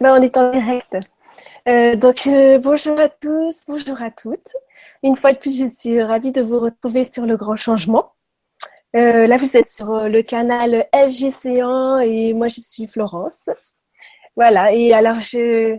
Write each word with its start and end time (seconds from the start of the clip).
ben, 0.00 0.18
on 0.18 0.22
est 0.22 0.36
en 0.36 0.50
direct. 0.50 0.96
Euh, 1.68 1.96
donc, 1.96 2.26
euh, 2.26 2.58
bonjour 2.58 2.98
à 3.00 3.08
tous, 3.08 3.64
bonjour 3.66 4.00
à 4.02 4.10
toutes. 4.10 4.54
Une 5.02 5.16
fois 5.16 5.32
de 5.32 5.38
plus, 5.38 5.58
je 5.58 5.66
suis 5.66 6.02
ravie 6.02 6.32
de 6.32 6.42
vous 6.42 6.60
retrouver 6.60 7.04
sur 7.10 7.26
le 7.26 7.36
grand 7.36 7.56
changement. 7.56 8.12
Euh, 8.96 9.26
là, 9.26 9.38
vous 9.38 9.50
êtes 9.56 9.70
sur 9.70 10.08
le 10.08 10.22
canal 10.22 10.86
LGC1 10.94 12.02
et 12.06 12.34
moi, 12.34 12.48
je 12.48 12.60
suis 12.60 12.86
Florence. 12.86 13.50
Voilà, 14.36 14.72
et 14.72 14.92
alors, 14.92 15.20
je, 15.20 15.78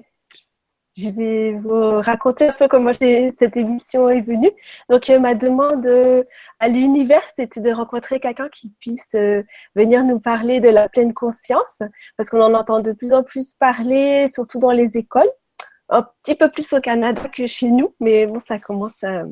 je 1.00 1.09
vais 1.09 1.54
vous 1.54 2.02
raconter 2.02 2.50
un 2.50 2.54
peu 2.54 2.68
comment 2.68 2.91
cette 2.93 3.55
émission 3.55 4.09
est 4.09 4.21
venue. 4.21 4.52
Donc, 4.89 5.09
euh, 5.09 5.20
ma 5.20 5.33
demande 5.33 5.86
euh, 5.86 6.23
à 6.59 6.68
l'univers, 6.68 7.21
c'était 7.36 7.61
de 7.61 7.71
rencontrer 7.71 8.20
quelqu'un 8.20 8.50
qui 8.50 8.70
puisse 8.79 9.15
euh, 9.15 9.43
venir 9.75 10.04
nous 10.04 10.20
parler 10.20 10.59
de 10.59 10.70
la 10.70 10.89
pleine 10.89 11.14
conscience, 11.14 11.79
parce 12.18 12.29
qu'on 12.29 12.41
en 12.41 12.54
entend 12.54 12.82
de 12.82 12.91
plus 12.91 13.14
en 13.14 13.23
plus 13.23 13.54
parler, 13.54 14.28
surtout 14.28 14.59
dans 14.59 14.71
les 14.71 14.97
écoles, 14.97 15.29
un 15.89 16.06
petit 16.23 16.36
peu 16.36 16.51
plus 16.51 16.73
au 16.73 16.82
Canada 16.82 17.21
que 17.34 17.47
chez 17.47 17.70
nous, 17.70 17.93
mais 18.00 18.25
bon, 18.25 18.39
ça 18.39 18.59
commence 18.59 19.01
à, 19.04 19.23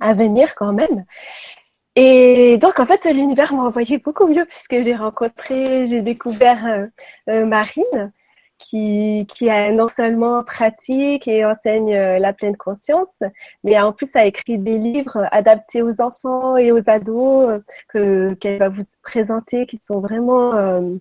à 0.00 0.14
venir 0.14 0.54
quand 0.56 0.72
même. 0.72 1.04
Et 1.94 2.56
donc, 2.58 2.80
en 2.80 2.86
fait, 2.86 3.04
l'univers 3.04 3.52
m'a 3.52 3.64
envoyé 3.64 3.98
beaucoup 3.98 4.26
mieux 4.26 4.46
puisque 4.46 4.82
j'ai 4.82 4.96
rencontré, 4.96 5.86
j'ai 5.86 6.00
découvert 6.00 6.88
Marine, 7.26 8.12
qui, 8.62 9.26
qui 9.34 9.46
non 9.72 9.88
seulement 9.88 10.44
pratique 10.44 11.26
et 11.28 11.44
enseigne 11.44 11.94
euh, 11.94 12.18
la 12.18 12.32
pleine 12.32 12.56
conscience, 12.56 13.22
mais 13.64 13.78
en 13.80 13.92
plus 13.92 14.14
a 14.14 14.24
écrit 14.24 14.58
des 14.58 14.78
livres 14.78 15.26
adaptés 15.32 15.82
aux 15.82 16.00
enfants 16.00 16.56
et 16.56 16.72
aux 16.72 16.88
ados 16.88 17.48
euh, 17.48 17.58
que 17.88 18.34
qu'elle 18.34 18.58
va 18.58 18.68
vous 18.68 18.84
présenter, 19.02 19.66
qui 19.66 19.78
sont 19.78 20.00
vraiment 20.00 20.54
euh, 20.54 20.94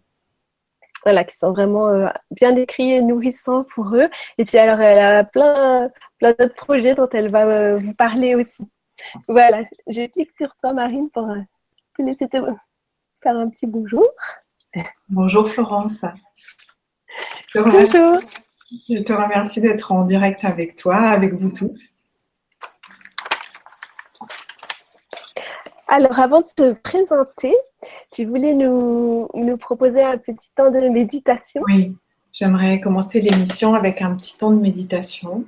voilà, 1.03 1.23
qui 1.23 1.35
sont 1.35 1.51
vraiment 1.51 2.11
bien 2.29 2.55
écrits 2.55 2.91
et 2.91 3.01
nourrissants 3.01 3.63
pour 3.73 3.95
eux. 3.95 4.07
Et 4.37 4.45
puis 4.45 4.59
alors, 4.59 4.79
elle 4.79 4.99
a 4.99 5.23
plein, 5.23 5.89
plein 6.19 6.33
d'autres 6.37 6.53
projets 6.53 6.93
dont 6.93 7.09
elle 7.11 7.31
va 7.31 7.77
vous 7.77 7.93
parler 7.93 8.35
aussi. 8.35 8.69
Voilà, 9.27 9.63
je 9.87 10.05
clique 10.07 10.29
sur 10.37 10.55
toi, 10.57 10.73
Marine, 10.73 11.09
pour 11.09 11.27
te 11.97 12.03
laisser 12.03 12.27
te 12.27 12.37
faire 13.23 13.35
un 13.35 13.49
petit 13.49 13.65
bonjour. 13.65 14.07
Bonjour 15.09 15.49
Florence. 15.49 16.05
Bonjour. 17.55 18.19
Je 18.89 19.03
te 19.03 19.11
remercie 19.11 19.59
d'être 19.59 19.91
en 19.91 20.05
direct 20.05 20.45
avec 20.45 20.75
toi, 20.75 20.95
avec 20.95 21.33
vous 21.33 21.49
tous. 21.49 21.89
Alors, 25.87 26.17
avant 26.19 26.39
de 26.39 26.47
te 26.55 26.73
présenter, 26.73 27.53
tu 28.13 28.23
voulais 28.23 28.53
nous, 28.53 29.27
nous 29.33 29.57
proposer 29.57 30.01
un 30.01 30.17
petit 30.17 30.49
temps 30.55 30.71
de 30.71 30.79
méditation? 30.87 31.61
Oui, 31.65 31.97
j'aimerais 32.31 32.79
commencer 32.79 33.19
l'émission 33.19 33.75
avec 33.75 34.01
un 34.01 34.15
petit 34.15 34.37
temps 34.37 34.51
de 34.51 34.59
méditation. 34.59 35.45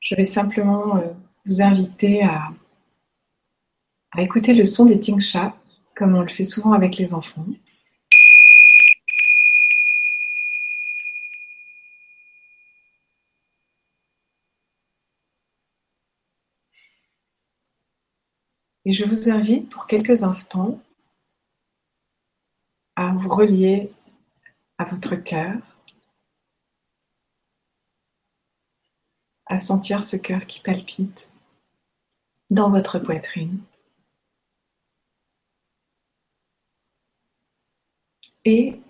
Je 0.00 0.16
vais 0.16 0.24
simplement 0.24 0.96
euh, 0.96 1.02
vous 1.46 1.62
inviter 1.62 2.24
à, 2.24 2.48
à 4.10 4.22
écouter 4.22 4.54
le 4.54 4.64
son 4.64 4.86
des 4.86 4.98
tingsha, 4.98 5.54
comme 5.94 6.16
on 6.16 6.22
le 6.22 6.28
fait 6.28 6.42
souvent 6.42 6.72
avec 6.72 6.96
les 6.96 7.14
enfants. 7.14 7.46
Et 18.90 18.92
je 18.92 19.04
vous 19.04 19.30
invite 19.30 19.70
pour 19.70 19.86
quelques 19.86 20.24
instants 20.24 20.82
à 22.96 23.12
vous 23.12 23.28
relier 23.28 23.92
à 24.78 24.84
votre 24.84 25.14
cœur, 25.14 25.58
à 29.46 29.58
sentir 29.58 30.02
ce 30.02 30.16
cœur 30.16 30.44
qui 30.44 30.58
palpite 30.58 31.30
dans 32.50 32.68
votre 32.72 32.98
poitrine. 32.98 33.60
Et 38.44 38.80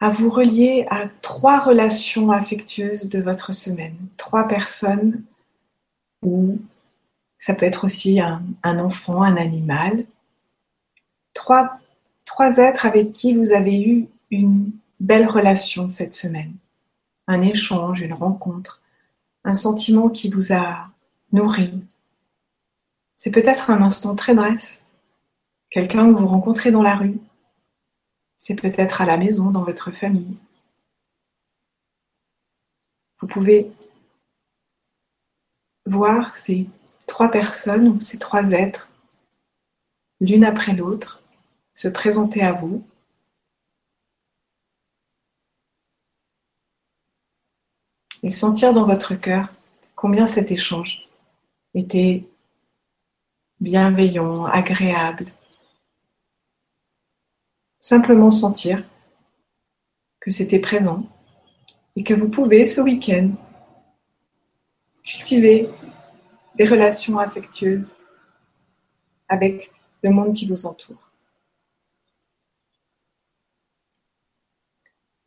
à 0.00 0.10
vous 0.10 0.28
relier 0.28 0.86
à 0.90 1.08
trois 1.22 1.60
relations 1.60 2.30
affectueuses 2.30 3.08
de 3.08 3.22
votre 3.22 3.54
semaine, 3.54 3.96
trois 4.18 4.46
personnes 4.46 5.24
ou 6.20 6.58
ça 7.40 7.54
peut 7.54 7.64
être 7.64 7.84
aussi 7.84 8.20
un, 8.20 8.78
enfant, 8.78 9.22
un 9.22 9.36
animal. 9.38 10.04
Trois, 11.32 11.80
trois 12.26 12.58
êtres 12.58 12.84
avec 12.84 13.12
qui 13.12 13.34
vous 13.34 13.52
avez 13.52 13.82
eu 13.82 14.08
une 14.30 14.70
belle 15.00 15.26
relation 15.26 15.88
cette 15.88 16.12
semaine. 16.12 16.52
Un 17.26 17.40
échange, 17.40 18.02
une 18.02 18.12
rencontre, 18.12 18.82
un 19.44 19.54
sentiment 19.54 20.10
qui 20.10 20.28
vous 20.28 20.52
a 20.52 20.90
nourri. 21.32 21.72
C'est 23.16 23.30
peut-être 23.30 23.70
un 23.70 23.80
instant 23.80 24.14
très 24.14 24.34
bref. 24.34 24.82
Quelqu'un 25.70 26.12
que 26.12 26.18
vous 26.18 26.26
rencontrez 26.26 26.70
dans 26.70 26.82
la 26.82 26.94
rue. 26.94 27.18
C'est 28.36 28.54
peut-être 28.54 29.00
à 29.00 29.06
la 29.06 29.16
maison, 29.16 29.50
dans 29.50 29.64
votre 29.64 29.92
famille. 29.92 30.36
Vous 33.18 33.26
pouvez 33.26 33.72
voir 35.86 36.36
ces 36.36 36.68
trois 37.10 37.28
personnes 37.28 37.88
ou 37.88 38.00
ces 38.00 38.20
trois 38.20 38.52
êtres, 38.52 38.88
l'une 40.20 40.44
après 40.44 40.74
l'autre, 40.74 41.24
se 41.74 41.88
présenter 41.88 42.40
à 42.40 42.52
vous. 42.52 42.86
Et 48.22 48.30
sentir 48.30 48.72
dans 48.72 48.86
votre 48.86 49.16
cœur 49.16 49.48
combien 49.96 50.26
cet 50.26 50.52
échange 50.52 51.08
était 51.74 52.28
bienveillant, 53.58 54.44
agréable. 54.44 55.26
Simplement 57.80 58.30
sentir 58.30 58.84
que 60.20 60.30
c'était 60.30 60.60
présent 60.60 61.04
et 61.96 62.04
que 62.04 62.14
vous 62.14 62.30
pouvez 62.30 62.66
ce 62.66 62.80
week-end 62.80 63.30
cultiver 65.02 65.68
des 66.60 66.66
relations 66.66 67.18
affectueuses 67.18 67.96
avec 69.30 69.72
le 70.02 70.10
monde 70.10 70.34
qui 70.34 70.46
vous 70.46 70.66
entoure. 70.66 71.10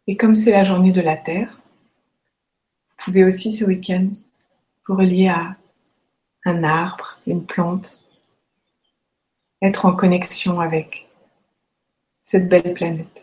Et 0.05 0.15
comme 0.15 0.35
c'est 0.35 0.51
la 0.51 0.63
journée 0.63 0.91
de 0.91 1.01
la 1.01 1.17
Terre, 1.17 1.59
vous 2.85 3.05
pouvez 3.05 3.23
aussi 3.23 3.51
ce 3.51 3.65
week-end 3.65 4.09
vous 4.87 4.95
relier 4.95 5.27
à 5.27 5.57
un 6.45 6.63
arbre, 6.63 7.17
une 7.25 7.43
plante, 7.43 7.99
être 9.63 9.87
en 9.87 9.95
connexion 9.95 10.59
avec 10.59 11.09
cette 12.23 12.47
belle 12.47 12.75
planète. 12.75 13.22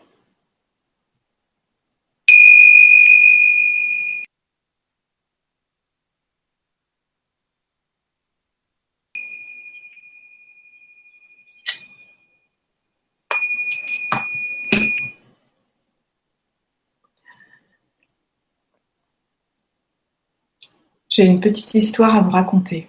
J'ai 21.11 21.25
une 21.25 21.41
petite 21.41 21.73
histoire 21.73 22.15
à 22.15 22.21
vous 22.21 22.29
raconter. 22.29 22.87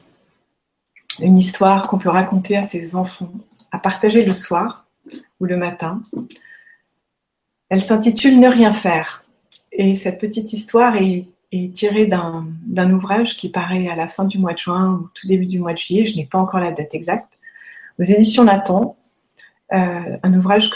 Une 1.19 1.37
histoire 1.37 1.89
qu'on 1.89 1.99
peut 1.99 2.09
raconter 2.09 2.57
à 2.57 2.63
ses 2.63 2.95
enfants, 2.95 3.33
à 3.73 3.81
partager 3.81 4.25
le 4.25 4.33
soir 4.33 4.87
ou 5.41 5.45
le 5.45 5.57
matin. 5.57 6.01
Elle 7.69 7.81
s'intitule 7.81 8.39
Ne 8.39 8.47
rien 8.47 8.73
faire. 8.73 9.25
Et 9.73 9.97
cette 9.97 10.21
petite 10.21 10.53
histoire 10.53 10.95
est, 10.97 11.27
tirée 11.73 12.07
d'un 12.07 12.93
ouvrage 12.93 13.37
qui 13.37 13.51
paraît 13.51 13.89
à 13.89 13.97
la 13.97 14.07
fin 14.07 14.25
du 14.25 14.39
mois 14.39 14.53
de 14.53 14.59
juin 14.59 15.01
ou 15.03 15.11
tout 15.15 15.27
début 15.27 15.47
du 15.47 15.59
mois 15.59 15.73
de 15.73 15.79
juillet. 15.79 16.07
Je 16.07 16.17
n'ai 16.17 16.25
pas 16.25 16.39
encore 16.39 16.61
la 16.61 16.71
date 16.71 16.95
exacte. 16.95 17.41
Aux 17.99 18.05
éditions 18.05 18.45
Nathan, 18.45 18.97
euh, 19.73 20.17
un 20.23 20.33
ouvrage 20.33 20.71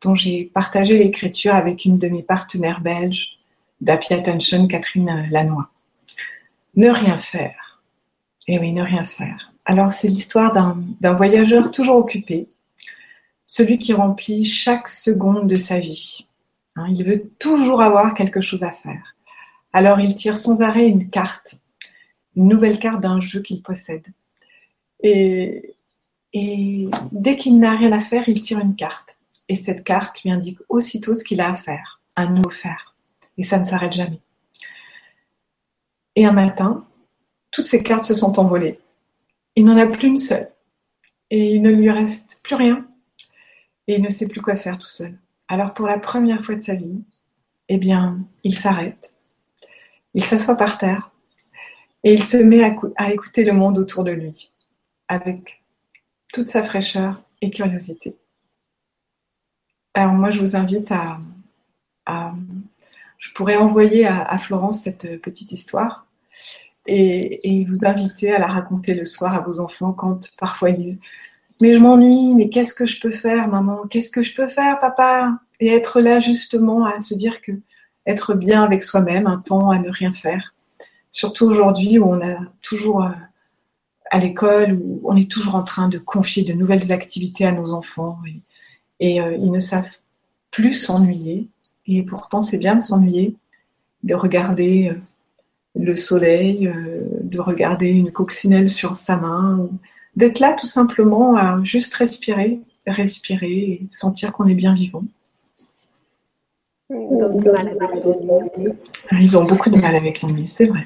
dont 0.00 0.14
j'ai 0.14 0.44
partagé 0.54 0.96
l'écriture 0.96 1.54
avec 1.54 1.84
une 1.84 1.98
de 1.98 2.08
mes 2.08 2.22
partenaires 2.22 2.80
belges 2.80 3.36
d'Happy 3.82 4.14
Attention, 4.14 4.66
Catherine 4.66 5.28
Lannoy. 5.30 5.64
Ne 6.78 6.90
rien 6.90 7.18
faire. 7.18 7.82
Eh 8.46 8.60
oui, 8.60 8.70
ne 8.72 8.84
rien 8.84 9.02
faire. 9.02 9.52
Alors 9.64 9.90
c'est 9.90 10.06
l'histoire 10.06 10.52
d'un 10.52 11.14
voyageur 11.14 11.72
toujours 11.72 11.96
occupé, 11.96 12.48
celui 13.46 13.78
qui 13.78 13.92
remplit 13.92 14.44
chaque 14.44 14.86
seconde 14.86 15.48
de 15.48 15.56
sa 15.56 15.80
vie. 15.80 16.28
Hein, 16.76 16.86
il 16.90 17.04
veut 17.04 17.32
toujours 17.40 17.82
avoir 17.82 18.14
quelque 18.14 18.40
chose 18.40 18.62
à 18.62 18.70
faire. 18.70 19.16
Alors 19.72 19.98
il 19.98 20.14
tire 20.14 20.38
sans 20.38 20.62
arrêt 20.62 20.86
une 20.86 21.10
carte, 21.10 21.56
une 22.36 22.46
nouvelle 22.46 22.78
carte 22.78 23.00
d'un 23.00 23.18
jeu 23.18 23.42
qu'il 23.42 23.60
possède. 23.60 24.06
Et, 25.02 25.74
et 26.32 26.88
dès 27.10 27.36
qu'il 27.36 27.58
n'a 27.58 27.76
rien 27.76 27.90
à 27.90 27.98
faire, 27.98 28.28
il 28.28 28.40
tire 28.40 28.60
une 28.60 28.76
carte. 28.76 29.18
et 29.48 29.56
cette 29.56 29.82
carte 29.82 30.22
lui 30.22 30.30
indique 30.30 30.60
aussitôt 30.68 31.16
ce 31.16 31.24
qu'il 31.24 31.40
a 31.40 31.50
à 31.50 31.54
faire, 31.56 32.00
un 32.14 32.30
nouveau 32.30 32.50
faire. 32.50 32.94
Et 33.36 33.42
ça 33.42 33.58
ne 33.58 33.64
s'arrête 33.64 33.94
jamais. 33.94 34.20
Et 36.18 36.24
un 36.24 36.32
matin, 36.32 36.84
toutes 37.52 37.66
ces 37.66 37.80
cartes 37.80 38.02
se 38.02 38.12
sont 38.12 38.40
envolées. 38.40 38.80
Il 39.54 39.64
n'en 39.64 39.78
a 39.78 39.86
plus 39.86 40.08
une 40.08 40.16
seule. 40.16 40.50
Et 41.30 41.54
il 41.54 41.62
ne 41.62 41.70
lui 41.70 41.92
reste 41.92 42.40
plus 42.42 42.56
rien. 42.56 42.88
Et 43.86 43.94
il 43.94 44.02
ne 44.02 44.08
sait 44.08 44.26
plus 44.26 44.42
quoi 44.42 44.56
faire 44.56 44.80
tout 44.80 44.88
seul. 44.88 45.16
Alors 45.46 45.74
pour 45.74 45.86
la 45.86 45.96
première 45.96 46.44
fois 46.44 46.56
de 46.56 46.60
sa 46.60 46.74
vie, 46.74 47.04
eh 47.68 47.78
bien, 47.78 48.18
il 48.42 48.52
s'arrête. 48.52 49.14
Il 50.12 50.24
s'assoit 50.24 50.56
par 50.56 50.78
terre 50.78 51.12
et 52.02 52.14
il 52.14 52.24
se 52.24 52.38
met 52.38 52.64
à, 52.64 53.12
écouter 53.12 53.44
le 53.44 53.52
monde 53.52 53.78
autour 53.78 54.02
de 54.02 54.10
lui 54.10 54.50
avec 55.06 55.62
toute 56.32 56.48
sa 56.48 56.64
fraîcheur 56.64 57.22
et 57.42 57.50
curiosité. 57.50 58.16
Alors 59.94 60.14
moi, 60.14 60.32
je 60.32 60.40
vous 60.40 60.56
invite 60.56 60.90
à... 60.90 61.20
je 63.18 63.32
pourrais 63.34 63.56
envoyer 63.56 64.04
à, 64.04 64.36
Florence 64.38 64.82
cette 64.82 65.20
petite 65.22 65.52
histoire 65.52 66.06
et, 66.86 67.64
vous 67.68 67.84
inviter 67.84 68.32
à 68.32 68.38
la 68.38 68.46
raconter 68.46 68.94
le 68.94 69.04
soir 69.04 69.34
à 69.34 69.40
vos 69.40 69.60
enfants 69.60 69.92
quand 69.92 70.30
parfois 70.38 70.70
ils 70.70 70.82
disent 70.82 71.00
mais 71.60 71.74
je 71.74 71.80
m'ennuie, 71.80 72.34
mais 72.34 72.50
qu'est-ce 72.50 72.72
que 72.72 72.86
je 72.86 73.00
peux 73.00 73.10
faire, 73.10 73.48
maman? 73.48 73.82
Qu'est-ce 73.90 74.12
que 74.12 74.22
je 74.22 74.34
peux 74.34 74.46
faire, 74.46 74.78
papa? 74.78 75.40
Et 75.58 75.68
être 75.68 76.00
là 76.00 76.20
justement 76.20 76.86
à 76.86 77.00
se 77.00 77.14
dire 77.14 77.40
que 77.40 77.52
être 78.06 78.34
bien 78.34 78.62
avec 78.62 78.84
soi-même, 78.84 79.26
un 79.26 79.38
temps 79.38 79.70
à 79.70 79.78
ne 79.78 79.90
rien 79.90 80.12
faire. 80.12 80.54
Surtout 81.10 81.46
aujourd'hui 81.46 81.98
où 81.98 82.04
on 82.04 82.20
a 82.20 82.38
toujours 82.62 83.02
euh, 83.02 83.10
à 84.10 84.18
l'école, 84.18 84.78
où 84.80 85.00
on 85.04 85.16
est 85.16 85.30
toujours 85.30 85.56
en 85.56 85.64
train 85.64 85.88
de 85.88 85.98
confier 85.98 86.44
de 86.44 86.52
nouvelles 86.52 86.92
activités 86.92 87.44
à 87.44 87.52
nos 87.52 87.72
enfants 87.72 88.18
et, 89.00 89.20
euh, 89.20 89.36
ils 89.36 89.52
ne 89.52 89.58
savent 89.58 89.96
plus 90.50 90.74
s'ennuyer. 90.74 91.48
Et 91.86 92.02
pourtant, 92.02 92.40
c'est 92.40 92.58
bien 92.58 92.76
de 92.76 92.82
s'ennuyer, 92.82 93.36
de 94.04 94.14
regarder 94.14 94.90
euh, 94.90 95.00
le 95.74 95.96
soleil, 95.96 96.72
de 97.22 97.40
regarder 97.40 97.88
une 97.88 98.12
coccinelle 98.12 98.68
sur 98.68 98.96
sa 98.96 99.16
main, 99.16 99.68
d'être 100.16 100.40
là 100.40 100.54
tout 100.54 100.66
simplement 100.66 101.36
à 101.36 101.62
juste 101.62 101.94
respirer, 101.94 102.60
respirer 102.86 103.52
et 103.52 103.88
sentir 103.92 104.32
qu'on 104.32 104.46
est 104.46 104.54
bien 104.54 104.74
vivant. 104.74 105.04
Ils 106.90 107.22
ont, 107.22 107.30
beaucoup 109.44 109.68
de 109.68 109.78
mal 109.78 109.94
avec 109.94 110.22
l'ennui, 110.22 110.48
c'est 110.48 110.66
vrai. 110.66 110.80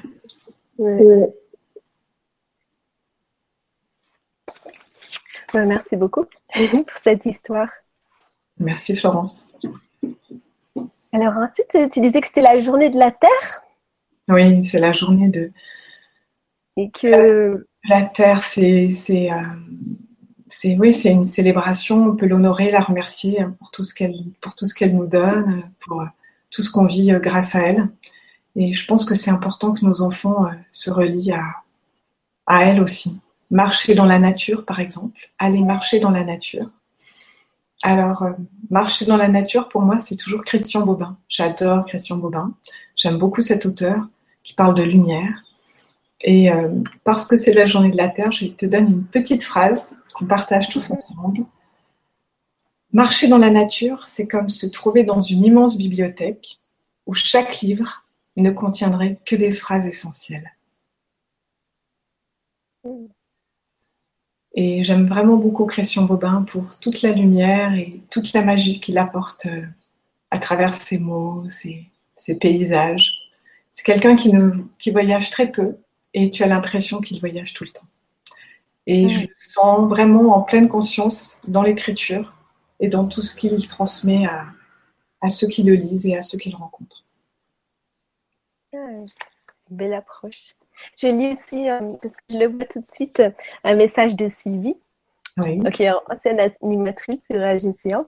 merci 5.55 5.97
beaucoup 5.97 6.25
pour 6.55 6.99
cette 7.05 7.25
histoire. 7.25 7.69
Merci 8.59 8.97
Florence. 8.97 9.47
Alors 11.13 11.35
ensuite, 11.37 11.91
tu 11.93 12.01
disais 12.01 12.21
que 12.21 12.27
c'était 12.27 12.41
la 12.41 12.59
journée 12.59 12.91
de 12.91 12.99
la 12.99 13.13
Terre 13.13 13.62
Oui, 14.33 14.65
c'est 14.65 14.81
la 14.81 14.93
journée 14.93 15.29
de... 15.29 15.51
Et 16.77 16.91
que... 16.91 17.67
La 17.89 18.05
Terre, 18.05 18.43
c'est... 18.43 18.91
c'est, 18.91 19.31
euh, 19.33 19.37
c'est 20.49 20.77
oui, 20.79 20.93
c'est 20.93 21.11
une 21.11 21.25
célébration. 21.25 22.11
On 22.11 22.17
peut 22.17 22.27
l'honorer, 22.27 22.71
la 22.71 22.81
remercier 22.81 23.45
pour 23.59 23.71
tout 23.71 23.85
ce 23.85 23.95
qu'elle 23.95 24.15
pour 24.41 24.55
tout 24.55 24.67
ce 24.67 24.75
qu'elle 24.75 24.95
nous 24.95 25.07
donne, 25.07 25.63
pour 25.81 26.05
tout 26.51 26.63
ce 26.63 26.71
qu'on 26.71 26.85
vit 26.85 27.11
euh, 27.11 27.19
grâce 27.19 27.55
à 27.55 27.61
elle. 27.61 27.89
Et 28.55 28.75
je 28.75 28.87
pense 28.87 29.07
que 29.07 29.15
c'est 29.15 29.31
important 29.31 29.73
que 29.73 29.85
nos 29.85 30.03
enfants 30.03 30.45
euh, 30.45 30.51
se 30.71 30.91
relient 30.91 31.33
à, 31.33 31.45
à 32.47 32.67
elle 32.67 32.83
aussi. 32.83 33.19
Marcher 33.51 33.95
dans 33.95 34.05
la 34.05 34.19
nature, 34.19 34.65
par 34.67 34.79
exemple. 34.79 35.19
Aller 35.39 35.63
marcher 35.63 36.01
dans 36.01 36.11
la 36.11 36.23
nature. 36.23 36.69
Alors, 37.83 38.23
euh, 38.23 38.33
marcher 38.71 39.07
dans 39.07 39.17
la 39.17 39.29
nature, 39.29 39.71
pour 39.71 39.81
moi, 39.83 39.99
c'est 39.99 40.17
toujours 40.17 40.45
Christian 40.45 40.85
Bobin. 40.85 41.17
J'adore 41.29 41.87
Christian 41.87 42.19
Bobin. 42.19 42.53
J'aime 42.95 43.19
beaucoup 43.19 43.41
cet 43.41 43.65
auteur 43.65 44.07
qui 44.45 44.55
parle 44.55 44.75
de 44.75 44.83
lumière. 44.83 45.45
Et 46.25 46.51
parce 47.03 47.27
que 47.27 47.37
c'est 47.37 47.53
la 47.53 47.67
journée 47.67 47.91
de 47.91 47.97
la 47.97 48.09
Terre, 48.09 48.31
je 48.31 48.47
te 48.47 48.65
donne 48.65 48.87
une 48.87 49.05
petite 49.05 49.43
phrase 49.43 49.93
qu'on 50.15 50.27
partage 50.27 50.69
tous 50.69 50.91
ensemble. 50.93 51.45
Marcher 52.93 53.27
dans 53.27 53.39
la 53.39 53.51
nature, 53.51 54.05
c'est 54.07 54.29
comme 54.29 54.51
se 54.51 54.67
trouver 54.67 55.03
dans 55.03 55.21
une 55.21 55.45
immense 55.45 55.77
bibliothèque 55.77 56.59
où 57.07 57.15
chaque 57.15 57.61
livre 57.61 58.05
ne 58.37 58.51
contiendrait 58.51 59.19
que 59.25 59.35
des 59.35 59.53
phrases 59.53 59.87
essentielles. 59.87 60.53
Et 64.55 64.85
j'aime 64.85 65.07
vraiment 65.07 65.37
beaucoup 65.37 65.65
Christian 65.65 66.05
Bobin 66.05 66.43
pour 66.43 66.79
toute 66.79 67.03
la 67.03 67.13
lumière 67.13 67.75
et 67.75 68.03
toute 68.11 68.33
la 68.35 68.43
magie 68.43 68.81
qu'il 68.81 68.99
apporte 68.99 69.47
euh, 69.47 69.63
à 70.31 70.39
travers 70.39 70.75
ses 70.75 70.99
mots, 70.99 71.45
ses, 71.49 71.91
paysages. 72.39 73.22
C'est 73.73 73.85
quelqu'un 73.85 74.17
qui, 74.17 74.33
qui 74.79 74.91
voyage 74.91 75.31
très 75.31 75.51
peu 75.51 75.77
et 76.15 76.31
tu 76.31 76.43
as 76.43 76.47
l'impression 76.47 77.01
qu'il 77.01 77.19
voyage 77.21 77.55
tout 77.55 77.65
le 77.65 77.71
temps. 77.71 77.87
Et 78.87 79.09
je 79.09 79.23
me 79.23 79.35
sens 79.39 79.89
vraiment 79.89 80.37
en 80.37 80.43
pleine 80.43 80.69
conscience 80.69 81.41
dans 81.47 81.63
l'écriture 81.63 82.35
et 82.81 82.89
dans 82.89 83.07
tout 83.07 83.23
ce 83.23 83.37
qu'il 83.37 83.67
transmet 83.69 84.27
à, 84.27 85.31
ceux 85.31 85.47
qui 85.47 85.63
le 85.63 85.75
lisent 85.75 86.07
et 86.07 86.17
à 86.17 86.23
ceux 86.23 86.37
qui 86.37 86.51
le 86.51 86.57
rencontrent. 86.57 87.05
Belle 89.71 89.95
approche. 89.95 90.55
Je 90.99 91.07
lis 91.07 91.29
aussi, 91.29 91.71
euh, 91.71 91.93
parce 92.03 92.15
que 92.15 92.23
je 92.31 92.39
le 92.39 92.49
vois 92.49 92.67
tout 92.67 92.81
de 92.81 92.87
suite, 92.87 93.23
un 93.63 93.75
message 93.75 94.17
de 94.17 94.29
Sylvie, 94.29 94.77
qui 95.73 95.85
est 95.85 95.93
ancienne 96.11 96.41
animatrice 96.63 97.21
sur 97.31 97.37
AGC1, 97.37 98.05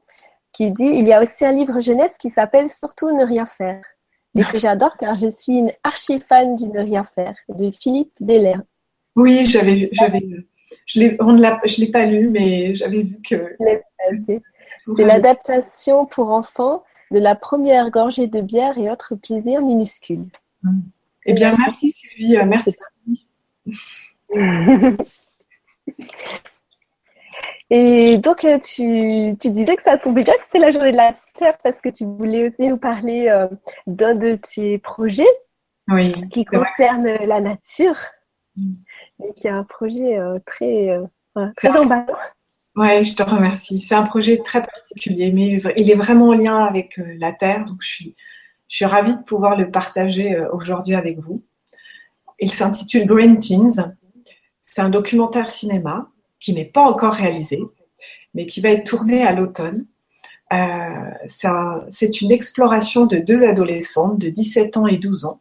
qui 0.53 0.71
dit 0.73 0.85
Il 0.85 1.07
y 1.07 1.13
a 1.13 1.23
aussi 1.23 1.45
un 1.47 1.53
livre 1.53 1.81
jeunesse 1.81 2.19
qui 2.19 2.31
s'appelle 2.31 2.69
Surtout 2.69 3.17
ne 3.17 3.25
rien 3.25 3.47
faire, 3.47 3.83
et 4.37 4.45
que 4.45 4.59
j'adore 4.59 4.97
car 4.97 5.19
je 5.19 5.29
suis 5.29 5.59
une 5.59 5.73
archi-fan 5.83 6.57
du 6.57 6.67
Ne 6.67 6.81
rien 6.81 7.07
faire, 7.15 7.37
de 7.49 7.71
Philippe 7.71 8.13
Deller. 8.21 8.57
Oui, 9.17 9.47
j'avais 9.47 9.89
j'avais 9.93 10.25
je 10.87 11.01
ne 11.01 11.81
l'ai 11.81 11.91
pas 11.91 12.07
lu, 12.07 12.31
mais 12.31 12.75
j'avais 12.75 13.03
vu 13.03 13.21
que. 13.23 13.57
C'est 14.97 15.05
l'adaptation 15.05 16.07
pour 16.07 16.31
enfants 16.31 16.83
de 17.11 17.19
la 17.19 17.35
première 17.35 17.91
gorgée 17.91 18.27
de 18.27 18.41
bière 18.41 18.79
et 18.79 18.91
autres 18.91 19.15
plaisirs 19.15 19.63
minuscules. 19.63 20.27
Eh 21.27 21.33
bien, 21.33 21.57
merci 21.57 21.93
Sylvie, 21.93 22.37
euh, 22.37 22.45
merci. 22.45 22.77
et 27.71 28.19
donc, 28.19 28.45
euh, 28.45 28.59
tu, 28.59 29.37
tu, 29.41 29.51
disais 29.51 29.77
que 29.77 29.83
ça 29.83 29.97
tombait 29.97 30.23
bien 30.23 30.35
que 30.35 30.45
c'était 30.47 30.59
la 30.59 30.71
journée 30.71 30.93
de 30.93 30.97
la 30.97 31.15
Terre 31.39 31.57
parce 31.63 31.81
que 31.81 31.89
tu 31.89 32.05
voulais 32.05 32.49
aussi 32.49 32.69
nous 32.69 32.77
parler 32.77 33.29
euh, 33.29 33.49
d'un 33.87 34.15
de 34.15 34.37
tes 34.37 34.79
projets 34.79 35.25
qui 36.31 36.45
concerne 36.45 37.05
la 37.25 37.41
nature. 37.41 37.97
Mm 38.57 38.75
et 39.23 39.33
qui 39.35 39.49
a 39.49 39.57
un 39.57 39.65
projet 39.65 40.19
euh, 40.19 40.39
très, 40.47 40.91
euh, 40.91 41.47
très 41.57 41.69
emballant. 41.69 42.17
Ouais, 42.77 43.05
je 43.05 43.15
te 43.15 43.23
remercie. 43.23 43.79
C'est 43.79 43.95
un 43.95 44.03
projet 44.03 44.39
très 44.39 44.61
particulier, 44.61 45.31
mais 45.33 45.59
il 45.77 45.91
est 45.91 45.95
vraiment 45.95 46.29
en 46.29 46.35
lien 46.35 46.65
avec 46.65 47.01
la 47.19 47.33
Terre, 47.33 47.65
donc 47.65 47.77
je 47.81 47.89
suis, 47.89 48.17
je 48.69 48.77
suis 48.77 48.85
ravie 48.85 49.15
de 49.15 49.23
pouvoir 49.23 49.57
le 49.57 49.71
partager 49.71 50.37
aujourd'hui 50.53 50.97
avec 50.97 51.19
vous. 51.21 51.45
Il 52.41 52.51
s'intitule 52.51 53.07
Green 53.07 53.39
Teens. 53.39 53.95
C'est 54.61 54.81
un 54.81 54.91
documentaire 54.91 55.51
cinéma 55.51 56.07
qui 56.45 56.53
n'est 56.53 56.67
pas 56.67 56.83
encore 56.83 57.15
réalisé, 57.15 57.63
mais 58.35 58.45
qui 58.45 58.61
va 58.61 58.69
être 58.69 58.85
tourné 58.85 59.23
à 59.23 59.33
l'automne. 59.33 59.87
Euh, 60.53 61.11
c'est 61.89 62.21
une 62.21 62.31
exploration 62.31 63.07
de 63.07 63.17
deux 63.17 63.45
adolescentes 63.45 64.19
de 64.19 64.29
17 64.29 64.77
ans 64.77 64.87
et 64.87 64.99
12 64.99 65.25
ans 65.25 65.41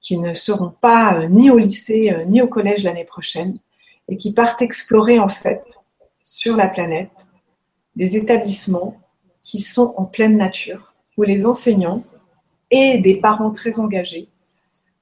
qui 0.00 0.16
ne 0.16 0.32
seront 0.32 0.72
pas 0.80 1.18
euh, 1.18 1.28
ni 1.28 1.50
au 1.50 1.58
lycée 1.58 2.10
euh, 2.10 2.24
ni 2.24 2.40
au 2.40 2.48
collège 2.48 2.84
l'année 2.84 3.04
prochaine 3.04 3.58
et 4.08 4.16
qui 4.16 4.32
partent 4.32 4.62
explorer 4.62 5.18
en 5.18 5.28
fait 5.28 5.62
sur 6.22 6.56
la 6.56 6.68
planète 6.68 7.26
des 7.94 8.16
établissements 8.16 8.96
qui 9.42 9.60
sont 9.60 9.92
en 9.98 10.06
pleine 10.06 10.38
nature, 10.38 10.94
où 11.18 11.22
les 11.22 11.44
enseignants 11.44 12.00
et 12.70 12.96
des 12.96 13.16
parents 13.16 13.52
très 13.52 13.78
engagés 13.78 14.28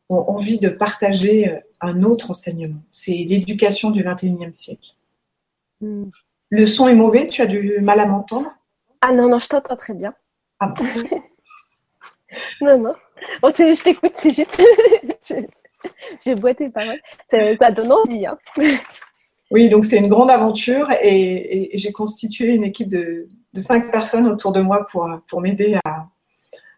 ont 0.08 0.24
envie 0.28 0.58
de 0.58 0.68
partager 0.68 1.60
un 1.80 2.02
autre 2.02 2.30
enseignement. 2.30 2.82
C'est 2.90 3.24
l'éducation 3.24 3.92
du 3.92 4.02
21e 4.02 4.52
siècle. 4.52 4.96
Hmm. 5.82 6.10
Le 6.50 6.64
son 6.64 6.88
est 6.88 6.94
mauvais, 6.94 7.28
tu 7.28 7.42
as 7.42 7.46
du 7.46 7.80
mal 7.80 8.00
à 8.00 8.06
m'entendre 8.06 8.50
Ah 9.00 9.12
non, 9.12 9.28
non, 9.28 9.38
je 9.38 9.48
t'entends 9.48 9.76
très 9.76 9.94
bien. 9.94 10.14
Ah 10.60 10.72
non, 12.60 12.78
non. 12.78 12.94
Oh, 13.42 13.50
je 13.56 13.82
t'écoute, 13.82 14.12
c'est 14.14 14.32
juste. 14.32 14.62
J'ai 16.24 16.34
boité 16.34 16.70
pas 16.70 16.86
mal. 16.86 17.00
Ça, 17.28 17.70
donne 17.70 17.92
envie. 17.92 18.26
Hein. 18.26 18.38
Oui, 19.50 19.68
donc 19.68 19.84
c'est 19.84 19.98
une 19.98 20.08
grande 20.08 20.30
aventure 20.30 20.90
et, 21.02 21.72
j'ai 21.74 21.92
constitué 21.92 22.54
une 22.54 22.64
équipe 22.64 22.88
de, 22.88 23.28
cinq 23.58 23.92
personnes 23.92 24.26
autour 24.26 24.50
de 24.52 24.62
moi 24.62 24.86
pour, 24.90 25.06
pour 25.28 25.42
m'aider 25.42 25.78
à, 25.84 26.06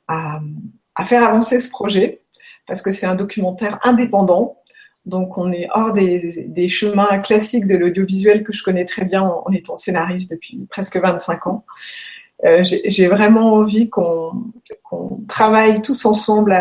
à, 0.09 1.05
faire 1.05 1.23
avancer 1.23 1.61
ce 1.61 1.71
projet 1.71 2.23
parce 2.67 2.83
que 2.83 2.91
c'est 2.91 3.07
un 3.07 3.15
documentaire 3.15 3.79
indépendant. 3.85 4.57
Donc 5.07 5.37
on 5.37 5.53
est 5.53 5.69
hors 5.73 5.93
des, 5.93 6.47
des 6.49 6.69
chemins 6.69 7.19
classiques 7.19 7.67
de 7.67 7.77
l'audiovisuel 7.77 8.43
que 8.43 8.53
je 8.53 8.63
connais 8.63 8.85
très 8.85 9.05
bien 9.05 9.23
en, 9.23 9.43
en 9.47 9.53
étant 9.53 9.77
scénariste 9.77 10.31
depuis 10.31 10.67
presque 10.71 10.97
25 10.97 11.47
ans. 11.47 11.65
j'ai 12.63 13.09
vraiment 13.09 13.55
envie 13.55 13.91
qu'on 13.91 14.51
travaille 15.29 15.83
tous 15.83 16.05
ensemble 16.07 16.57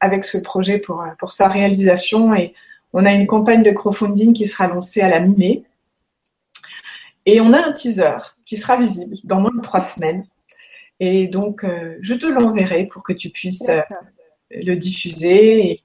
avec 0.00 0.24
ce 0.24 0.38
projet 0.38 0.78
pour, 0.78 1.04
pour 1.18 1.32
sa 1.32 1.48
réalisation. 1.48 2.34
Et 2.34 2.54
on 2.92 3.04
a 3.04 3.12
une 3.12 3.26
campagne 3.26 3.62
de 3.62 3.70
crowdfunding 3.70 4.32
qui 4.32 4.46
sera 4.46 4.66
lancée 4.66 5.02
à 5.02 5.08
la 5.08 5.20
mi-mai. 5.20 5.62
Et 7.26 7.40
on 7.40 7.52
a 7.52 7.66
un 7.66 7.72
teaser 7.72 8.18
qui 8.46 8.56
sera 8.56 8.76
visible 8.76 9.14
dans 9.24 9.40
moins 9.40 9.54
de 9.54 9.60
trois 9.60 9.82
semaines. 9.82 10.24
Et 10.98 11.28
donc, 11.28 11.64
euh, 11.64 11.96
je 12.00 12.14
te 12.14 12.26
l'enverrai 12.26 12.86
pour 12.86 13.02
que 13.02 13.12
tu 13.12 13.30
puisses 13.30 13.68
euh, 13.68 13.80
le 14.50 14.74
diffuser. 14.74 15.82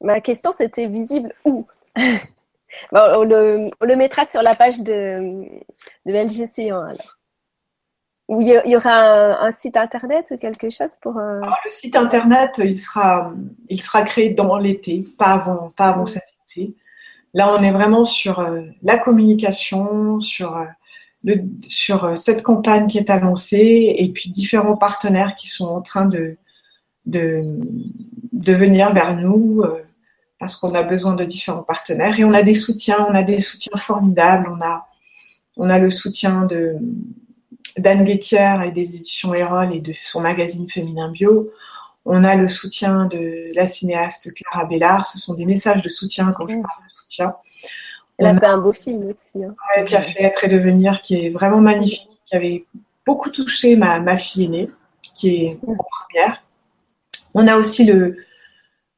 Ma 0.00 0.20
question, 0.20 0.52
c'était 0.56 0.86
visible 0.86 1.32
où? 1.44 1.66
On, 2.92 3.24
le, 3.24 3.96
mettra 3.96 4.26
sur 4.26 4.42
la 4.42 4.54
page 4.54 4.80
de, 4.80 5.44
de 6.04 6.12
LGC1 6.12 6.90
alors. 6.90 7.16
Ou 8.28 8.40
il 8.40 8.60
y 8.66 8.76
aura 8.76 9.44
un, 9.46 9.52
site 9.52 9.76
internet 9.76 10.32
ou 10.32 10.36
quelque 10.36 10.68
chose 10.68 10.96
pour. 11.00 11.16
Euh, 11.16 11.40
le 11.64 11.70
site 11.70 11.94
internet, 11.94 12.60
il 12.62 12.76
sera, 12.76 13.32
il 13.68 13.80
sera 13.80 14.02
créé 14.02 14.30
dans 14.30 14.58
l'été, 14.58 15.04
pas 15.16 15.34
avant, 15.34 15.70
pas 15.70 15.90
avant 15.90 16.06
cet 16.06 16.24
été. 16.50 16.74
Là, 17.34 17.54
on 17.56 17.62
est 17.62 17.70
vraiment 17.70 18.04
sur 18.04 18.44
la 18.82 18.98
communication, 18.98 20.18
sur 20.18 20.58
sur 21.68 22.04
euh, 22.04 22.16
cette 22.16 22.42
campagne 22.42 22.86
qui 22.86 22.98
est 22.98 23.10
annoncée 23.10 23.94
et 23.98 24.08
puis 24.12 24.30
différents 24.30 24.76
partenaires 24.76 25.34
qui 25.36 25.48
sont 25.48 25.66
en 25.66 25.82
train 25.82 26.06
de, 26.06 26.36
de, 27.06 27.42
venir 28.32 28.92
vers 28.92 29.16
nous 29.16 29.62
euh, 29.62 29.82
parce 30.38 30.56
qu'on 30.56 30.74
a 30.74 30.82
besoin 30.82 31.14
de 31.14 31.24
différents 31.24 31.62
partenaires 31.62 32.18
et 32.18 32.24
on 32.24 32.34
a 32.34 32.42
des 32.42 32.54
soutiens, 32.54 33.06
on 33.08 33.14
a 33.14 33.22
des 33.22 33.40
soutiens 33.40 33.78
formidables, 33.78 34.48
on 34.50 34.60
a, 34.60 34.86
on 35.56 35.70
a 35.70 35.78
le 35.78 35.90
soutien 35.90 36.44
de 36.44 36.76
d'Anne 37.78 38.04
Guéquière 38.04 38.62
et 38.62 38.72
des 38.72 38.96
éditions 38.96 39.34
Erol 39.34 39.74
et 39.74 39.80
de 39.80 39.92
son 40.00 40.22
magazine 40.22 40.68
Féminin 40.68 41.10
Bio. 41.10 41.50
On 42.06 42.24
a 42.24 42.34
le 42.34 42.48
soutien 42.48 43.04
de 43.04 43.54
la 43.54 43.66
cinéaste 43.66 44.32
Clara 44.32 44.64
Bellard. 44.64 45.04
Ce 45.04 45.18
sont 45.18 45.34
des 45.34 45.44
messages 45.44 45.82
de 45.82 45.88
soutien 45.88 46.32
quand 46.32 46.46
je 46.46 46.54
parle 46.54 46.84
de 46.86 46.90
soutien. 46.90 47.34
Elle 48.16 48.26
a 48.26 48.38
fait 48.38 48.46
un 48.46 48.58
beau 48.58 48.72
film 48.72 49.10
aussi. 49.10 49.44
Hein. 49.44 49.84
qui 49.84 49.94
a 49.94 50.00
fait 50.00 50.22
Être 50.22 50.44
et 50.44 50.48
Devenir, 50.48 51.02
qui 51.02 51.26
est 51.26 51.30
vraiment 51.30 51.60
magnifique, 51.60 52.08
qui 52.24 52.36
avait 52.36 52.64
beaucoup 53.04 53.28
touché 53.28 53.76
ma, 53.76 54.00
ma 54.00 54.16
fille 54.16 54.44
aînée, 54.44 54.70
qui 55.14 55.44
est 55.44 55.58
en 55.66 55.76
première. 55.76 56.42
On 57.34 57.46
a 57.46 57.56
aussi 57.56 57.84
le, 57.84 58.16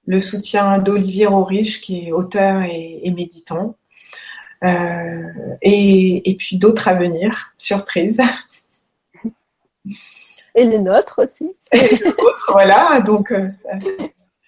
le 0.09 0.21
soutien 0.21 0.79
d'Olivier 0.79 1.27
Roriche, 1.27 1.83
qui 1.83 2.09
est 2.09 2.13
auteur 2.13 2.63
et, 2.63 3.13
méditant. 3.15 3.77
Euh, 4.65 5.23
et, 5.61 6.31
et, 6.31 6.35
puis 6.35 6.57
d'autres 6.57 6.89
à 6.89 6.95
venir, 6.95 7.53
surprise. 7.59 8.19
Et 10.55 10.65
les 10.65 10.79
nôtres 10.79 11.21
aussi. 11.23 11.53
Et 11.73 11.97
les 11.97 12.05
nôtres, 12.05 12.51
voilà. 12.53 13.03
Donc, 13.03 13.31
euh, 13.33 13.51
ça, 13.51 13.69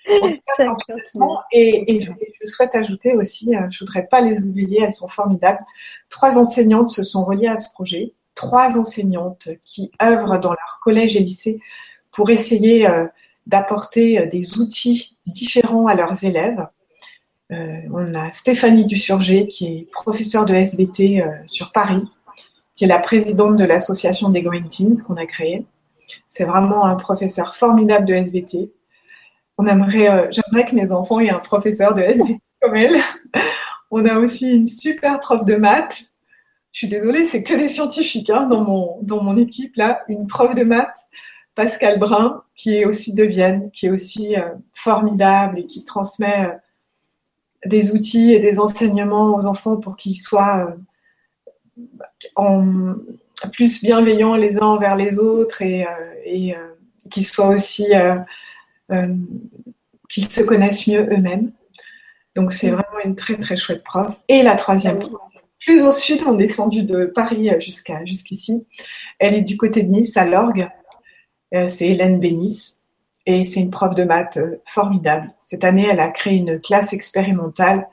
et, 1.52 2.00
je, 2.00 2.10
souhaite 2.46 2.74
ajouter 2.74 3.14
aussi, 3.14 3.54
euh, 3.54 3.68
je 3.70 3.80
voudrais 3.80 4.06
pas 4.06 4.22
les 4.22 4.42
oublier, 4.44 4.80
elles 4.82 4.94
sont 4.94 5.08
formidables. 5.08 5.60
Trois 6.08 6.38
enseignantes 6.38 6.88
se 6.88 7.02
sont 7.02 7.22
reliées 7.22 7.48
à 7.48 7.58
ce 7.58 7.70
projet. 7.74 8.14
Trois 8.34 8.78
enseignantes 8.78 9.50
qui 9.62 9.92
œuvrent 10.02 10.40
dans 10.40 10.52
leur 10.52 10.80
collège 10.82 11.16
et 11.16 11.20
lycée 11.20 11.60
pour 12.12 12.30
essayer 12.30 12.88
euh, 12.88 13.06
d'apporter 13.46 14.18
euh, 14.18 14.26
des 14.26 14.58
outils 14.58 15.16
différents 15.26 15.86
à 15.86 15.94
leurs 15.94 16.24
élèves. 16.24 16.66
on 17.50 18.14
a 18.14 18.30
Stéphanie 18.30 18.84
Dussurgé 18.84 19.46
qui 19.46 19.66
est 19.66 19.90
professeure 19.92 20.46
de 20.46 20.54
SVT 20.54 21.24
sur 21.46 21.72
Paris, 21.72 22.08
qui 22.76 22.84
est 22.84 22.88
la 22.88 23.00
présidente 23.00 23.56
de 23.56 23.64
l'association 23.64 24.30
des 24.30 24.42
Green 24.42 24.68
Teens 24.68 25.02
qu'on 25.06 25.16
a 25.16 25.26
créée. 25.26 25.66
C'est 26.28 26.44
vraiment 26.44 26.84
un 26.84 26.94
professeur 26.94 27.56
formidable 27.56 28.06
de 28.06 28.14
SVT 28.14 28.70
on 29.60 29.66
aimerait, 29.66 30.08
euh, 30.08 30.26
j'aimerais 30.30 30.64
que 30.64 30.74
mes 30.74 30.90
enfants 30.90 31.20
aient 31.20 31.28
un 31.28 31.38
professeur 31.38 31.92
de 31.92 32.00
SVT 32.00 32.40
comme 32.62 32.76
elle. 32.76 32.96
On 33.90 34.06
a 34.06 34.18
aussi 34.18 34.50
une 34.52 34.66
super 34.66 35.20
prof 35.20 35.44
de 35.44 35.54
maths. 35.54 36.04
Je 36.72 36.78
suis 36.78 36.88
désolée, 36.88 37.26
c'est 37.26 37.42
que 37.42 37.52
des 37.52 37.68
scientifiques 37.68 38.30
hein, 38.30 38.46
dans, 38.46 38.62
mon, 38.62 38.98
dans 39.02 39.22
mon 39.22 39.36
équipe 39.36 39.76
là. 39.76 40.00
Une 40.08 40.26
prof 40.26 40.54
de 40.54 40.62
maths, 40.62 41.10
Pascal 41.54 41.98
Brun, 41.98 42.42
qui 42.54 42.76
est 42.76 42.84
aussi 42.84 43.14
de 43.14 43.24
Vienne, 43.24 43.70
qui 43.72 43.86
est 43.86 43.90
aussi 43.90 44.36
euh, 44.36 44.50
formidable 44.74 45.58
et 45.58 45.66
qui 45.66 45.84
transmet 45.84 46.46
euh, 46.46 46.52
des 47.66 47.92
outils 47.92 48.32
et 48.32 48.38
des 48.38 48.58
enseignements 48.58 49.34
aux 49.34 49.46
enfants 49.46 49.76
pour 49.76 49.96
qu'ils 49.96 50.16
soient 50.16 50.74
en, 52.36 52.94
plus 53.52 53.82
bienveillants 53.82 54.36
les 54.36 54.58
uns 54.58 54.66
envers 54.66 54.96
les 54.96 55.18
autres 55.18 55.62
et, 55.62 55.86
qu'ils 57.10 57.26
soient 57.26 57.48
aussi 57.48 57.86
euh, 57.94 59.06
qu'ils 60.08 60.30
se 60.30 60.40
connaissent 60.42 60.86
mieux 60.86 61.02
eux-mêmes. 61.12 61.52
Donc 62.34 62.52
c'est 62.52 62.70
vraiment 62.70 63.00
une 63.04 63.16
très 63.16 63.36
très 63.36 63.56
chouette 63.56 63.82
prof. 63.82 64.20
Et 64.28 64.42
la 64.42 64.54
troisième 64.54 64.98
prof, 64.98 65.20
plus 65.58 65.82
au 65.82 65.92
sud, 65.92 66.22
on 66.26 66.38
est 66.38 66.46
descendu 66.46 66.82
de 66.82 67.06
Paris 67.06 67.50
jusqu'à 67.58 68.04
jusqu'ici. 68.04 68.66
Elle 69.18 69.34
est 69.34 69.42
du 69.42 69.58
côté 69.58 69.82
de 69.82 69.88
Nice, 69.90 70.16
à 70.16 70.24
l'orgue. 70.24 70.68
Euh, 71.54 71.66
c'est 71.66 71.88
Hélène 71.88 72.20
Bénis. 72.20 72.76
Et 73.26 73.44
c'est 73.44 73.60
une 73.60 73.70
prof 73.70 73.94
de 73.94 74.04
maths 74.04 74.38
euh, 74.38 74.56
formidable. 74.66 75.30
Cette 75.38 75.64
année, 75.64 75.86
elle 75.90 76.00
a 76.00 76.08
créé 76.08 76.34
une 76.36 76.60
classe 76.60 76.92
expérimentale 76.92 77.88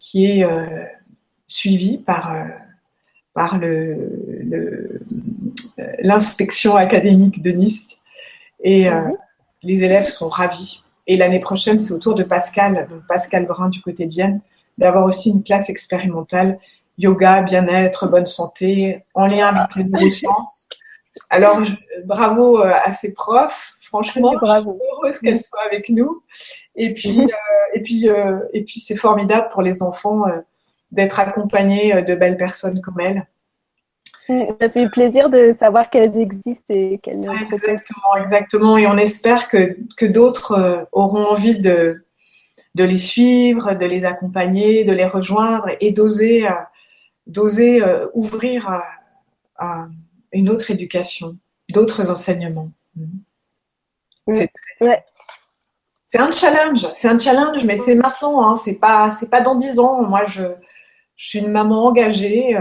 qui 0.00 0.26
est 0.26 0.44
suivie 1.46 1.98
par, 1.98 2.34
par 3.34 3.60
l'inspection 6.02 6.74
académique 6.74 7.40
de 7.40 7.52
Nice. 7.52 8.00
Et 8.64 8.90
mhm 8.90 9.16
les 9.62 9.84
élèves 9.84 10.06
sont 10.06 10.28
ravis. 10.28 10.84
Et 11.06 11.16
l'année 11.16 11.40
prochaine, 11.40 11.78
c'est 11.78 11.92
au 11.92 11.98
tour 11.98 12.14
de 12.14 12.22
Pascal, 12.22 12.86
donc 12.90 13.06
Pascal 13.08 13.46
Brun 13.46 13.68
du 13.68 13.80
côté 13.80 14.06
de 14.06 14.10
Vienne, 14.10 14.40
d'avoir 14.78 15.04
aussi 15.04 15.30
une 15.30 15.42
classe 15.42 15.68
expérimentale 15.68 16.58
yoga, 16.98 17.42
bien-être, 17.42 18.08
bonne 18.08 18.26
santé, 18.26 19.02
en 19.14 19.26
lien 19.26 19.48
avec 19.48 19.76
les 19.76 19.84
neurosciences. 19.84 20.68
Alors, 21.28 21.62
bravo 22.04 22.60
euh, 22.60 22.72
à 22.84 22.92
ces 22.92 23.12
profs. 23.14 23.74
Franchement, 23.80 24.34
bravo. 24.40 24.78
je 24.78 24.84
suis 24.84 24.90
heureuse 24.92 25.18
qu'elles 25.18 25.40
soient 25.40 25.64
avec 25.66 25.88
nous. 25.88 26.22
Et 26.76 26.94
puis, 26.94 27.20
euh, 27.20 27.74
et 27.74 27.82
puis, 27.82 28.08
euh, 28.08 28.38
et 28.52 28.64
puis, 28.64 28.80
c'est 28.80 28.96
formidable 28.96 29.48
pour 29.50 29.62
les 29.62 29.82
enfants 29.82 30.24
d'être 30.92 31.18
accompagnés 31.20 32.02
de 32.02 32.14
belles 32.14 32.36
personnes 32.36 32.80
comme 32.80 33.00
elles. 33.00 33.26
Ça 34.60 34.68
fait 34.68 34.88
plaisir 34.90 35.28
de 35.28 35.56
savoir 35.58 35.90
qu'elles 35.90 36.16
existent 36.16 36.72
et 36.72 36.98
qu'elles 36.98 37.18
nous 37.18 37.32
Exactement, 37.32 38.16
exactement. 38.20 38.78
Et 38.78 38.86
on 38.86 38.96
espère 38.96 39.48
que, 39.48 39.76
que 39.96 40.06
d'autres 40.06 40.86
auront 40.92 41.26
envie 41.26 41.58
de, 41.58 42.04
de 42.76 42.84
les 42.84 42.98
suivre, 42.98 43.74
de 43.74 43.86
les 43.86 44.04
accompagner, 44.04 44.84
de 44.84 44.92
les 44.92 45.04
rejoindre 45.04 45.66
et 45.80 45.90
d'oser, 45.90 46.46
d'oser 47.26 47.82
ouvrir 48.14 48.82
à, 49.56 49.88
une 50.32 50.48
autre 50.48 50.70
éducation, 50.70 51.36
d'autres 51.70 52.10
enseignements. 52.10 52.70
C'est 54.30 54.50
c'est 56.04 56.18
un 56.18 56.32
challenge, 56.32 56.88
c'est 56.94 57.06
un 57.06 57.18
challenge, 57.18 57.64
mais 57.64 57.76
c'est 57.76 57.94
maintenant, 57.94 58.44
hein, 58.44 58.56
c'est 58.56 58.74
pas, 58.74 59.12
c'est 59.12 59.30
pas 59.30 59.40
dans 59.40 59.54
dix 59.54 59.78
ans. 59.78 60.02
Moi, 60.02 60.26
je, 60.26 60.42
je 61.14 61.28
suis 61.28 61.38
une 61.38 61.52
maman 61.52 61.84
engagée. 61.84 62.58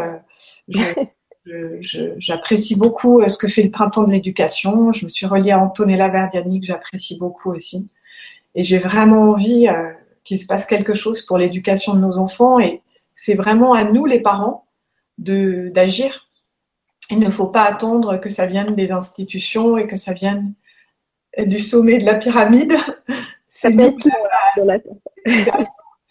je, 0.67 2.13
J'apprécie 2.17 2.75
beaucoup 2.75 3.21
euh, 3.21 3.27
ce 3.27 3.38
que 3.38 3.47
fait 3.47 3.63
le 3.63 3.71
Printemps 3.71 4.03
de 4.03 4.11
l'éducation. 4.11 4.91
Je 4.93 5.05
me 5.05 5.09
suis 5.09 5.25
reliée 5.25 5.51
à 5.51 5.59
Antonella 5.59 6.09
Verdiani, 6.09 6.59
que 6.59 6.65
j'apprécie 6.65 7.17
beaucoup 7.17 7.51
aussi. 7.51 7.89
Et 8.55 8.63
j'ai 8.63 8.77
vraiment 8.77 9.31
envie 9.31 9.67
euh, 9.67 9.91
qu'il 10.23 10.39
se 10.39 10.45
passe 10.45 10.65
quelque 10.65 10.93
chose 10.93 11.21
pour 11.23 11.38
l'éducation 11.38 11.93
de 11.93 11.99
nos 11.99 12.17
enfants. 12.17 12.59
Et 12.59 12.81
c'est 13.15 13.35
vraiment 13.35 13.73
à 13.73 13.83
nous, 13.83 14.05
les 14.05 14.19
parents, 14.19 14.65
d'agir. 15.17 16.28
Il 17.09 17.19
ne 17.19 17.29
faut 17.29 17.47
pas 17.47 17.63
attendre 17.63 18.17
que 18.17 18.29
ça 18.29 18.45
vienne 18.45 18.75
des 18.75 18.91
institutions 18.91 19.77
et 19.77 19.87
que 19.87 19.97
ça 19.97 20.13
vienne 20.13 20.53
du 21.37 21.59
sommet 21.59 21.97
de 21.99 22.05
la 22.05 22.15
pyramide. 22.15 22.75
C'est 23.49 23.75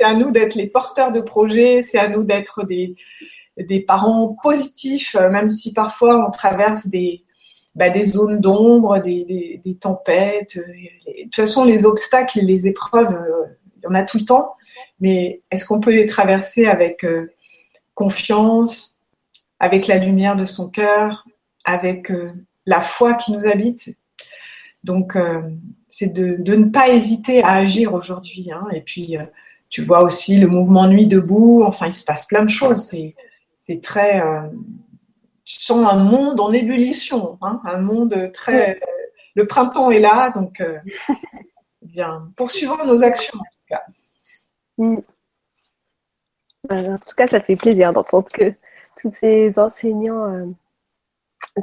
à 0.04 0.14
nous 0.14 0.30
d'être 0.30 0.54
les 0.54 0.66
porteurs 0.66 1.12
de 1.12 1.20
projets, 1.20 1.82
c'est 1.82 1.98
à 1.98 2.08
nous 2.08 2.22
d'être 2.22 2.64
des, 2.64 2.94
des 3.56 3.80
parents 3.80 4.36
positifs, 4.42 5.16
euh, 5.16 5.28
même 5.28 5.50
si 5.50 5.72
parfois 5.72 6.24
on 6.26 6.30
traverse 6.30 6.86
des, 6.88 7.24
bah, 7.74 7.90
des 7.90 8.04
zones 8.04 8.40
d'ombre, 8.40 8.98
des, 8.98 9.60
des, 9.64 9.74
tempêtes. 9.76 10.56
Euh, 10.56 10.62
de 10.62 11.22
toute 11.24 11.34
façon, 11.34 11.64
les 11.64 11.84
obstacles 11.84 12.38
et 12.38 12.42
les 12.42 12.68
épreuves, 12.68 13.14
euh, 13.14 13.46
il 13.76 13.84
y 13.84 13.86
en 13.86 13.94
a 13.94 14.04
tout 14.04 14.18
le 14.18 14.24
temps. 14.24 14.54
Mais 15.00 15.42
est-ce 15.50 15.66
qu'on 15.66 15.80
peut 15.80 15.92
les 15.92 16.06
traverser 16.06 16.66
avec 16.66 17.06
confiance, 17.94 18.97
avec 19.60 19.86
la 19.86 19.98
lumière 19.98 20.36
de 20.36 20.44
son 20.44 20.70
cœur, 20.70 21.26
avec 21.64 22.12
la 22.66 22.80
foi 22.80 23.14
qui 23.14 23.32
nous 23.32 23.46
habite 23.46 23.96
Donc, 24.84 25.16
c'est 25.88 26.12
de, 26.12 26.36
de, 26.38 26.54
ne 26.54 26.66
pas 26.66 26.88
hésiter 26.88 27.42
à 27.42 27.54
agir 27.54 27.94
aujourd'hui. 27.94 28.50
Hein. 28.52 28.66
Et 28.72 28.80
puis, 28.80 29.16
tu 29.68 29.82
vois 29.82 30.02
aussi 30.02 30.38
le 30.38 30.46
mouvement 30.46 30.86
Nuit 30.86 31.06
debout. 31.06 31.62
Enfin, 31.66 31.86
il 31.86 31.92
se 31.92 32.04
passe 32.04 32.26
plein 32.26 32.44
de 32.44 32.50
choses. 32.50 32.94
C'est 33.56 33.82
très, 33.82 34.20
euh, 34.20 34.48
sens 35.56 35.86
un 35.90 35.96
monde 35.96 36.40
en 36.40 36.52
ébullition, 36.52 37.38
hein, 37.42 37.60
un 37.64 37.78
monde 37.78 38.30
très. 38.32 38.80
Le 39.34 39.46
printemps 39.46 39.90
est 39.90 40.00
là, 40.00 40.30
donc 40.30 40.60
euh, 40.60 40.78
bien, 41.82 42.30
poursuivons 42.36 42.84
nos 42.84 43.02
actions 43.04 43.38
en 43.38 43.44
tout 43.44 43.66
cas. 43.68 43.82
Mm. 44.78 44.96
En 46.70 46.98
tout 46.98 47.14
cas, 47.16 47.28
ça 47.28 47.40
fait 47.40 47.56
plaisir 47.56 47.92
d'entendre 47.92 48.28
que 48.32 48.52
tous 49.00 49.12
ces 49.12 49.58
enseignants 49.58 50.54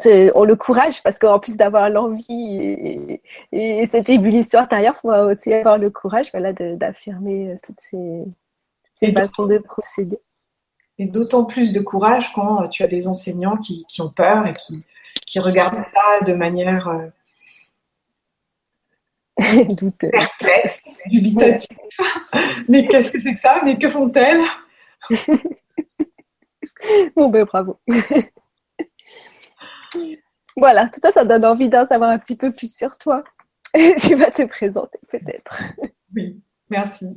euh, 0.05 0.31
ont 0.35 0.43
le 0.43 0.55
courage, 0.55 1.01
parce 1.03 1.19
qu'en 1.19 1.39
plus 1.39 1.57
d'avoir 1.57 1.89
l'envie 1.89 3.19
et, 3.51 3.87
cette 3.91 4.09
ébullition 4.09 4.59
intérieure, 4.59 4.95
il 4.97 5.01
faut 5.01 5.13
aussi 5.13 5.53
avoir 5.53 5.77
le 5.77 5.89
courage 5.89 6.31
voilà, 6.31 6.53
d'affirmer 6.53 7.51
euh, 7.51 7.55
toutes 7.63 7.79
ces, 7.79 8.23
ces 8.93 9.11
façons 9.11 9.45
de 9.45 9.57
procéder. 9.57 10.19
Et 10.97 11.05
d'autant 11.05 11.43
plus 11.43 11.73
de 11.73 11.81
courage 11.81 12.31
quand 12.33 12.67
tu 12.69 12.83
as 12.83 12.87
des 12.87 13.07
enseignants 13.07 13.57
qui, 13.57 13.85
ont 13.99 14.09
peur 14.09 14.47
et 14.47 14.53
qui, 14.53 14.81
qui, 15.25 15.39
regardent 15.39 15.79
ça 15.79 16.21
de 16.25 16.33
manière 16.33 16.87
euh, 19.41 19.91
perplexe, 19.99 20.83
dubitative. 21.07 21.77
Mais 22.69 22.87
qu'est-ce 22.87 23.11
que 23.11 23.19
c'est 23.19 23.33
que 23.33 23.39
ça? 23.39 23.61
Mais 23.65 23.77
que 23.77 23.89
font-elles? 23.89 24.45
Bon 27.15 27.29
ben 27.29 27.45
bravo. 27.45 27.79
voilà, 30.57 30.89
tout 30.89 30.99
ça, 31.01 31.11
ça 31.11 31.25
donne 31.25 31.45
envie 31.45 31.69
d'en 31.69 31.87
savoir 31.87 32.09
un 32.09 32.19
petit 32.19 32.35
peu 32.35 32.51
plus 32.51 32.73
sur 32.75 32.97
toi. 32.97 33.23
tu 34.01 34.15
vas 34.15 34.31
te 34.31 34.43
présenter 34.43 34.99
peut-être. 35.09 35.61
Oui, 36.13 36.39
merci. 36.69 37.07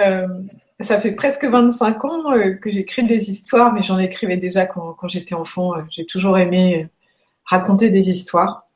Euh, 0.00 0.26
ça 0.80 1.00
fait 1.00 1.12
presque 1.12 1.44
25 1.44 2.04
ans 2.04 2.32
euh, 2.32 2.54
que 2.54 2.70
j'écris 2.70 3.04
des 3.04 3.30
histoires, 3.30 3.72
mais 3.72 3.82
j'en 3.82 3.98
écrivais 3.98 4.36
déjà 4.36 4.66
quand, 4.66 4.96
j'étais 5.08 5.34
enfant. 5.34 5.76
Euh, 5.76 5.82
j'ai 5.90 6.06
toujours 6.06 6.38
aimé 6.38 6.88
raconter 7.44 7.90
des 7.90 8.10
histoires. 8.10 8.68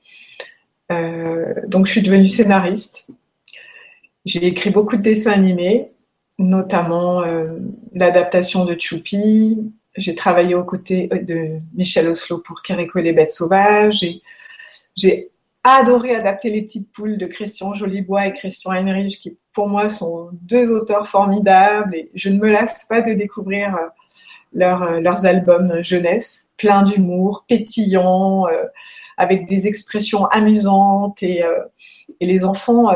donc 0.91 1.87
je 1.87 1.93
suis 1.93 2.03
devenue 2.03 2.29
scénariste. 2.29 3.07
J'ai 4.25 4.47
écrit 4.47 4.71
beaucoup 4.71 4.97
de 4.97 5.03
dessins 5.03 5.33
animés, 5.33 5.93
notamment 6.39 7.23
l'adaptation 7.95 8.65
de 8.65 8.77
Choupi. 8.79 9.59
J'ai 9.97 10.15
travaillé 10.15 10.55
aux 10.55 10.65
côtés 10.65 11.09
de 11.09 11.59
Michel 11.75 12.09
Oslo 12.09 12.39
pour 12.39 12.63
Kiriko 12.63 12.99
et 13.01 13.03
les 13.03 13.13
bêtes 13.13 13.33
sauvages. 13.33 14.05
J'ai 14.97 15.31
adoré 15.65 16.15
adapter 16.15 16.51
Les 16.51 16.63
Petites 16.63 16.91
Poules 16.93 17.19
de 17.19 17.27
Christian 17.27 17.75
Jolibois 17.75 18.27
et 18.27 18.33
Christian 18.33 18.73
Heinrich, 18.73 19.19
qui 19.21 19.37
pour 19.53 19.69
moi 19.69 19.89
sont 19.89 20.31
deux 20.33 20.71
auteurs 20.71 21.09
formidables 21.09 21.95
et 21.95 22.11
je 22.15 22.31
ne 22.31 22.39
me 22.39 22.51
lasse 22.51 22.85
pas 22.85 23.03
de 23.03 23.13
découvrir 23.13 23.77
euh, 23.77 24.63
euh, 24.63 25.01
leurs 25.01 25.27
albums 25.27 25.83
jeunesse, 25.83 26.51
pleins 26.57 26.83
d'humour, 26.83 27.45
pétillants, 27.49 28.47
euh, 28.47 28.65
avec 29.17 29.47
des 29.47 29.67
expressions 29.67 30.27
amusantes 30.27 31.23
et, 31.23 31.43
les 32.21 32.45
enfants 32.45 32.95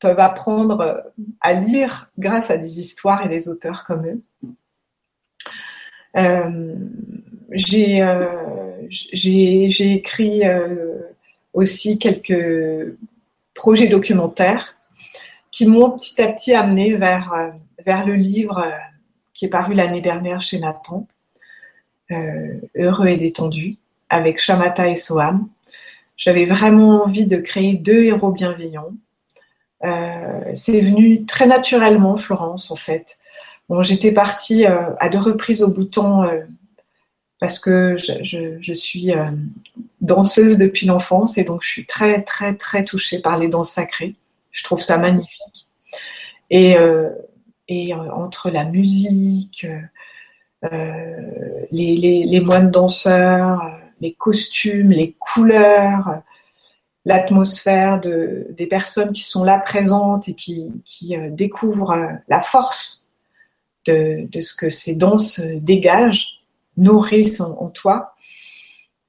peuvent 0.00 0.20
apprendre 0.20 1.04
à 1.40 1.52
lire 1.52 2.10
grâce 2.18 2.50
à 2.50 2.56
des 2.56 2.80
histoires 2.80 3.24
et 3.24 3.28
des 3.28 3.48
auteurs 3.48 3.84
comme 3.84 4.06
eux. 4.06 4.20
j'ai 7.52 8.02
écrit 9.92 10.42
aussi 11.52 11.98
quelques 11.98 12.96
projets 13.54 13.88
documentaires 13.88 14.74
qui 15.50 15.66
m'ont 15.66 15.90
petit 15.90 16.20
à 16.22 16.28
petit 16.28 16.54
amené 16.54 16.94
vers, 16.94 17.32
euh, 17.32 17.50
vers 17.84 18.06
le 18.06 18.14
livre 18.14 18.58
euh, 18.58 18.70
qui 19.34 19.46
est 19.46 19.48
paru 19.48 19.74
l'année 19.74 20.00
dernière 20.00 20.42
chez 20.42 20.58
Nathan, 20.58 21.06
euh, 22.10 22.60
Heureux 22.76 23.08
et 23.08 23.16
détendu, 23.16 23.76
avec 24.08 24.38
Shamata 24.38 24.88
et 24.88 24.96
Soham. 24.96 25.48
J'avais 26.16 26.44
vraiment 26.44 27.04
envie 27.04 27.26
de 27.26 27.38
créer 27.38 27.74
deux 27.74 28.04
héros 28.04 28.30
bienveillants. 28.30 28.92
C'est 29.82 30.80
venu 30.80 31.24
très 31.24 31.46
naturellement, 31.46 32.16
Florence, 32.16 32.70
en 32.70 32.76
fait. 32.76 33.18
J'étais 33.82 34.12
partie 34.12 34.66
à 34.66 35.08
deux 35.08 35.20
reprises 35.20 35.62
au 35.62 35.68
bouton 35.68 36.28
parce 37.40 37.58
que 37.58 37.96
je, 37.98 38.72
suis 38.72 39.12
euh, 39.12 39.30
danseuse 40.02 40.58
depuis 40.58 40.86
l'enfance 40.86 41.38
et 41.38 41.44
donc 41.44 41.62
je 41.64 41.70
suis 41.70 41.86
très 41.86 42.22
très 42.22 42.54
très 42.54 42.84
touchée 42.84 43.18
par 43.18 43.38
les 43.38 43.48
danses 43.48 43.70
sacrées. 43.70 44.14
Je 44.52 44.62
trouve 44.62 44.82
ça 44.82 44.98
magnifique. 44.98 45.66
Et, 46.50 46.76
euh, 46.76 47.08
euh, 47.70 47.94
entre 48.12 48.50
la 48.50 48.64
musique, 48.64 49.66
les, 51.72 52.42
moines 52.44 52.70
danseurs, 52.70 53.62
les 54.00 54.12
costumes, 54.12 54.90
les 54.90 55.14
couleurs, 55.18 56.22
l'atmosphère 57.04 58.00
de, 58.00 58.46
des 58.50 58.66
personnes 58.66 59.12
qui 59.12 59.22
sont 59.22 59.44
là 59.44 59.58
présentes 59.58 60.28
et 60.28 60.34
qui, 60.34 60.70
qui 60.84 61.16
découvrent 61.30 61.96
la 62.28 62.40
force 62.40 63.08
de, 63.86 64.40
ce 64.40 64.54
que 64.54 64.68
ces 64.68 64.94
danses 64.94 65.40
dégagent, 65.40 66.40
nourrissent 66.76 67.40
en, 67.40 67.68
toi, 67.68 68.14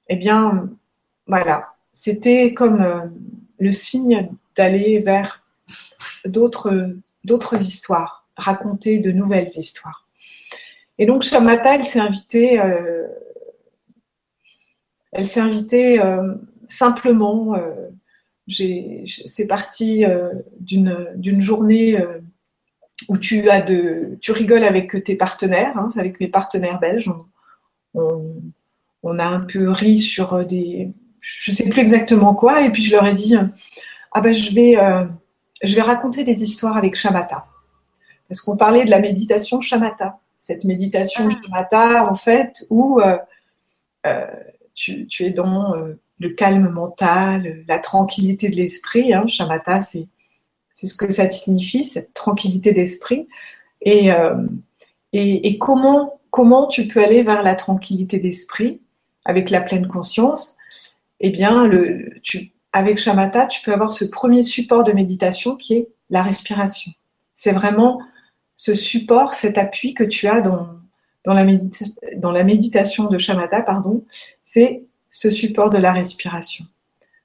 eh 0.10 0.16
bien, 0.16 0.70
voilà, 1.28 1.74
c'était 1.94 2.54
comme 2.54 2.82
euh, 2.82 3.06
le 3.60 3.72
signe 3.72 4.30
d'aller 4.56 5.00
vers 5.00 5.44
d'autres, 6.26 7.62
histoires, 7.62 8.28
raconter 8.36 9.00
de 9.00 9.12
nouvelles 9.12 9.50
histoires. 9.56 10.08
Et 10.98 11.06
donc 11.06 11.24
Shamata, 11.24 11.76
elle 11.76 11.86
s'est 11.86 12.00
invitée, 12.00 12.60
euh, 12.60 13.08
elle 15.12 15.26
s'est 15.26 15.40
invitée 15.40 16.00
euh, 16.00 16.36
simplement. 16.72 17.56
c'est 18.48 19.48
parti 19.48 20.04
d'une, 20.60 21.08
d'une 21.16 21.42
journée 21.42 21.98
où 23.10 23.18
tu 23.18 23.50
as 23.50 23.62
de, 23.62 24.18
tu 24.22 24.32
rigoles 24.32 24.64
avec 24.64 25.04
tes 25.04 25.16
partenaires, 25.16 25.78
hein, 25.78 25.90
avec 25.96 26.20
mes 26.20 26.28
partenaires 26.28 26.80
belges 26.80 27.12
on, 27.94 29.20
a 29.20 29.26
un 29.26 29.42
peu 29.42 29.70
ri 29.70 30.00
sur 30.00 30.46
des, 30.46 30.92
je 31.20 31.52
sais 31.52 31.70
plus 31.70 31.82
exactement 31.82 32.36
quoi, 32.36 32.62
et 32.64 32.72
puis 32.72 32.84
je 32.84 32.96
leur 32.96 33.06
ai 33.06 33.14
dit, 33.14 33.36
ah 34.12 34.22
ben 34.22 34.34
je 34.34 34.54
vais, 34.54 34.78
euh, 34.78 35.06
je 35.64 35.76
vais 35.76 35.82
raconter 35.82 36.24
des 36.24 36.44
histoires 36.44 36.78
avec 36.78 36.96
Shamatha, 36.96 37.46
parce 38.28 38.42
qu'on 38.42 38.58
parlait 38.58 38.86
de 38.86 38.90
la 38.90 39.00
méditation 39.00 39.62
Shamatha, 39.62 40.20
cette 40.38 40.66
méditation 40.66 41.28
ah. 41.30 41.42
Shamatha 41.44 42.10
en 42.10 42.16
fait 42.16 42.66
où 42.70 43.00
euh, 43.00 43.18
euh, 44.08 44.26
tu, 44.74 45.08
es 45.20 45.32
dans 45.32 45.76
le 46.22 46.30
calme 46.30 46.70
mental, 46.70 47.64
la 47.68 47.80
tranquillité 47.80 48.50
de 48.50 48.56
l'esprit. 48.56 49.14
Hein. 49.14 49.28
Shamatha, 49.28 49.82
c'est 49.82 50.08
ce 50.74 50.96
que 50.96 51.12
ça 51.12 51.30
signifie, 51.30 51.84
cette 51.84 52.14
tranquillité 52.14 52.74
d'esprit. 52.74 53.28
Et, 53.82 54.10
et, 55.14 55.48
et, 55.48 55.58
comment 55.58 56.22
comment 56.32 56.68
tu 56.68 56.88
peux 56.88 57.04
aller 57.04 57.22
vers 57.22 57.44
la 57.44 57.56
tranquillité 57.56 58.18
d'esprit 58.18 58.82
avec 59.26 59.50
la 59.50 59.62
pleine 59.62 59.88
conscience? 59.88 60.58
Eh 61.20 61.30
bien, 61.30 61.68
le, 61.68 62.20
tu, 62.24 62.52
avec 62.74 62.98
Shamatha, 62.98 63.46
tu 63.46 63.62
peux 63.62 63.74
avoir 63.74 63.94
ce 63.94 64.06
premier 64.06 64.42
support 64.42 64.84
de 64.84 64.94
méditation 64.94 65.56
qui 65.56 65.76
est 65.76 65.88
la 66.10 66.24
respiration. 66.24 66.92
C'est 67.36 67.52
vraiment 67.52 68.02
ce 68.56 68.74
support, 68.74 69.34
cet 69.34 69.58
appui 69.58 69.94
que 69.94 70.04
tu 70.04 70.28
as 70.28 70.42
dans, 70.42 70.70
dans, 71.26 71.34
la, 71.34 71.46
dans 72.18 72.32
la 72.32 72.44
méditation 72.44 73.06
de 73.06 73.18
Shamatha, 73.18 73.62
pardon, 73.62 74.06
c'est 74.44 74.86
ce 75.12 75.30
support 75.30 75.70
de 75.70 75.78
la 75.78 75.94
respiration. 75.94 76.66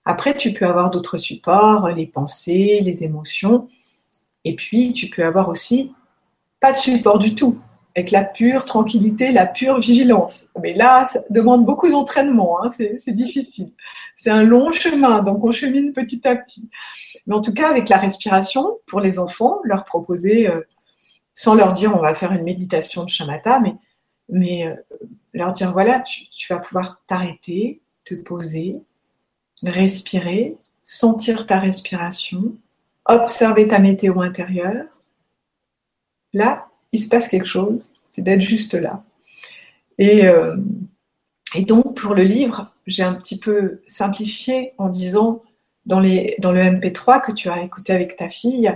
Après, 0.05 0.37
tu 0.37 0.53
peux 0.53 0.67
avoir 0.67 0.91
d'autres 0.91 1.17
supports, 1.17 1.89
les 1.89 2.07
pensées, 2.07 2.81
les 2.83 3.03
émotions, 3.03 3.69
et 4.45 4.55
puis 4.55 4.93
tu 4.93 5.09
peux 5.09 5.25
avoir 5.25 5.49
aussi 5.49 5.95
pas 6.61 6.73
de 6.73 6.77
support 6.77 7.19
du 7.19 7.35
tout 7.35 7.59
avec 7.97 8.11
la 8.11 8.25
pure 8.25 8.67
tranquillité, 8.67 9.33
la 9.33 9.47
pure 9.47 9.79
vigilance. 9.79 10.51
Mais 10.63 10.75
là, 10.75 11.07
ça 11.07 11.21
demande 11.31 11.65
beaucoup 11.65 11.89
d'entraînement, 11.89 12.63
hein, 12.63 12.71
c'est 12.71 13.13
difficile. 13.13 13.73
C'est 14.17 14.29
un 14.29 14.43
long 14.43 14.71
chemin, 14.71 15.23
donc 15.23 15.43
on 15.43 15.51
chemine 15.51 15.93
petit 15.95 16.21
à 16.29 16.37
petit. 16.37 16.69
Mais 17.27 17.35
en 17.35 17.41
tout 17.41 17.55
cas, 17.55 17.71
avec 17.71 17.89
la 17.89 17.97
respiration, 17.97 18.79
pour 18.87 19.01
les 19.01 19.19
enfants, 19.19 19.61
leur 19.65 19.87
proposer, 19.87 20.47
euh, 20.47 20.61
sans 21.33 21.55
leur 21.55 21.73
dire 21.73 21.95
on 21.97 22.01
va 22.01 22.15
faire 22.15 22.33
une 22.33 22.45
méditation 22.45 23.03
de 23.05 23.09
shamatha, 23.09 23.63
mais, 24.29 24.67
euh, 24.67 24.75
leur 25.37 25.53
dire 25.53 25.73
voilà, 25.73 26.01
tu, 26.01 26.27
vas 26.49 26.59
pouvoir 26.59 27.01
t'arrêter, 27.07 27.81
te 28.05 28.15
poser, 28.15 28.77
respirer, 29.63 30.57
sentir 30.83 31.47
ta 31.47 31.59
respiration, 31.59 32.57
observer 33.05 33.69
ta 33.69 33.79
météo 33.79 34.21
intérieure. 34.21 34.87
Là, 36.33 36.69
il 36.93 37.01
se 37.01 37.09
passe 37.09 37.29
quelque 37.29 37.47
chose, 37.47 37.91
c'est 38.07 38.23
d'être 38.23 38.41
juste 38.41 38.75
là. 38.75 39.05
Et, 39.99 40.27
euh, 40.27 40.57
et, 41.55 41.65
donc, 41.65 41.97
pour 41.97 42.15
le 42.15 42.23
livre, 42.23 42.73
j'ai 42.87 43.03
un 43.03 43.15
petit 43.15 43.39
peu 43.39 43.81
simplifié 43.87 44.73
en 44.79 44.89
disant, 44.89 45.43
dans, 45.87 46.01
les, 46.01 46.37
dans 46.39 46.53
le 46.53 46.61
MP3 46.61 47.25
que 47.25 47.33
tu 47.33 47.49
as 47.49 47.63
écouté 47.63 47.93
avec 47.93 48.17
ta 48.17 48.29
fille, 48.29 48.73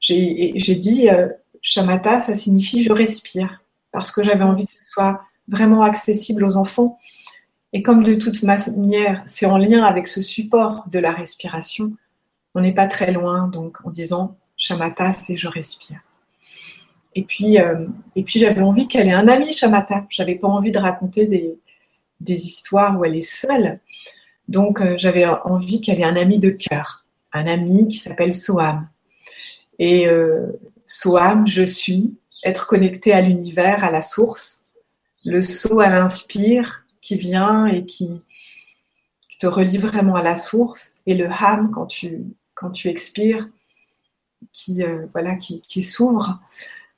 j'ai 0.00 0.74
dit, 0.76 1.08
euh, 1.10 1.28
Shamata, 1.60 2.22
ça 2.22 2.34
signifie 2.34 2.82
je 2.82 2.92
respire, 2.92 3.62
parce 3.92 4.10
que 4.10 4.22
j'avais 4.22 4.44
envie 4.44 4.66
que 4.66 4.72
ce 4.72 4.84
soit 4.86 5.20
vraiment 5.48 5.82
accessible 5.82 6.44
aux 6.44 6.56
enfants. 6.56 6.98
Et 7.72 7.82
comme 7.82 8.04
de 8.04 8.14
toute 8.14 8.42
manière, 8.42 9.22
c'est 9.26 9.46
en 9.46 9.58
lien 9.58 9.82
avec 9.82 10.08
ce 10.08 10.22
support 10.22 10.84
de 10.90 10.98
la 10.98 11.12
respiration, 11.12 11.92
on 12.54 12.60
n'est 12.60 12.72
pas 12.72 12.86
très 12.86 13.12
loin, 13.12 13.48
donc 13.48 13.78
en 13.84 13.90
disant 13.90 14.36
Shamata, 14.56 15.12
c'est 15.12 15.36
je 15.36 15.48
respire. 15.48 16.00
Et 17.14 17.22
puis, 17.22 17.58
euh, 17.58 17.86
puis 18.14 18.40
j'avais 18.40 18.60
envie 18.62 18.86
qu'elle 18.88 19.08
ait 19.08 19.12
un 19.12 19.28
ami, 19.28 19.52
Shamata. 19.52 20.06
J'avais 20.08 20.36
pas 20.36 20.48
envie 20.48 20.70
de 20.70 20.78
raconter 20.78 21.26
des, 21.26 21.58
des 22.20 22.46
histoires 22.46 22.98
où 22.98 23.04
elle 23.04 23.16
est 23.16 23.20
seule. 23.20 23.80
Donc, 24.48 24.80
euh, 24.80 24.94
j'avais 24.98 25.26
envie 25.26 25.80
qu'elle 25.80 26.00
ait 26.00 26.04
un 26.04 26.16
ami 26.16 26.38
de 26.38 26.50
cœur, 26.50 27.04
un 27.32 27.46
ami 27.46 27.88
qui 27.88 27.96
s'appelle 27.96 28.34
Soham. 28.34 28.88
Et 29.78 30.08
euh, 30.08 30.46
Soham, 30.86 31.46
je 31.46 31.62
suis, 31.62 32.14
être 32.44 32.66
connecté 32.66 33.12
à 33.12 33.20
l'univers, 33.20 33.84
à 33.84 33.90
la 33.90 34.02
source. 34.02 34.57
Le 35.28 35.42
saut 35.42 35.80
à 35.80 35.88
l'inspire 35.88 36.86
qui 37.02 37.16
vient 37.16 37.66
et 37.66 37.84
qui, 37.84 38.22
te 39.38 39.46
relie 39.46 39.78
vraiment 39.78 40.16
à 40.16 40.22
la 40.22 40.34
source. 40.34 41.00
Et 41.06 41.14
le 41.14 41.28
ham, 41.30 41.70
quand 41.72 41.86
tu, 41.86 42.24
quand 42.54 42.70
tu 42.70 42.88
expires, 42.88 43.48
qui, 44.52 44.82
euh, 44.82 45.06
voilà, 45.12 45.36
qui, 45.36 45.60
qui 45.60 45.82
s'ouvre. 45.82 46.40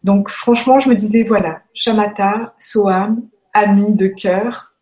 Donc, 0.05 0.31
franchement, 0.31 0.81
je 0.81 0.89
me 0.89 0.95
disais, 0.95 1.23
voilà, 1.23 1.63
Shamata, 1.75 2.55
Soham, 2.59 3.29
ami 3.53 3.95
de 3.95 4.07
cœur. 4.07 4.73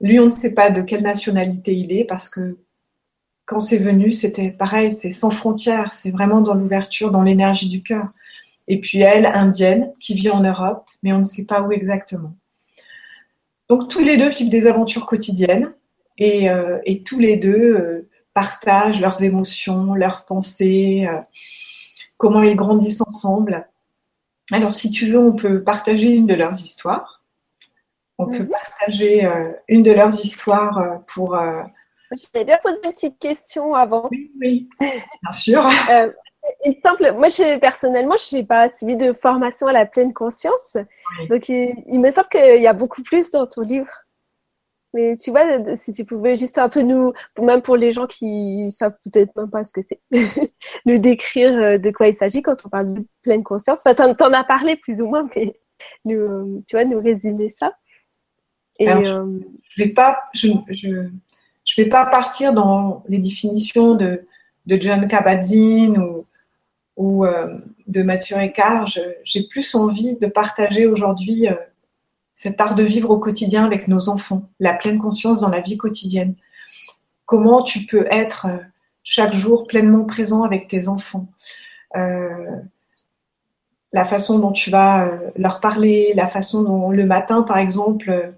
Lui, 0.00 0.20
on 0.20 0.24
ne 0.24 0.30
sait 0.30 0.54
pas 0.54 0.70
de 0.70 0.80
quelle 0.80 1.02
nationalité 1.02 1.74
il 1.74 1.92
est 1.92 2.04
parce 2.04 2.28
que 2.30 2.56
quand 3.44 3.60
c'est 3.60 3.78
venu, 3.78 4.12
c'était 4.12 4.50
pareil, 4.50 4.92
c'est 4.92 5.12
sans 5.12 5.30
frontières, 5.30 5.92
c'est 5.92 6.12
vraiment 6.12 6.40
dans 6.40 6.54
l'ouverture, 6.54 7.10
dans 7.10 7.22
l'énergie 7.22 7.68
du 7.68 7.82
cœur. 7.82 8.08
Et 8.68 8.80
puis 8.80 9.00
elle, 9.00 9.26
indienne, 9.26 9.92
qui 10.00 10.14
vit 10.14 10.30
en 10.30 10.40
Europe, 10.40 10.86
mais 11.02 11.12
on 11.12 11.18
ne 11.18 11.24
sait 11.24 11.44
pas 11.44 11.62
où 11.62 11.72
exactement. 11.72 12.34
Donc 13.68 13.88
tous 13.88 14.00
les 14.00 14.16
deux 14.16 14.28
vivent 14.28 14.50
des 14.50 14.66
aventures 14.66 15.06
quotidiennes 15.06 15.72
et, 16.18 16.50
euh, 16.50 16.78
tous 17.04 17.18
les 17.18 17.36
deux 17.36 17.74
euh, 17.74 18.08
partagent 18.34 19.00
leurs 19.00 19.22
émotions, 19.22 19.94
leurs 19.94 20.24
pensées, 20.24 21.06
euh, 21.08 21.20
comment 22.16 22.42
ils 22.42 22.56
grandissent 22.56 23.00
ensemble. 23.00 23.68
Alors 24.50 24.74
si 24.74 24.90
tu 24.90 25.06
veux, 25.06 25.18
on 25.18 25.34
peut 25.34 25.62
partager 25.62 26.08
une 26.08 26.26
de 26.26 26.34
leurs 26.34 26.54
histoires. 26.54 27.22
On 28.18 28.26
peut 28.26 28.40
mhm. 28.40 28.50
partager 28.50 29.28
une 29.68 29.82
de 29.82 29.90
leurs 29.90 30.14
histoires 30.14 31.00
pour 31.06 31.36
je 32.14 32.26
vais 32.34 32.44
bien 32.44 32.58
poser 32.62 32.76
une 32.84 32.92
petite 32.92 33.18
question 33.18 33.74
avant. 33.74 34.08
Oui, 34.10 34.30
oui, 34.38 34.68
bien 34.80 35.32
sûr. 35.32 35.66
Euh, 36.44 36.48
il 36.66 36.74
semble, 36.74 37.12
moi 37.12 37.28
je, 37.28 37.58
personnellement, 37.58 38.16
je 38.16 38.36
n'ai 38.36 38.44
pas 38.44 38.68
suivi 38.68 38.96
de 38.96 39.12
formation 39.12 39.66
à 39.66 39.72
la 39.72 39.86
pleine 39.86 40.12
conscience. 40.12 40.76
Donc 41.28 41.48
il, 41.48 42.00
me 42.00 42.10
semble 42.10 42.28
qu'il 42.28 42.62
y 42.62 42.66
a 42.66 42.72
beaucoup 42.72 43.02
plus 43.02 43.30
dans 43.30 43.46
ton 43.46 43.62
livre. 43.62 43.90
Mais 44.94 45.16
tu 45.16 45.30
vois, 45.30 45.46
si 45.76 45.92
tu 45.92 46.04
pouvais 46.04 46.36
juste 46.36 46.58
un 46.58 46.68
peu 46.68 46.82
nous, 46.82 47.14
même 47.40 47.62
pour 47.62 47.76
les 47.76 47.92
gens 47.92 48.06
qui 48.06 48.70
savent 48.70 48.96
peut-être 49.04 49.34
même 49.36 49.48
pas 49.48 49.64
ce 49.64 49.72
que 49.72 49.80
c'est, 49.80 50.00
nous 50.84 50.98
décrire 50.98 51.52
euh, 51.52 51.78
de 51.78 51.90
quoi 51.90 52.08
il 52.08 52.14
s'agit 52.14 52.42
quand 52.42 52.66
on 52.66 52.68
parle 52.68 52.94
de 52.94 53.06
pleine 53.22 53.42
conscience. 53.42 53.80
Enfin, 53.86 53.94
t'en, 53.94 54.26
en 54.26 54.32
as 54.34 54.44
parlé 54.44 54.76
plus 54.76 55.00
ou 55.00 55.06
moins, 55.06 55.26
mais 55.34 55.58
nous, 56.04 56.62
tu 56.68 56.76
vois, 56.76 56.84
nous 56.84 57.00
résumer 57.00 57.54
ça. 57.58 57.74
Et, 58.78 58.86
je, 58.86 59.14
ne 59.14 59.40
vais 59.78 59.88
pas, 59.88 60.24
je, 60.34 60.48
je 61.64 61.80
ne 61.80 61.84
vais 61.84 61.88
pas 61.88 62.06
partir 62.06 62.52
dans 62.52 63.04
les 63.08 63.18
définitions 63.18 63.94
de, 63.94 64.24
John 64.66 65.08
Kabat-Zinn 65.08 65.98
ou, 65.98 66.26
ou 66.96 67.24
euh, 67.24 67.58
de 67.86 68.02
Mathieu 68.02 68.36
Ricard. 68.36 68.86
J'ai 69.24 69.42
plus 69.44 69.74
envie 69.74 70.16
de 70.16 70.26
partager 70.26 70.86
aujourd'hui 70.86 71.48
euh, 71.48 71.54
cet 72.34 72.60
art 72.60 72.74
de 72.74 72.82
vivre 72.82 73.10
au 73.10 73.18
quotidien 73.18 73.64
avec 73.64 73.88
nos 73.88 74.08
enfants, 74.08 74.48
la 74.60 74.74
pleine 74.74 74.98
conscience 74.98 75.40
dans 75.40 75.48
la 75.48 75.60
vie 75.60 75.76
quotidienne. 75.76 76.34
Comment 77.26 77.62
tu 77.62 77.86
peux 77.86 78.06
être 78.10 78.46
euh, 78.46 78.58
chaque 79.04 79.34
jour 79.34 79.66
pleinement 79.66 80.04
présent 80.04 80.44
avec 80.44 80.68
tes 80.68 80.86
enfants. 80.86 81.26
la 83.92 84.04
façon 84.04 84.38
dont 84.38 84.52
tu 84.52 84.70
vas 84.70 85.10
leur 85.34 85.60
parler, 85.60 86.12
la 86.14 86.28
façon 86.28 86.62
dont 86.62 86.90
le 86.90 87.04
matin, 87.04 87.42
par 87.42 87.58
exemple, 87.58 88.32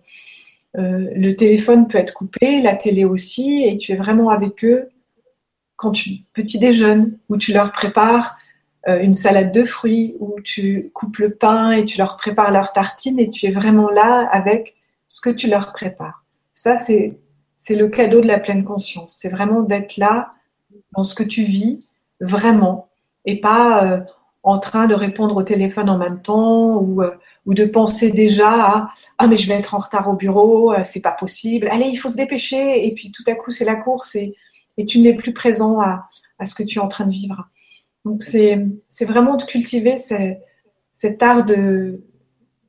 le 0.73 1.33
téléphone 1.33 1.87
peut 1.87 1.99
être 1.99 2.15
coupé, 2.15 2.63
la 2.63 2.75
télé 2.75 3.05
aussi, 3.05 3.63
et 3.63 3.77
tu 3.77 3.93
es 3.93 3.97
vraiment 3.97 4.31
avec 4.31 4.65
eux 4.65 4.89
quand 5.77 5.91
tu 5.91 6.21
petit 6.33 6.59
déjeunes, 6.59 7.19
où 7.29 7.37
tu 7.37 7.53
leur 7.53 7.73
prépares 7.73 8.39
une 8.87 9.15
salade 9.15 9.53
de 9.53 9.65
fruits, 9.65 10.17
où 10.21 10.41
tu 10.43 10.91
coupes 10.93 11.19
le 11.19 11.35
pain 11.35 11.71
et 11.71 11.85
tu 11.85 11.99
leur 11.99 12.17
prépares 12.17 12.51
leur 12.51 12.73
tartine, 12.73 13.19
et 13.19 13.31
tu 13.31 13.47
es 13.47 13.51
vraiment 13.51 13.91
là 13.91 14.29
avec 14.31 14.75
ce 15.09 15.21
que 15.21 15.31
tu 15.31 15.49
leur 15.49 15.73
prépares. 15.73 16.25
Ça, 16.55 16.79
c'est 16.79 17.19
c'est 17.57 17.77
le 17.77 17.89
cadeau 17.89 18.21
de 18.21 18.27
la 18.27 18.39
pleine 18.39 18.63
conscience. 18.63 19.17
C'est 19.19 19.31
vraiment 19.31 19.63
d'être 19.63 19.97
là 19.97 20.31
dans 20.95 21.03
ce 21.03 21.15
que 21.15 21.23
tu 21.23 21.45
vis 21.45 21.87
vraiment, 22.21 22.89
et 23.25 23.41
pas 23.41 23.85
euh, 23.85 24.01
en 24.43 24.59
train 24.59 24.87
de 24.87 24.95
répondre 24.95 25.37
au 25.37 25.43
téléphone 25.43 25.89
en 25.89 25.97
même 25.97 26.21
temps 26.21 26.77
ou 26.77 27.03
ou 27.47 27.55
de 27.55 27.65
penser 27.65 28.11
déjà 28.11 28.49
à 28.49 28.91
ah 29.19 29.27
mais 29.27 29.37
je 29.37 29.49
vais 29.49 29.55
être 29.55 29.75
en 29.75 29.79
retard 29.79 30.09
au 30.09 30.15
bureau, 30.15 30.73
euh, 30.73 30.81
c'est 30.83 31.01
pas 31.01 31.13
possible. 31.13 31.69
Allez, 31.71 31.87
il 31.87 31.97
faut 31.97 32.09
se 32.09 32.17
dépêcher 32.17 32.87
et 32.87 32.93
puis 32.95 33.13
tout 33.13 33.25
à 33.27 33.35
coup 33.35 33.51
c'est 33.51 33.65
la 33.65 33.77
course 33.77 34.17
et, 34.17 34.35
et 34.77 34.87
tu 34.87 34.99
n'es 35.01 35.15
plus 35.15 35.33
présent 35.33 35.81
à, 35.81 36.07
à, 36.39 36.45
ce 36.45 36.55
que 36.55 36.63
tu 36.63 36.79
es 36.79 36.83
en 36.83 36.89
train 36.89 37.07
de 37.07 37.13
vivre. 37.13 37.49
Donc 38.05 38.23
c'est 38.23 38.59
vraiment 39.03 39.37
de 39.37 39.45
cultiver 39.45 39.97
cet 39.97 41.23
art 41.23 41.45
de 41.45 42.03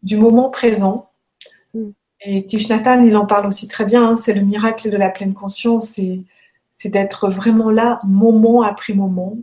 du 0.04 0.18
moment 0.18 0.50
présent. 0.50 1.10
Mm. 1.74 1.90
Et 2.22 2.46
Thich 2.46 2.70
il 2.70 3.18
en 3.18 3.26
parle 3.26 3.48
aussi 3.48 3.68
très 3.68 3.86
bien. 3.86 4.08
Hein, 4.08 4.16
c'est 4.16 4.34
le 4.34 4.42
miracle 4.42 4.90
de 4.90 4.98
la 4.98 5.10
pleine 5.10 5.34
conscience. 5.34 5.90
C'est 5.90 6.22
c'est 6.78 6.90
d'être 6.90 7.30
vraiment 7.30 7.72
là, 7.72 8.00
moment 8.04 8.62
après 8.62 8.94
moment, 8.94 9.38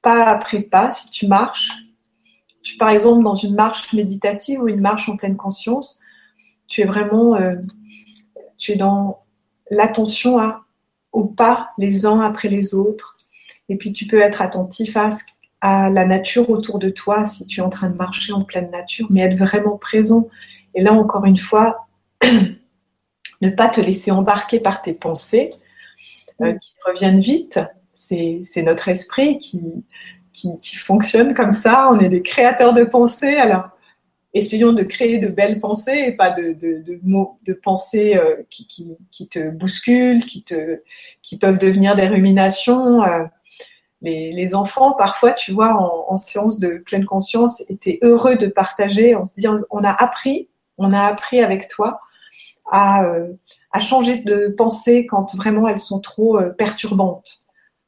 pas 0.00 0.24
après 0.26 0.60
pas. 0.60 0.92
Si 0.92 1.10
tu 1.10 1.26
marches, 1.26 1.72
tu 2.62 2.76
par 2.76 2.90
exemple 2.90 3.24
dans 3.24 3.34
une 3.34 3.54
marche 3.54 3.92
méditative 3.92 4.62
ou 4.62 4.68
une 4.68 4.80
marche 4.80 5.08
en 5.08 5.16
pleine 5.16 5.36
conscience, 5.36 5.98
tu 6.68 6.82
es 6.82 6.84
vraiment, 6.84 7.34
euh, 7.34 7.56
tu 8.58 8.72
es 8.72 8.76
dans 8.76 9.24
l'attention 9.70 10.38
à, 10.38 10.64
aux 11.12 11.24
pas 11.24 11.70
les 11.78 12.06
uns 12.06 12.20
après 12.20 12.48
les 12.48 12.74
autres. 12.74 13.17
Et 13.68 13.76
puis 13.76 13.92
tu 13.92 14.06
peux 14.06 14.20
être 14.20 14.42
attentif 14.42 14.96
à, 14.96 15.10
à 15.60 15.90
la 15.90 16.04
nature 16.04 16.50
autour 16.50 16.78
de 16.78 16.90
toi 16.90 17.24
si 17.24 17.46
tu 17.46 17.60
es 17.60 17.62
en 17.62 17.70
train 17.70 17.90
de 17.90 17.96
marcher 17.96 18.32
en 18.32 18.44
pleine 18.44 18.70
nature, 18.70 19.06
mais 19.10 19.22
être 19.22 19.36
vraiment 19.36 19.76
présent. 19.76 20.28
Et 20.74 20.82
là 20.82 20.92
encore 20.92 21.24
une 21.24 21.38
fois, 21.38 21.88
ne 23.40 23.50
pas 23.50 23.68
te 23.68 23.80
laisser 23.80 24.10
embarquer 24.10 24.60
par 24.60 24.82
tes 24.82 24.94
pensées 24.94 25.54
euh, 26.40 26.52
qui 26.54 26.72
reviennent 26.86 27.20
vite. 27.20 27.60
C'est 27.94 28.62
notre 28.62 28.88
esprit 28.88 29.38
qui, 29.38 29.60
qui, 30.32 30.76
fonctionne 30.76 31.34
comme 31.34 31.50
ça. 31.50 31.88
On 31.90 31.98
est 31.98 32.08
des 32.08 32.22
créateurs 32.22 32.72
de 32.72 32.84
pensées. 32.84 33.36
Alors, 33.36 33.70
essayons 34.34 34.72
de 34.72 34.84
créer 34.84 35.18
de 35.18 35.26
belles 35.26 35.58
pensées 35.58 36.04
et 36.06 36.12
pas 36.12 36.30
de, 36.30 36.52
de, 36.52 37.00
mots, 37.02 37.40
de 37.44 37.54
pensées 37.54 38.16
euh, 38.16 38.36
qui, 38.50 38.68
qui, 39.10 39.28
te 39.28 39.50
bousculent, 39.50 40.24
qui, 40.24 40.44
te, 40.44 40.80
qui 41.22 41.38
peuvent 41.38 41.58
devenir 41.58 41.96
des 41.96 42.06
ruminations. 42.06 43.02
Euh, 43.02 43.24
les, 44.00 44.32
les, 44.32 44.54
enfants, 44.54 44.92
parfois, 44.92 45.32
tu 45.32 45.52
vois, 45.52 45.74
en, 45.74 46.16
séance 46.16 46.60
de 46.60 46.82
pleine 46.86 47.04
conscience, 47.04 47.62
étaient 47.68 47.98
heureux 48.02 48.36
de 48.36 48.46
partager. 48.46 49.16
On 49.16 49.24
se 49.24 49.34
dit, 49.34 49.46
on 49.70 49.84
a 49.84 49.90
appris, 49.90 50.48
on 50.76 50.92
a 50.92 51.04
appris 51.06 51.42
avec 51.42 51.68
toi 51.68 52.00
à, 52.70 53.04
euh, 53.04 53.32
à 53.72 53.80
changer 53.80 54.16
de 54.16 54.48
pensée 54.48 55.06
quand 55.06 55.34
vraiment 55.36 55.66
elles 55.68 55.78
sont 55.78 56.00
trop 56.00 56.38
perturbantes. 56.56 57.40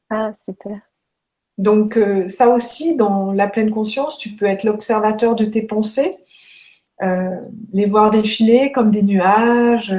Ah, 0.09 0.31
super. 0.45 0.81
Donc 1.57 1.95
euh, 1.95 2.27
ça 2.27 2.49
aussi, 2.49 2.95
dans 2.95 3.31
la 3.31 3.47
pleine 3.47 3.69
conscience, 3.69 4.17
tu 4.17 4.29
peux 4.31 4.45
être 4.45 4.63
l'observateur 4.63 5.35
de 5.35 5.45
tes 5.45 5.61
pensées, 5.61 6.17
euh, 7.03 7.39
les 7.71 7.85
voir 7.85 8.09
défiler 8.09 8.71
comme 8.71 8.89
des 8.89 9.03
nuages 9.03 9.95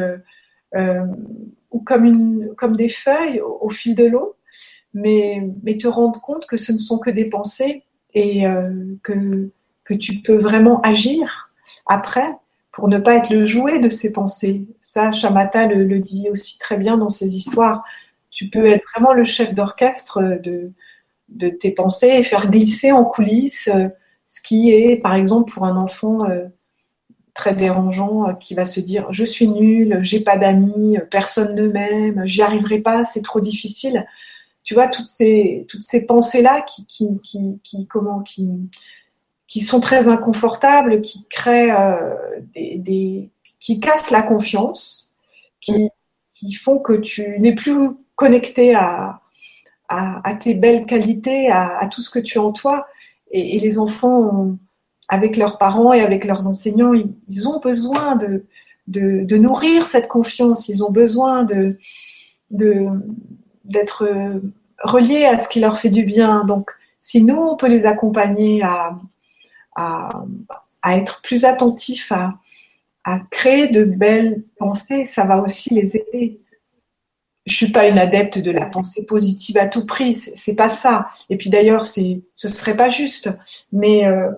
euh, 0.74 1.06
ou 1.70 1.80
comme, 1.80 2.04
une, 2.04 2.54
comme 2.56 2.74
des 2.74 2.88
feuilles 2.88 3.40
au, 3.40 3.70
fil 3.70 3.94
de 3.94 4.04
l'eau, 4.04 4.34
mais, 4.94 5.42
te 5.80 5.88
rendre 5.88 6.20
compte 6.20 6.46
que 6.46 6.56
ce 6.56 6.72
ne 6.72 6.78
sont 6.78 6.98
que 6.98 7.10
des 7.10 7.24
pensées 7.24 7.84
et 8.14 8.44
que, 9.02 9.50
que 9.84 9.94
tu 9.94 10.20
peux 10.20 10.36
vraiment 10.36 10.80
agir 10.82 11.50
après 11.86 12.28
pour 12.72 12.88
ne 12.88 12.98
pas 12.98 13.14
être 13.14 13.30
le 13.30 13.44
jouet 13.44 13.78
de 13.78 13.88
ces 13.88 14.12
pensées. 14.12 14.66
Ça, 14.80 15.12
Shamata 15.12 15.66
le, 15.66 15.98
dit 15.98 16.28
aussi 16.30 16.58
très 16.58 16.78
bien 16.78 16.96
dans 16.96 17.10
ses 17.10 17.36
histoires. 17.36 17.84
Tu 18.30 18.48
peux 18.48 18.66
être 18.66 18.84
vraiment 18.94 19.12
le 19.12 19.24
chef 19.24 19.54
d'orchestre 19.54 20.40
de, 20.42 20.72
de 21.28 21.48
tes 21.48 21.70
pensées 21.70 22.08
et 22.08 22.22
faire 22.22 22.50
glisser 22.50 22.90
en 22.90 23.04
coulisses 23.04 23.68
euh, 23.72 23.88
ce 24.26 24.40
qui 24.40 24.70
est, 24.70 24.96
par 24.96 25.14
exemple, 25.14 25.52
pour 25.52 25.66
un 25.66 25.76
enfant 25.76 26.24
euh, 26.24 26.46
très 27.34 27.54
dérangeant 27.54 28.28
euh, 28.28 28.32
qui 28.32 28.54
va 28.54 28.64
se 28.64 28.80
dire 28.80 29.06
je 29.10 29.24
suis 29.24 29.48
nul, 29.48 29.98
j'ai 30.00 30.20
pas 30.20 30.38
d'amis, 30.38 30.96
personne 31.10 31.54
ne 31.54 31.68
m'aime, 31.68 32.22
j'y 32.24 32.40
arriverai 32.40 32.78
pas, 32.78 33.04
c'est 33.04 33.22
trop 33.22 33.40
difficile. 33.40 34.06
Tu 34.64 34.74
vois 34.74 34.88
toutes 34.88 35.08
ces 35.08 35.66
toutes 35.68 35.82
ces 35.82 36.06
pensées 36.06 36.42
là 36.42 36.62
qui 36.62 36.86
qui, 36.86 37.20
qui, 37.62 37.86
comment 37.86 38.20
qui 38.20 38.48
qui 39.48 39.60
sont 39.60 39.80
très 39.80 40.08
inconfortables, 40.08 41.00
qui 41.00 41.26
créent 41.28 41.74
des, 42.54 42.78
des 42.78 43.30
qui 43.62 43.78
cassent 43.78 44.10
la 44.10 44.22
confiance, 44.22 45.14
qui, 45.60 45.88
qui 46.32 46.52
font 46.52 46.78
que 46.78 46.94
tu 46.94 47.38
n'es 47.38 47.54
plus 47.54 47.90
connecté 48.16 48.74
à, 48.74 49.20
à, 49.88 50.34
tes 50.34 50.54
belles 50.54 50.86
qualités, 50.86 51.48
à, 51.50 51.88
tout 51.90 52.02
ce 52.02 52.10
que 52.10 52.18
tu 52.18 52.38
as 52.38 52.42
en 52.42 52.52
toi. 52.52 52.86
Et, 53.30 53.58
les 53.58 53.78
enfants, 53.78 54.56
avec 55.08 55.36
leurs 55.36 55.58
parents 55.58 55.92
et 55.92 56.00
avec 56.00 56.24
leurs 56.24 56.48
enseignants, 56.48 56.92
ils, 56.92 57.48
ont 57.48 57.60
besoin 57.60 58.16
de, 58.16 58.46
de, 58.88 59.36
nourrir 59.36 59.86
cette 59.86 60.08
confiance, 60.08 60.68
ils 60.68 60.82
ont 60.82 60.90
besoin 60.90 61.44
de 61.44 61.76
d'être 63.64 64.08
reliés 64.82 65.24
à 65.24 65.38
ce 65.38 65.48
qui 65.48 65.60
leur 65.60 65.78
fait 65.78 65.90
du 65.90 66.04
bien. 66.04 66.44
Donc, 66.44 66.70
si 67.00 67.22
nous, 67.22 67.36
on 67.36 67.56
peut 67.56 67.68
les 67.68 67.86
accompagner 67.86 68.62
à, 68.62 68.98
à, 69.76 70.08
à 70.82 70.96
être 70.96 71.22
plus 71.22 71.44
attentifs, 71.44 72.12
à, 72.12 72.34
à 73.04 73.18
créer 73.30 73.68
de 73.68 73.84
belles 73.84 74.44
pensées, 74.58 75.04
ça 75.04 75.24
va 75.24 75.40
aussi 75.40 75.74
les 75.74 75.96
aider 75.96 76.42
je 77.46 77.54
suis 77.54 77.72
pas 77.72 77.88
une 77.88 77.98
adepte 77.98 78.38
de 78.38 78.50
la 78.50 78.66
pensée 78.66 79.04
positive 79.06 79.58
à 79.58 79.66
tout 79.66 79.84
prix, 79.84 80.14
c'est 80.14 80.54
pas 80.54 80.68
ça. 80.68 81.08
Et 81.28 81.36
puis 81.36 81.50
d'ailleurs, 81.50 81.84
c'est, 81.84 82.22
ce 82.34 82.48
serait 82.48 82.76
pas 82.76 82.88
juste. 82.88 83.30
Mais 83.72 84.06
euh, 84.06 84.30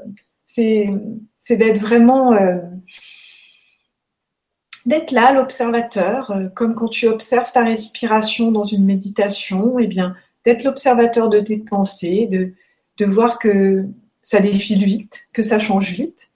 c'est, 0.46 0.88
c'est 1.38 1.56
d'être 1.56 1.78
vraiment, 1.78 2.32
euh, 2.32 2.56
d'être 4.86 5.10
là, 5.10 5.32
l'observateur, 5.32 6.30
euh, 6.30 6.48
comme 6.48 6.74
quand 6.74 6.88
tu 6.88 7.06
observes 7.08 7.52
ta 7.52 7.64
respiration 7.64 8.52
dans 8.52 8.64
une 8.64 8.84
méditation. 8.84 9.78
Eh 9.78 9.86
bien, 9.86 10.16
d'être 10.44 10.64
l'observateur 10.64 11.28
de 11.28 11.40
tes 11.40 11.58
pensées, 11.58 12.26
de, 12.30 12.52
de 12.98 13.06
voir 13.06 13.38
que 13.38 13.84
ça 14.22 14.40
défile 14.40 14.84
vite, 14.84 15.24
que 15.32 15.42
ça 15.42 15.58
change 15.58 15.92
vite, 15.92 16.30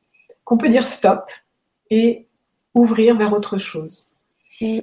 qu'on 0.45 0.59
peut 0.59 0.69
dire 0.69 0.89
stop 0.89 1.31
et 1.91 2.27
ouvrir 2.75 3.17
vers 3.17 3.33
autre 3.33 3.59
chose. 3.59 4.13
ce 4.61 4.83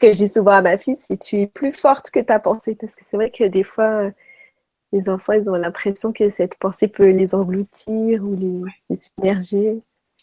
que 0.00 0.12
je 0.12 0.18
dis 0.18 0.28
souvent 0.28 0.52
à 0.52 0.62
ma 0.62 0.78
fille, 0.78 0.98
c'est 1.00 1.18
tu 1.18 1.40
es 1.40 1.46
plus 1.46 1.72
forte 1.72 2.10
que 2.10 2.20
ta 2.20 2.38
pensée. 2.38 2.74
Parce 2.74 2.94
que 2.94 3.02
c'est 3.08 3.16
vrai 3.16 3.30
que 3.30 3.44
des 3.44 3.64
fois, 3.64 4.10
les 4.92 5.08
enfants, 5.08 5.32
ils 5.32 5.48
ont 5.50 5.54
l'impression 5.54 6.12
que 6.12 6.30
cette 6.30 6.56
pensée 6.56 6.88
peut 6.88 7.10
les 7.10 7.34
engloutir 7.34 8.22
ou 8.22 8.64
les, 8.88 8.96
submerger. 8.96 9.80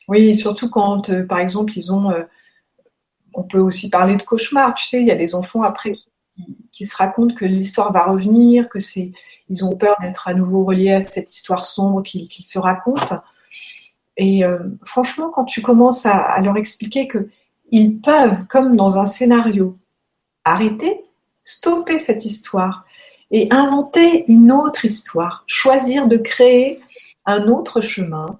Oui, 0.08 0.36
surtout 0.36 0.70
quand, 0.70 1.10
euh, 1.10 1.26
par 1.26 1.40
exemple, 1.40 1.78
ils 1.78 1.92
ont. 1.92 2.12
Euh, 2.12 2.24
on 3.34 3.44
peut 3.44 3.60
aussi 3.60 3.90
parler 3.90 4.16
de 4.16 4.24
cauchemar. 4.24 4.74
Tu 4.76 4.86
sais, 4.86 5.02
il 5.02 5.08
y 5.08 5.12
a 5.12 5.16
des 5.16 5.36
enfants 5.36 5.64
après 5.64 5.94
qui, 6.72 6.86
se 6.86 6.96
racontent 6.96 7.36
que 7.36 7.46
l'histoire 7.46 7.92
va 7.92 8.06
revenir, 8.06 8.70
que 8.70 8.80
c'est. 8.80 9.12
Ils 9.50 9.66
ont 9.66 9.78
peur 9.78 9.96
d'être 10.02 10.28
à 10.28 10.34
nouveau 10.34 10.64
reliés 10.64 10.94
à 10.94 11.02
cette 11.02 11.34
histoire 11.34 11.66
sombre 11.66 12.02
qu'ils 12.02 12.28
se 12.28 12.58
racontent. 12.58 13.22
Et 14.18 14.46
euh, 14.46 14.60
franchement, 14.84 15.30
quand 15.30 15.46
tu 15.46 15.62
commences 15.62 16.06
à 16.06 16.40
leur 16.42 16.58
expliquer 16.58 17.08
que 17.08 17.30
ils 17.72 18.00
peuvent, 18.00 18.46
comme 18.48 18.76
dans 18.76 18.98
un 18.98 19.06
scénario, 19.06 19.78
arrêter, 20.46 21.02
stopper 21.44 22.00
cette 22.00 22.26
histoire 22.26 22.86
et 23.32 23.48
inventer 23.52 24.26
une 24.28 24.52
autre 24.52 24.86
histoire, 24.86 25.44
choisir 25.48 26.08
de 26.08 26.18
créer 26.18 26.80
un 27.26 27.48
autre 27.48 27.82
chemin 27.82 28.40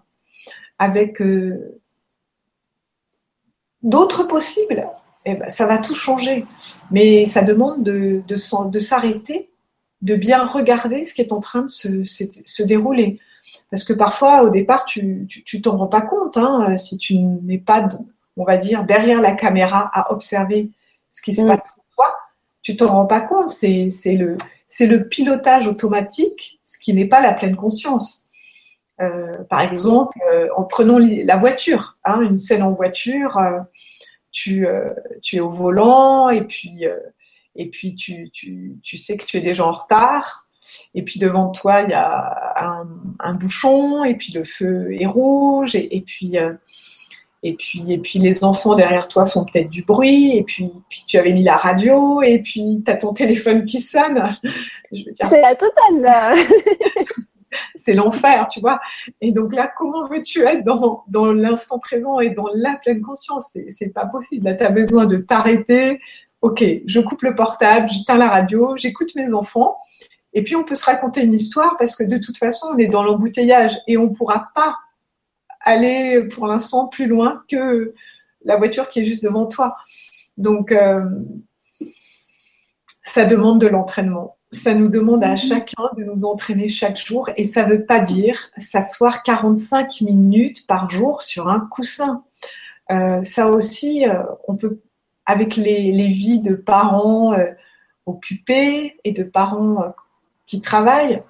avec 0.80 1.22
euh, 1.22 1.80
d'autres 3.82 4.24
possibles. 4.24 4.88
Eh 5.26 5.36
ben, 5.36 5.50
ça 5.50 5.66
va 5.66 5.78
tout 5.78 5.96
changer. 5.96 6.46
Mais 6.92 7.26
ça 7.26 7.42
demande 7.42 7.84
de, 7.84 8.22
de, 8.28 8.80
s'arrêter, 8.80 9.50
de 10.02 10.16
bien 10.16 10.46
regarder 10.46 11.06
ce 11.06 11.14
qui 11.14 11.22
est 11.22 11.32
en 11.32 11.40
train 11.40 11.64
de 11.64 11.68
se, 11.68 12.64
dérouler. 12.64 13.20
Parce 13.72 13.84
que 13.84 13.94
parfois, 13.94 14.44
au 14.44 14.50
départ, 14.50 14.86
tu 14.86 15.28
t'en 15.64 15.78
rends 15.78 15.88
pas 15.88 16.02
compte 16.02 16.38
hein, 16.38 16.78
si 16.78 16.98
tu 16.98 17.18
n'es 17.18 17.58
pas 17.58 17.88
on 18.38 18.44
va 18.44 18.58
dire, 18.58 18.84
derrière 18.84 19.22
la 19.22 19.34
caméra 19.34 19.90
à 19.94 20.12
observer 20.12 20.72
ce 21.10 21.22
qui 21.22 21.34
se 21.34 21.46
passe 21.46 21.72
pour 21.76 21.86
toi, 21.96 22.16
tu 22.62 22.76
t'en 22.76 22.88
rends 22.88 23.06
pas 23.06 23.22
compte. 23.22 23.50
C'est, 23.50 23.90
le, 24.08 24.38
c'est 24.68 24.88
le 24.88 25.08
pilotage 25.08 25.68
automatique, 25.68 26.60
ce 26.66 26.78
qui 26.80 26.94
n'est 26.94 27.06
pas 27.06 27.22
la 27.22 27.34
pleine 27.34 27.56
conscience. 27.56 28.25
Euh, 29.02 29.44
par 29.50 29.62
exemple, 29.62 30.18
euh, 30.32 30.48
en 30.56 30.64
prenant 30.64 30.98
la 31.00 31.36
voiture, 31.36 31.98
hein, 32.06 32.22
une 32.22 32.38
scène 32.38 32.64
en 32.64 32.72
voiture, 32.72 33.38
euh, 33.38 33.60
tu, 34.32 34.68
tu 35.22 35.38
es 35.38 35.40
au 35.40 35.50
volant 35.50 36.30
et 36.30 36.44
puis, 36.44 36.84
et 37.56 37.70
puis 37.70 37.96
tu, 37.96 38.30
tu, 38.32 38.76
tu, 38.84 38.98
sais 38.98 39.16
que 39.16 39.26
tu 39.26 39.38
es 39.38 39.42
déjà 39.42 39.66
en 39.66 39.72
retard. 39.72 40.46
Et 40.94 41.04
puis 41.04 41.20
devant 41.20 41.50
toi, 41.52 41.84
il 41.84 41.92
y 41.92 41.94
a 41.94 42.84
un, 43.20 43.34
bouchon, 43.34 44.04
et 44.04 44.16
puis 44.16 44.34
le 44.34 44.44
feu 44.44 44.94
est 45.00 45.06
rouge, 45.06 45.76
et, 45.76 45.96
et 45.96 46.02
puis 46.02 46.38
et 47.44 47.54
puis, 47.54 47.86
et 47.88 48.00
puis 48.00 48.20
les 48.20 48.44
enfants 48.44 48.74
derrière 48.74 49.08
toi 49.08 49.26
font 49.26 49.46
peut-être 49.46 49.70
du 49.70 49.84
bruit, 49.84 50.36
et 50.36 50.44
puis, 50.44 50.72
puis 50.90 51.04
tu 51.08 51.18
avais 51.18 51.32
mis 51.32 51.44
la 51.44 51.56
radio, 51.56 52.22
et 52.24 52.40
puis 52.40 52.82
tu 52.84 52.92
as 52.92 52.96
ton 52.98 53.14
téléphone 53.14 53.66
qui 53.66 53.80
sonne. 53.80 54.36
C'est 54.92 55.42
la 55.42 55.56
totale. 55.56 56.36
c'est 57.74 57.94
l'enfer, 57.94 58.48
tu 58.50 58.60
vois. 58.60 58.80
Et 59.22 59.32
donc 59.32 59.54
là, 59.54 59.72
comment 59.76 60.08
veux-tu 60.08 60.42
être 60.42 60.64
dans, 60.64 61.34
l'instant 61.34 61.80
présent 61.80 62.20
et 62.20 62.30
dans 62.30 62.48
la 62.54 62.76
pleine 62.76 63.02
conscience? 63.02 63.58
C'est 63.70 63.94
pas 63.94 64.06
possible. 64.06 64.46
Là, 64.46 64.54
tu 64.54 64.64
as 64.64 64.70
besoin 64.70 65.06
de 65.06 65.18
t'arrêter. 65.18 66.00
Ok, 66.42 66.64
je 66.86 67.00
coupe 67.00 67.24
le 67.24 67.34
portable, 67.34 67.90
j'éteins 67.90 68.18
la 68.18 68.30
radio, 68.30 68.76
j'écoute 68.78 69.16
mes 69.16 69.34
enfants. 69.34 69.78
Et 70.34 70.44
puis 70.44 70.56
on 70.56 70.64
peut 70.64 70.76
se 70.76 70.86
raconter 70.86 71.24
une 71.24 71.34
histoire 71.34 71.76
parce 71.78 71.96
que 71.96 72.04
de 72.04 72.18
toute 72.18 72.38
façon, 72.38 72.68
on 72.74 72.78
est 72.78 72.88
dans 72.88 73.04
l'embouteillage 73.04 73.80
et 73.88 73.98
on 73.98 74.10
ne 74.10 74.14
pourra 74.14 74.50
pas 74.54 74.76
aller 75.62 76.24
pour 76.28 76.46
l'instant 76.46 76.88
plus 76.88 77.08
loin 77.08 77.44
que 77.50 77.94
la 78.44 78.58
voiture 78.58 78.90
qui 78.90 79.00
est 79.00 79.06
juste 79.06 79.24
devant 79.24 79.48
toi. 79.48 79.76
Donc, 80.38 80.72
euh, 80.72 81.04
ça 83.04 83.26
demande 83.26 83.60
de 83.60 83.68
l'entraînement. 83.68 84.38
Ça 84.56 84.74
nous 84.74 84.90
demande 84.90 85.24
à 85.24 85.36
chacun 85.36 85.90
de 85.98 86.04
nous 86.04 86.26
entraîner 86.26 86.70
chaque 86.70 86.98
jour 86.98 87.30
et 87.38 87.46
ça 87.46 87.66
ne 87.66 87.74
veut 87.74 87.86
pas 87.86 88.00
dire 88.00 88.50
s'asseoir 88.58 89.24
45 89.24 90.02
minutes 90.02 90.66
par 90.68 90.90
jour 90.90 91.22
sur 91.22 91.48
un 91.48 91.60
coussin. 91.60 92.24
Euh, 92.92 93.22
ça 93.24 93.48
aussi, 93.50 94.08
euh, 94.08 94.24
on 94.48 94.56
peut, 94.56 94.80
avec 95.26 95.56
les, 95.56 96.08
vies 96.10 96.40
de 96.40 96.56
parents 96.56 97.36
occupés 98.06 98.98
et 99.04 99.12
de 99.12 99.24
parents 99.24 99.94
qui 100.46 100.62
travaillent, 100.62 101.22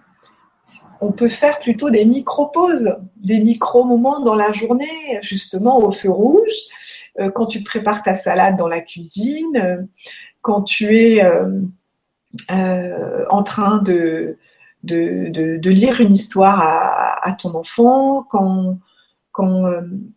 on 1.00 1.12
peut 1.12 1.28
faire 1.28 1.60
plutôt 1.60 1.90
des 1.90 2.06
micro-pauses, 2.06 2.98
des 3.18 3.40
micro-moments 3.40 4.22
dans 4.22 4.36
la 4.36 4.52
journée, 4.52 5.20
justement 5.22 5.78
au 5.78 5.92
feu 5.92 6.10
rouge, 6.10 6.52
euh, 7.20 7.30
quand 7.30 7.46
tu 7.46 7.62
prépares 7.62 8.02
ta 8.02 8.16
salade 8.16 8.58
dans 8.58 8.68
la 8.68 8.82
cuisine, 8.82 9.58
euh, 9.58 9.78
quand 10.42 10.64
tu 10.64 10.98
es 10.98 11.24
euh, 11.24 11.62
en 12.50 13.44
train 13.44 13.80
de, 13.80 14.38
lire 14.84 16.02
une 16.02 16.14
histoire 16.14 16.62
à, 17.24 17.34
ton 17.34 17.56
enfant, 17.56 18.24
quand, 18.24 18.80
quand, 19.32 19.66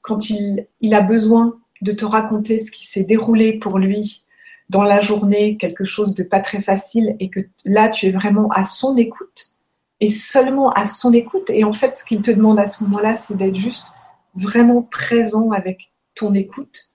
quand 0.03 0.31
il, 0.31 0.67
il 0.81 0.95
a 0.95 1.01
besoin 1.01 1.59
de 1.81 1.93
te 1.93 2.05
raconter 2.05 2.59
ce 2.59 2.71
qui 2.71 2.87
s'est 2.87 3.05
déroulé 3.05 3.59
pour 3.59 3.79
lui 3.79 4.25
dans 4.69 4.83
la 4.83 5.01
journée, 5.01 5.57
quelque 5.57 5.85
chose 5.85 6.15
de 6.15 6.23
pas 6.23 6.41
très 6.41 6.61
facile, 6.61 7.17
et 7.21 7.31
que 7.31 7.41
là, 7.65 7.89
tu 7.89 8.07
es 8.07 8.11
vraiment 8.11 8.49
à 8.51 8.65
son 8.65 8.97
écoute 8.97 9.53
et 10.01 10.09
seulement 10.09 10.71
à 10.73 10.85
son 10.85 11.13
écoute. 11.13 11.51
Et 11.51 11.65
en 11.65 11.73
fait, 11.73 11.97
ce 11.97 12.05
qu'il 12.05 12.23
te 12.23 12.31
demande 12.31 12.59
à 12.59 12.67
ce 12.67 12.85
moment-là, 12.85 13.15
c'est 13.15 13.37
d'être 13.37 13.57
juste 13.57 13.87
vraiment 14.35 14.83
présent 14.83 15.51
avec 15.51 15.93
ton 16.15 16.35
écoute. 16.35 16.88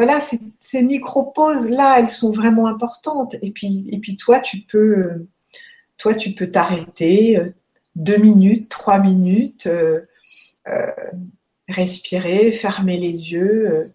Voilà, 0.00 0.18
ces, 0.18 0.82
micro-pauses-là, 0.82 1.98
elles 1.98 2.08
sont 2.08 2.32
vraiment 2.32 2.68
importantes. 2.68 3.36
Et 3.42 3.50
puis, 3.50 3.86
et 3.92 4.16
toi, 4.16 4.40
tu 4.40 4.60
peux, 4.60 5.26
toi, 5.98 6.14
tu 6.14 6.30
peux 6.30 6.50
t'arrêter 6.50 7.36
euh, 7.36 7.50
deux 7.96 8.16
minutes, 8.16 8.70
trois 8.70 8.98
minutes, 8.98 9.66
euh, 9.66 10.00
euh, 10.68 10.86
respirer, 11.68 12.50
fermer 12.50 12.96
les 12.96 13.34
yeux. 13.34 13.92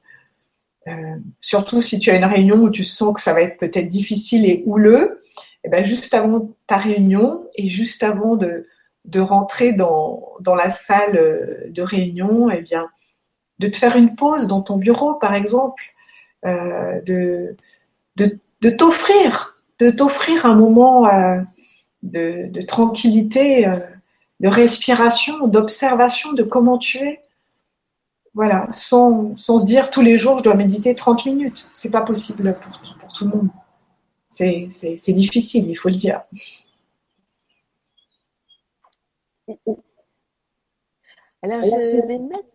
surtout 1.41 1.81
si 1.81 1.97
tu 1.97 2.11
as 2.11 2.17
une 2.17 2.25
réunion 2.25 2.57
où 2.57 2.69
tu 2.69 2.83
sens 2.83 3.15
que 3.15 3.19
ça 3.19 3.33
va 3.33 3.41
être 3.41 3.57
peut-être 3.57 3.87
difficile 3.87 4.45
et 4.45 4.61
houleux, 4.67 5.23
eh 5.63 5.69
ben, 5.69 5.83
juste 5.83 6.13
avant 6.13 6.55
ta 6.67 6.77
réunion 6.77 7.49
et 7.55 7.65
juste 7.65 8.03
avant 8.03 8.35
de, 8.35 8.67
rentrer 9.19 9.73
dans, 9.73 10.35
la 10.55 10.69
salle 10.69 11.71
de 11.71 11.81
réunion, 11.81 12.51
eh 12.51 12.61
bien, 12.61 12.87
de 13.57 13.67
te 13.67 13.77
faire 13.77 13.95
une 13.95 14.15
pause 14.15 14.45
dans 14.45 14.61
ton 14.61 14.77
bureau, 14.77 15.15
par 15.15 15.33
exemple, 15.33 15.94
euh, 16.45 17.01
de, 17.01 17.55
de, 18.15 18.39
de 18.61 18.69
t'offrir, 18.69 19.57
de 19.79 19.89
t'offrir 19.89 20.45
un 20.45 20.55
moment 20.55 21.07
euh, 21.07 21.41
de, 22.03 22.47
de, 22.49 22.61
tranquillité, 22.61 23.67
de 24.39 24.47
respiration, 24.47 25.47
d'observation 25.47 26.33
de 26.33 26.43
comment 26.43 26.77
tu 26.77 26.99
es. 26.99 27.21
Voilà, 28.33 28.67
sans, 28.71 29.35
sans, 29.37 29.59
se 29.59 29.65
dire 29.65 29.89
tous 29.89 30.01
les 30.01 30.17
jours 30.17 30.39
je 30.39 30.43
dois 30.43 30.55
méditer 30.55 30.93
30 30.93 31.25
minutes. 31.25 31.69
C'est 31.71 31.91
pas 31.91 32.01
possible 32.01 32.57
pour, 32.59 32.97
pour 32.99 33.13
tout 33.13 33.25
le 33.25 33.31
monde. 33.31 33.49
C'est 34.27 35.13
difficile, 35.13 35.69
il 35.69 35.75
faut 35.75 35.89
le 35.89 35.95
dire. 35.95 36.21
Alors, 41.41 41.63
je 41.63 42.07
vais 42.07 42.17
mettre 42.17 42.45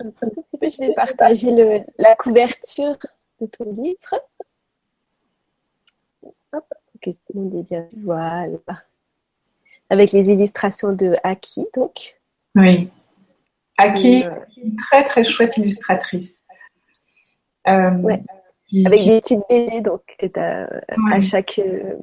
Un 0.00 0.10
tout 0.28 0.42
petit 0.42 0.58
peu, 0.58 0.68
je 0.68 0.78
vais 0.78 0.94
partager 0.94 1.84
la 1.98 2.16
couverture 2.16 2.96
de 3.40 3.46
ton 3.46 3.70
livre. 3.72 4.22
Hop, 6.52 6.64
ok, 6.94 7.02
tout 7.04 7.32
le 7.34 7.40
monde 7.40 7.54
est 7.56 7.68
bien. 7.68 7.86
Voilà. 8.02 8.48
Avec 9.90 10.12
les 10.12 10.30
illustrations 10.30 10.92
de 10.92 11.16
Aki, 11.22 11.66
donc. 11.74 12.18
Oui. 12.54 12.88
Aki, 13.76 14.24
euh, 14.24 14.30
une 14.56 14.76
très 14.76 15.04
très 15.04 15.24
chouette 15.24 15.56
illustratrice. 15.58 16.44
Euh, 17.68 18.16
Avec 18.86 19.04
des 19.04 19.20
petites 19.20 19.42
BD, 19.50 19.80
donc 19.82 20.02
à 20.36 21.20
chaque 21.20 21.58
euh, 21.58 21.96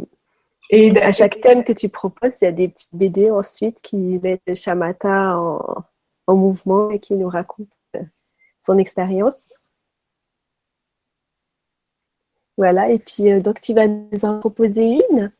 et 0.70 0.96
à 1.02 1.12
chaque 1.12 1.42
thème 1.42 1.64
que 1.64 1.74
tu 1.74 1.90
proposes, 1.90 2.42
il 2.42 2.46
y 2.46 2.48
a 2.48 2.52
des 2.52 2.68
petites 2.68 2.94
BD 2.94 3.32
ensuite 3.32 3.82
qui 3.82 3.98
mettent 3.98 4.54
Shamata 4.54 5.40
en, 5.40 5.84
en 6.28 6.36
mouvement 6.36 6.92
et 6.92 7.00
qui 7.00 7.14
nous 7.14 7.30
racontent 7.30 7.77
son 8.68 8.78
expérience. 8.78 9.54
Voilà, 12.58 12.90
et 12.90 13.00
puis 13.00 13.32
euh, 13.32 13.40
donc 13.40 13.62
tu 13.62 13.74
vas 13.74 13.88
nous 13.88 14.26
en 14.26 14.40
proposer 14.40 14.98
une? 15.10 15.32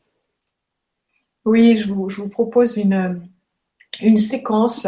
Oui, 1.44 1.76
je 1.76 1.92
vous, 1.92 2.28
propose 2.28 2.76
une, 2.76 3.28
séquence, 4.16 4.86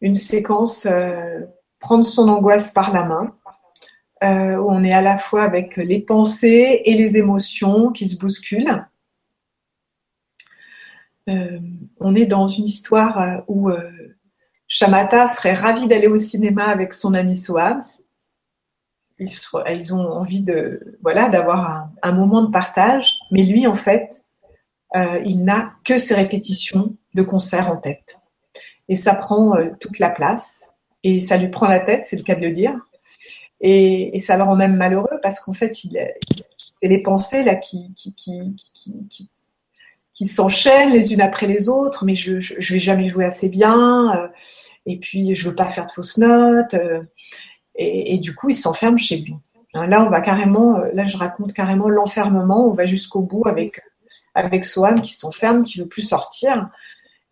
une 0.00 0.14
séquence 0.14 0.86
euh, 0.86 1.40
prendre 1.78 2.04
son 2.04 2.28
angoisse 2.28 2.72
par 2.72 2.92
la 2.92 3.04
main, 3.04 3.28
euh, 4.24 4.62
on 4.66 4.82
est 4.84 4.92
à 4.92 5.02
la 5.02 5.18
fois 5.18 5.44
avec 5.44 5.76
les 5.76 6.00
pensées 6.00 6.82
et 6.84 6.94
les 6.94 7.16
émotions 7.16 7.92
qui 7.92 8.08
se 8.08 8.18
bousculent. 8.18 8.84
on 11.26 12.14
est 12.14 12.26
dans 12.26 12.46
une 12.46 12.64
histoire 12.64 13.44
où 13.48 13.70
Shamata 14.68 15.26
serait 15.28 15.54
ravi 15.54 15.88
d'aller 15.88 16.06
au 16.06 16.18
cinéma 16.18 16.66
avec 16.66 16.92
son 16.92 17.14
ami 17.14 17.36
Soham 17.36 17.80
ils, 19.18 19.94
ont 19.94 20.12
envie 20.12 20.42
de 20.42 20.98
voilà 21.02 21.28
d'avoir 21.28 21.90
un, 22.02 22.12
moment 22.12 22.42
de 22.42 22.50
partage, 22.50 23.18
mais 23.30 23.42
lui 23.42 23.66
en 23.66 23.74
fait, 23.74 24.22
euh, 24.96 25.20
il 25.26 25.44
n'a 25.44 25.72
que 25.84 25.98
ses 25.98 26.14
répétitions 26.14 26.96
de 27.14 27.22
concert 27.22 27.70
en 27.70 27.76
tête, 27.76 28.16
et 28.88 28.96
ça 28.96 29.14
prend 29.14 29.56
euh, 29.56 29.70
toute 29.80 29.98
la 29.98 30.10
place. 30.10 30.70
Et 31.04 31.20
ça 31.20 31.36
lui 31.36 31.48
prend 31.48 31.68
la 31.68 31.78
tête, 31.78 32.04
c'est 32.04 32.16
le 32.16 32.24
cas 32.24 32.34
de 32.34 32.40
le 32.40 32.50
dire, 32.50 32.74
et, 33.60 34.18
ça 34.18 34.36
le 34.36 34.42
rend 34.42 34.56
même 34.56 34.74
malheureux 34.74 35.18
parce 35.22 35.38
qu'en 35.38 35.52
fait, 35.52 35.72
c'est 35.72 36.88
les 36.88 37.02
pensées 37.02 37.44
là 37.44 37.54
qui, 37.54 37.94
qui 40.18 40.26
s'enchaînent 40.26 40.90
les 40.90 41.12
unes 41.12 41.20
après 41.20 41.46
les 41.46 41.68
autres, 41.68 42.04
mais 42.04 42.16
je, 42.16 42.40
je 42.40 42.74
vais 42.74 42.80
jamais 42.80 43.06
jouer 43.06 43.24
assez 43.24 43.48
bien, 43.48 44.16
euh, 44.16 44.26
et 44.84 44.98
puis 44.98 45.36
je 45.36 45.48
veux 45.48 45.54
pas 45.54 45.70
faire 45.70 45.86
de 45.86 45.92
fausses 45.92 46.18
notes, 46.18 46.74
et, 47.76 48.18
du 48.18 48.34
coup, 48.34 48.50
il 48.50 48.56
s'enferme 48.56 48.98
chez 48.98 49.18
lui. 49.18 49.36
Hein, 49.74 49.86
là, 49.86 50.02
on 50.02 50.10
va 50.10 50.20
carrément, 50.20 50.80
euh, 50.80 50.88
là, 50.92 51.06
je 51.06 51.16
raconte 51.16 51.52
carrément 51.52 51.88
l'enfermement. 51.88 52.66
On 52.66 52.72
va 52.72 52.86
jusqu'au 52.86 53.20
bout 53.20 53.46
avec 53.46 53.80
avec 54.34 54.64
Soham 54.64 55.00
qui 55.00 55.14
s'enferme, 55.14 55.62
qui 55.62 55.78
veut 55.78 55.86
plus 55.86 56.02
sortir, 56.02 56.68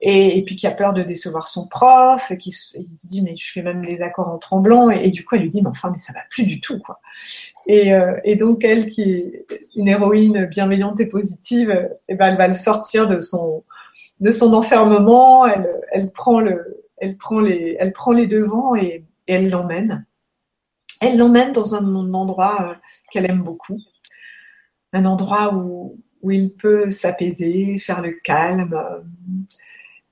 et, 0.01 0.43
puis 0.45 0.57
qui 0.57 0.67
a 0.67 0.73
peur 0.73 0.93
de 0.93 1.03
décevoir 1.03 1.49
son 1.49 1.67
prof, 1.67 2.31
et 2.31 2.39
qui 2.39 2.53
se 2.53 2.79
dit 3.09 3.23
mais 3.23 3.35
je 3.37 3.51
fais 3.51 3.63
même 3.63 3.83
les 3.83 4.03
accords 4.03 4.29
en 4.29 4.39
tremblant, 4.39 4.91
et, 4.91 5.11
du 5.11 5.25
coup 5.25 5.37
elle 5.37 5.43
lui 5.43 5.51
dit 5.51 5.63
mais 5.63 5.71
enfin 5.71 5.91
mais 5.91 5.99
ça 5.99 6.13
va 6.13 6.21
plus 6.31 6.45
du 6.45 6.61
tout 6.61 6.79
quoi. 6.81 7.01
Et, 7.67 7.95
euh, 7.95 8.37
donc 8.37 8.65
elle 8.65 8.89
qui 8.89 9.03
est 9.03 9.47
une 9.75 9.89
héroïne 9.89 10.47
bienveillante 10.47 11.01
et 11.01 11.07
positive, 11.07 11.71
et 11.71 11.89
eh 12.09 12.15
ben 12.15 12.29
elle 12.29 12.37
va 12.37 12.49
le 12.49 12.55
sortir 12.55 13.09
de 13.09 13.21
son 13.21 13.65
de 14.21 14.31
son 14.31 14.55
enfermement, 14.55 15.47
elle, 15.47 15.69
elle 15.93 16.11
prend 16.11 16.41
le 16.41 16.85
elle 16.99 17.17
prend 17.17 17.41
les 17.41 17.77
elle 17.81 17.93
prend 17.93 18.13
les 18.13 18.27
devants 18.27 18.75
et 18.75 19.05
elle 19.27 19.51
l'emmène. 19.51 20.07
Elle 21.01 21.19
l'emmène 21.19 21.53
dans 21.53 21.75
un 21.75 21.95
endroit 22.15 22.71
euh, 22.71 22.75
qu'elle 23.11 23.31
aime 23.31 23.43
beaucoup, 23.43 23.79
un 24.93 25.05
endroit 25.05 25.55
où, 25.55 26.01
où 26.23 26.31
il 26.31 26.53
peut 26.53 26.91
s'apaiser, 26.91 27.79
faire 27.79 28.01
le 28.01 28.13
calme, 28.25 28.73
euh, 28.73 29.01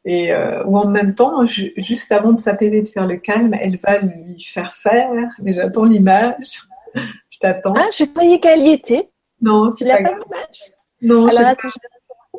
et 0.05 0.33
euh, 0.33 0.63
où 0.65 0.77
en 0.77 0.87
même 0.87 1.15
temps, 1.15 1.47
juste 1.47 2.13
avant 2.13 2.33
de 2.33 2.39
s'apaiser, 2.39 2.83
de 2.83 2.89
faire 2.89 3.07
le 3.07 3.17
calme, 3.17 3.55
elle 3.55 3.79
va 3.79 3.99
lui 3.99 4.43
faire 4.43 4.75
faire. 4.75 5.11
Mais 5.41 5.53
j'attends 5.53 5.85
l'image. 5.85 6.63
je 6.95 7.39
t'attends. 7.41 7.75
Ah, 7.77 7.89
je 7.97 8.05
croyais 8.05 8.39
qu'elle 8.39 8.63
y 8.63 8.71
était. 8.71 9.09
Non, 9.41 9.71
c'est 9.71 9.87
pas, 9.87 9.97
pas 9.97 10.11
l'image. 10.11 10.59
Non, 11.01 11.27
Alors 11.27 11.49
attends, 11.49 11.69
je 11.69 11.79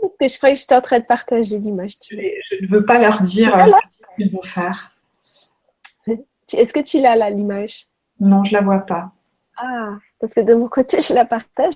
parce 0.01 0.17
que 0.17 0.28
je 0.28 0.38
croyais 0.38 0.56
que 0.56 0.62
j'étais 0.62 0.75
en 0.75 0.82
train 0.82 0.99
de 0.99 1.06
partager 1.06 1.58
l'image. 1.58 1.93
Je 2.12 2.15
ne 2.62 2.67
veux 2.67 2.86
pas 2.86 2.99
leur 2.99 3.21
dire 3.21 3.54
ce 3.67 4.01
qu'ils 4.15 4.32
vont 4.32 4.41
faire. 4.43 4.91
Est-ce 6.54 6.73
que 6.73 6.82
tu 6.82 6.99
l'as 6.99 7.15
là, 7.15 7.30
l'image? 7.30 7.88
Non, 8.19 8.43
je 8.43 8.54
la 8.54 8.62
vois 8.62 8.80
pas. 8.80 9.12
Ah, 9.58 9.93
parce 10.19 10.34
que 10.34 10.41
de 10.41 10.54
mon 10.54 10.67
côté, 10.67 11.01
je 11.01 11.13
la 11.13 11.25
partage. 11.25 11.73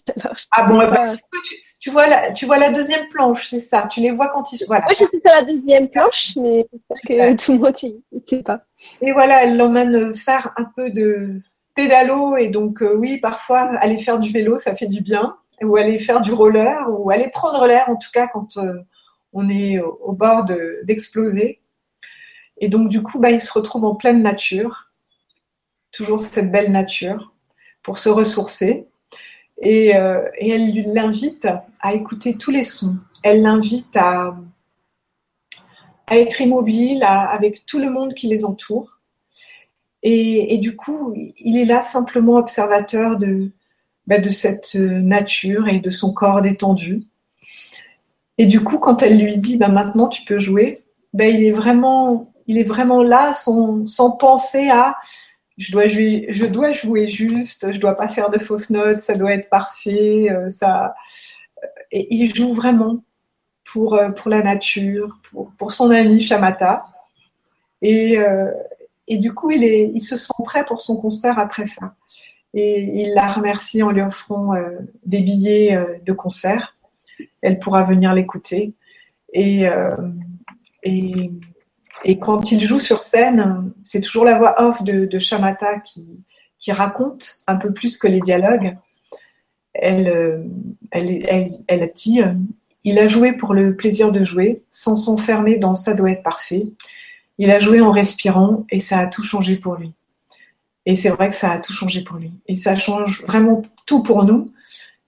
ah 0.51 0.67
bon, 0.67 0.77
bah, 0.77 1.03
tu, 1.43 1.55
vois 1.89 2.07
la, 2.07 2.31
tu 2.31 2.45
vois 2.45 2.57
la 2.57 2.71
deuxième 2.71 3.07
planche, 3.07 3.47
c'est 3.47 3.59
ça. 3.59 3.87
Tu 3.89 4.01
les 4.01 4.11
vois 4.11 4.27
quand 4.27 4.51
ils 4.51 4.59
voilà. 4.67 4.83
Moi, 4.85 4.93
je 4.93 5.05
suis 5.05 5.19
sur 5.19 5.33
la 5.33 5.43
deuxième 5.43 5.87
planche, 5.87 6.35
mais 6.35 6.67
j'espère 6.71 6.97
que 7.07 7.45
tout 7.45 7.53
le 7.53 7.59
monde 7.59 7.75
ne 8.11 8.19
sait 8.27 8.43
pas. 8.43 8.61
Et 9.01 9.11
voilà, 9.13 9.43
elle 9.43 9.57
l'emmène 9.57 10.13
faire 10.13 10.51
un 10.57 10.65
peu 10.65 10.89
de 10.89 11.41
pédalo 11.75 12.35
et 12.37 12.49
donc 12.49 12.81
euh, 12.81 12.95
oui, 12.95 13.17
parfois 13.17 13.59
aller 13.79 13.97
faire 13.97 14.19
du 14.19 14.31
vélo, 14.31 14.57
ça 14.57 14.75
fait 14.75 14.87
du 14.87 15.01
bien, 15.01 15.37
ou 15.61 15.77
aller 15.77 15.99
faire 15.99 16.21
du 16.21 16.33
roller, 16.33 16.87
ou 16.89 17.09
aller 17.11 17.29
prendre 17.29 17.65
l'air 17.65 17.89
en 17.89 17.95
tout 17.95 18.09
cas 18.11 18.27
quand 18.27 18.57
euh, 18.57 18.73
on 19.31 19.49
est 19.49 19.79
au, 19.79 20.11
bord 20.11 20.45
d'exploser. 20.83 21.61
et 22.57 22.67
donc 22.67 22.89
du 22.89 23.01
coup, 23.01 23.19
bah, 23.19 23.31
il 23.31 23.39
se 23.39 23.53
retrouve 23.53 23.85
en 23.85 23.95
pleine 23.95 24.21
nature 24.21 24.89
toujours 25.91 26.21
cette 26.21 26.51
belle 26.51 26.71
nature, 26.71 27.33
pour 27.83 27.97
se 27.97 28.09
ressourcer. 28.09 28.87
Et, 29.61 29.95
euh, 29.95 30.27
elle 30.39 30.93
l'invite 30.93 31.47
à 31.79 31.93
écouter 31.93 32.35
tous 32.35 32.51
les 32.51 32.63
sons. 32.63 32.97
Elle 33.23 33.41
l'invite 33.41 33.95
à, 33.95 34.37
à 36.07 36.17
être 36.17 36.41
immobile 36.41 37.03
avec 37.03 37.65
tout 37.65 37.79
le 37.79 37.89
monde 37.89 38.13
qui 38.13 38.27
les 38.27 38.45
entoure. 38.45 38.99
Et, 40.01 40.57
du 40.59 40.75
coup, 40.75 41.13
il 41.37 41.57
est 41.57 41.65
là 41.65 41.81
simplement 41.81 42.35
observateur 42.35 43.17
de, 43.17 43.51
bah, 44.07 44.19
de 44.19 44.29
cette 44.29 44.75
nature 44.75 45.67
et 45.67 45.79
de 45.79 45.89
son 45.89 46.13
corps 46.13 46.41
détendu. 46.41 47.03
Et 48.37 48.45
du 48.45 48.63
coup, 48.63 48.79
quand 48.79 49.03
elle 49.03 49.21
lui 49.21 49.37
dit 49.37 49.57
bah, 49.57 49.67
maintenant 49.67 50.07
tu 50.07 50.23
peux 50.23 50.39
jouer, 50.39 50.83
bah, 51.13 51.27
il, 51.27 51.43
est 51.43 51.51
vraiment, 51.51 52.31
il 52.47 52.57
est 52.57 52.63
vraiment 52.63 53.03
là 53.03 53.33
sans, 53.33 53.85
sans 53.85 54.11
penser 54.11 54.69
à 54.69 54.95
je 55.59 55.73
dois 55.73 55.87
jouer, 55.87 56.25
je 56.29 56.45
dois 56.45 56.71
jouer 56.71 57.09
juste, 57.09 57.71
je 57.73 57.79
dois 57.79 57.95
pas 57.95 58.07
faire 58.07 58.29
de 58.29 58.39
fausses 58.39 58.69
notes, 58.69 59.01
ça 59.01 59.13
doit 59.13 59.33
être 59.33 59.49
parfait, 59.49 60.31
euh, 60.31 60.47
ça. 60.47 60.95
Euh, 61.63 61.67
et 61.91 62.07
il 62.15 62.33
joue 62.33 62.53
vraiment 62.53 63.03
pour 63.65 63.95
euh, 63.95 64.09
pour 64.09 64.31
la 64.31 64.41
nature, 64.41 65.19
pour 65.29 65.51
pour 65.57 65.71
son 65.71 65.91
ami 65.91 66.21
Shamata. 66.21 66.85
Et 67.81 68.17
et 69.07 69.17
du 69.17 69.33
coup, 69.33 69.51
il 69.51 69.63
est, 69.63 69.91
il 69.93 70.01
se 70.01 70.17
sent 70.17 70.33
prêt 70.43 70.65
pour 70.65 70.81
son 70.81 70.97
concert 70.97 71.39
après 71.39 71.65
ça. 71.65 71.95
Et 72.53 72.81
il 72.81 73.13
la 73.13 73.27
remercie 73.27 73.81
en 73.83 73.91
lui 73.91 74.01
offrant 74.01 74.53
des 75.05 75.21
billets 75.21 75.79
de 76.05 76.13
concert. 76.13 76.77
Elle 77.41 77.59
pourra 77.59 77.83
venir 77.83 78.13
l'écouter. 78.13 78.73
Et 79.33 79.65
et 80.83 81.31
et 82.03 82.19
quand 82.19 82.51
il 82.51 82.61
joue 82.61 82.79
sur 82.79 83.01
scène, 83.01 83.71
c'est 83.83 84.01
toujours 84.01 84.25
la 84.25 84.37
voix 84.37 84.61
off 84.61 84.83
de, 84.83 85.19
Shamata 85.19 85.79
qui, 85.79 86.71
raconte 86.71 87.41
un 87.47 87.55
peu 87.55 87.73
plus 87.73 87.97
que 87.97 88.07
les 88.07 88.21
dialogues. 88.21 88.77
Elle, 89.73 90.07
euh, 90.07 90.43
elle, 90.91 91.25
elle, 91.27 91.51
elle 91.67 91.91
dit 91.95 92.21
euh, 92.21 92.33
il 92.83 92.99
a 92.99 93.07
joué 93.07 93.33
pour 93.33 93.53
le 93.53 93.75
plaisir 93.75 94.11
de 94.11 94.23
jouer, 94.23 94.63
sans 94.69 94.95
s'enfermer 94.95 95.57
dans 95.57 95.75
ça 95.75 95.93
doit 95.93 96.11
être 96.11 96.23
parfait. 96.23 96.63
Il 97.37 97.51
a 97.51 97.59
joué 97.59 97.81
en 97.81 97.91
respirant 97.91 98.65
et 98.69 98.79
ça 98.79 98.99
a 98.99 99.07
tout 99.07 99.23
changé 99.23 99.57
pour 99.57 99.75
lui. 99.75 99.93
Et 100.85 100.95
c'est 100.95 101.09
vrai 101.09 101.29
que 101.29 101.35
ça 101.35 101.51
a 101.51 101.59
tout 101.59 101.73
changé 101.73 102.01
pour 102.01 102.17
lui. 102.17 102.31
Et 102.47 102.55
ça 102.55 102.75
change 102.75 103.23
vraiment 103.23 103.61
tout 103.85 104.03
pour 104.03 104.23
nous 104.23 104.47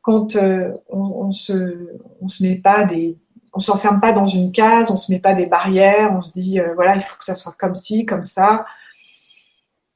quand 0.01 0.35
euh, 0.35 0.71
on, 0.89 0.99
on, 0.99 1.31
se, 1.31 1.89
on 2.21 2.27
se 2.27 2.43
met 2.43 2.55
pas 2.55 2.85
des, 2.85 3.17
on 3.53 3.59
s'enferme 3.59 3.99
pas 3.99 4.13
dans 4.13 4.25
une 4.25 4.51
case, 4.51 4.91
on 4.91 4.97
se 4.97 5.11
met 5.11 5.19
pas 5.19 5.33
des 5.33 5.45
barrières, 5.45 6.13
on 6.13 6.21
se 6.21 6.31
dit 6.33 6.59
euh, 6.59 6.73
voilà 6.75 6.95
il 6.95 7.01
faut 7.01 7.17
que 7.17 7.25
ça 7.25 7.35
soit 7.35 7.55
comme 7.57 7.75
ci, 7.75 8.05
comme 8.05 8.23
ça. 8.23 8.65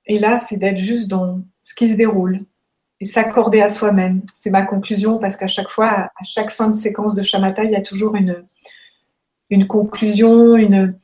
Et 0.06 0.20
là, 0.20 0.38
c'est 0.38 0.58
d'être 0.58 0.78
juste 0.78 1.08
dans 1.08 1.42
ce 1.64 1.74
qui 1.74 1.90
se 1.90 1.96
déroule 1.96 2.42
et 3.00 3.06
s'accorder 3.06 3.62
à 3.62 3.70
soi-même. 3.70 4.22
C'est 4.34 4.52
ma 4.52 4.64
conclusion 4.64 5.18
parce 5.18 5.36
qu'à 5.36 5.48
chaque 5.48 5.70
fois, 5.70 5.90
à 6.16 6.24
chaque 6.24 6.52
fin 6.52 6.68
de 6.68 6.76
séquence 6.76 7.16
de 7.16 7.24
Shamatha, 7.24 7.64
il 7.64 7.72
y 7.72 7.76
a 7.76 7.82
toujours 7.82 8.16
une 9.50 9.68
conclusion, 9.68 10.56
une 10.56 10.96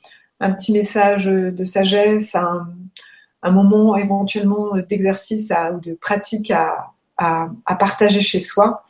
un 0.41 0.51
petit 0.51 0.73
message 0.73 1.25
de 1.25 1.63
sagesse, 1.63 2.35
un, 2.35 3.51
moment 3.51 3.95
éventuellement 3.95 4.75
d'exercice 4.89 5.51
ou 5.73 5.79
de 5.79 5.93
pratique 5.93 6.51
à 6.51 7.75
partager 7.79 8.21
chez 8.21 8.39
soi. 8.39 8.83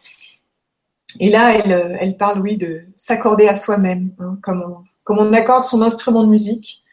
Et 1.20 1.30
là, 1.30 1.57
elle, 1.57 1.97
elle 1.99 2.18
parle, 2.18 2.41
oui, 2.41 2.57
de 2.57 2.84
s'accorder 2.95 3.47
à 3.47 3.55
soi-même, 3.55 4.14
hein, 4.20 4.38
comme, 4.41 4.84
on, 5.07 5.18
on 5.18 5.34
accorde 5.34 5.66
son 5.66 5.82
instrument 5.82 6.24
de 6.24 6.30
musique. 6.30 6.84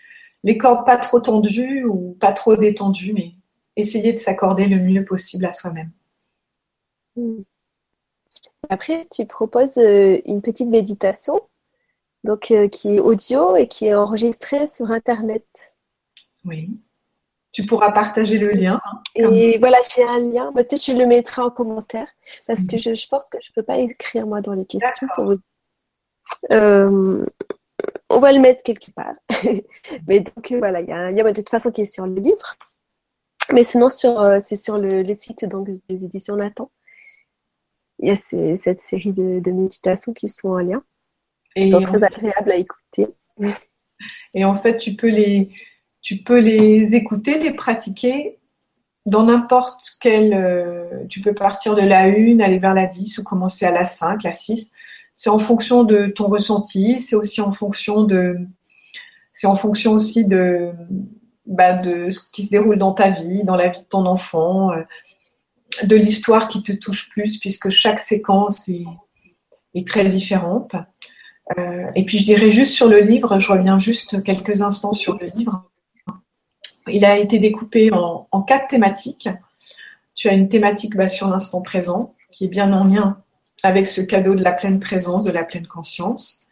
Les 0.45 0.57
cordes 0.57 0.87
pas 0.87 0.97
trop 0.97 1.21
tendues 1.21 1.85
ou 1.85 2.17
pas 2.21 2.33
trop 2.33 2.57
détendues, 2.57 3.13
mais 3.13 3.33
essayer 3.77 4.13
de 4.13 4.19
s'accorder 4.19 4.67
le 4.67 4.79
mieux 4.79 5.05
possible 5.05 5.47
à 5.47 5.53
soi-même. 5.53 5.91
Hmm. 7.17 7.43
Après, 8.69 9.07
tu 9.11 9.25
proposes 9.27 9.79
euh, 9.79 10.21
une 10.27 10.43
petite 10.43 10.69
méditation, 10.69 11.41
donc 12.25 12.51
euh, 12.51 12.69
qui 12.69 12.97
est 12.97 13.01
audio 13.01 13.57
et 13.57 13.69
qui 13.69 13.87
est 13.87 13.95
enregistrée 13.95 14.69
sur 14.73 14.91
Internet. 14.91 15.47
Oui. 16.45 16.71
Tu 17.53 17.65
pourras 17.65 17.93
partager 17.93 18.39
le 18.39 18.51
lien. 18.51 18.81
Hein, 18.85 19.03
et 19.15 19.59
voilà, 19.59 19.79
j'ai 19.95 20.05
un 20.05 20.19
lien. 20.19 20.53
Peut-être 20.53 20.85
je 20.85 20.93
le 20.93 21.07
mettrai 21.07 21.43
en 21.43 21.51
commentaire 21.51 22.07
parce 22.47 22.61
que 22.61 22.77
mhm. 22.77 22.95
je, 22.95 23.09
pense 23.09 23.29
que 23.31 23.39
je 23.43 23.51
ne 23.51 23.55
peux 23.55 23.63
pas 23.63 23.79
écrire 23.79 24.27
moi 24.27 24.41
dans 24.41 24.53
les 24.53 24.67
questions. 24.67 25.09
Euh, 26.53 27.25
on 28.11 28.21
va 28.21 28.33
le 28.33 28.41
mettre 28.41 28.63
quelque 28.63 28.91
part. 28.91 29.15
Mais 30.07 30.21
donc 30.21 30.53
voilà, 30.53 30.81
il 30.83 30.89
y 30.89 30.93
a 30.93 30.97
un 30.97 31.11
lien 31.11 31.25
de 31.25 31.33
toute 31.33 31.49
façon 31.49 31.71
qui 31.71 31.83
est 31.83 31.93
sur 31.93 32.07
le 32.07 32.21
livre. 32.21 32.57
Mais 33.53 33.65
sinon, 33.65 33.89
c'est 33.89 34.57
sur 34.57 34.77
le, 34.79 35.15
site 35.15 35.47
donc, 35.47 35.69
des 35.89 36.05
éditions 36.05 36.37
Nathan 36.37 36.71
il 37.99 38.09
y 38.09 38.11
a 38.13 38.57
cette 38.57 38.83
série 38.83 39.13
de, 39.13 39.51
méditations 39.51 40.13
qui 40.13 40.29
sont 40.29 40.51
en 40.51 40.59
lien. 40.59 40.83
Et 41.57 41.71
sont 41.71 41.81
très 41.81 42.03
agréables 42.03 42.53
à 42.53 42.57
écouter. 42.57 43.09
Et 44.35 44.45
en 44.45 44.55
fait, 44.55 44.79
tu 44.79 44.95
peux 44.95 45.09
les, 45.09 45.51
tu 46.09 46.17
peux 46.17 46.39
les 46.39 46.95
écouter, 46.95 47.39
les 47.39 47.51
pratiquer 47.51 48.39
dans 49.05 49.25
n'importe 49.25 49.99
quel. 50.01 50.33
Euh, 50.33 51.05
tu 51.11 51.21
peux 51.21 51.35
partir 51.35 51.75
de 51.75 51.83
la 51.83 52.05
1, 52.05 52.41
aller 52.41 52.57
vers 52.57 52.73
la 52.73 52.87
10 52.87 53.19
ou 53.19 53.25
commencer 53.25 53.67
à 53.67 53.71
la 53.71 53.85
5, 53.85 54.23
la 54.23 54.33
6. 54.33 54.71
C'est 55.13 55.29
en 55.29 55.39
fonction 55.39 55.85
de 55.85 56.07
ton 56.07 56.29
ressenti, 56.29 56.99
c'est 56.99 57.15
aussi 57.15 57.43
en 57.43 57.53
fonction 57.53 58.05
de. 58.05 58.39
C'est 59.35 59.47
en 59.47 59.55
fonction 59.55 59.93
aussi 59.93 60.25
de, 60.25 60.71
bah, 61.45 61.75
de 61.75 62.09
ce 62.09 62.21
qui 62.33 62.47
se 62.47 62.51
déroule 62.53 62.79
dans 62.79 62.95
ta 62.95 63.11
vie, 63.11 63.45
dans 63.45 63.57
la 63.57 63.69
vie 63.69 63.83
de 63.83 63.87
ton 63.87 64.07
enfant. 64.07 64.73
Euh, 64.73 64.81
de 65.83 65.95
l'histoire 65.95 66.49
qui 66.49 66.63
te 66.63 66.73
touche 66.73 67.11
plus, 67.11 67.37
puisque 67.37 67.69
chaque 67.69 68.01
séquence 68.01 68.71
est, 68.71 69.87
très 69.87 70.09
différente. 70.09 70.75
Euh, 71.59 71.91
et 71.95 72.07
puis 72.07 72.17
je 72.17 72.25
dirais 72.25 72.51
juste 72.51 72.73
sur 72.73 72.89
le 72.89 73.01
livre, 73.01 73.39
je 73.39 73.53
reviens 73.53 73.79
juste 73.79 74.23
quelques 74.23 74.63
instants 74.63 74.95
sur 74.95 75.19
le 75.19 75.27
livre. 75.37 75.69
Il 76.91 77.05
a 77.05 77.19
été 77.19 77.39
découpé 77.39 77.91
en, 77.93 78.43
quatre 78.43 78.69
thématiques. 78.69 79.29
Tu 80.15 80.29
as 80.29 80.33
une 80.33 80.49
thématique 80.49 80.95
sur 81.09 81.29
l'instant 81.29 81.63
présent, 81.63 82.15
qui 82.31 82.45
est 82.45 82.49
bien 82.49 82.73
en 82.73 82.85
lien 82.85 83.23
avec 83.63 83.87
ce 83.87 84.01
cadeau 84.01 84.35
de 84.35 84.43
la 84.43 84.53
pleine 84.53 84.81
présence, 84.81 85.25
de 85.25 85.31
la 85.31 85.45
pleine 85.45 85.67
conscience. 85.67 86.47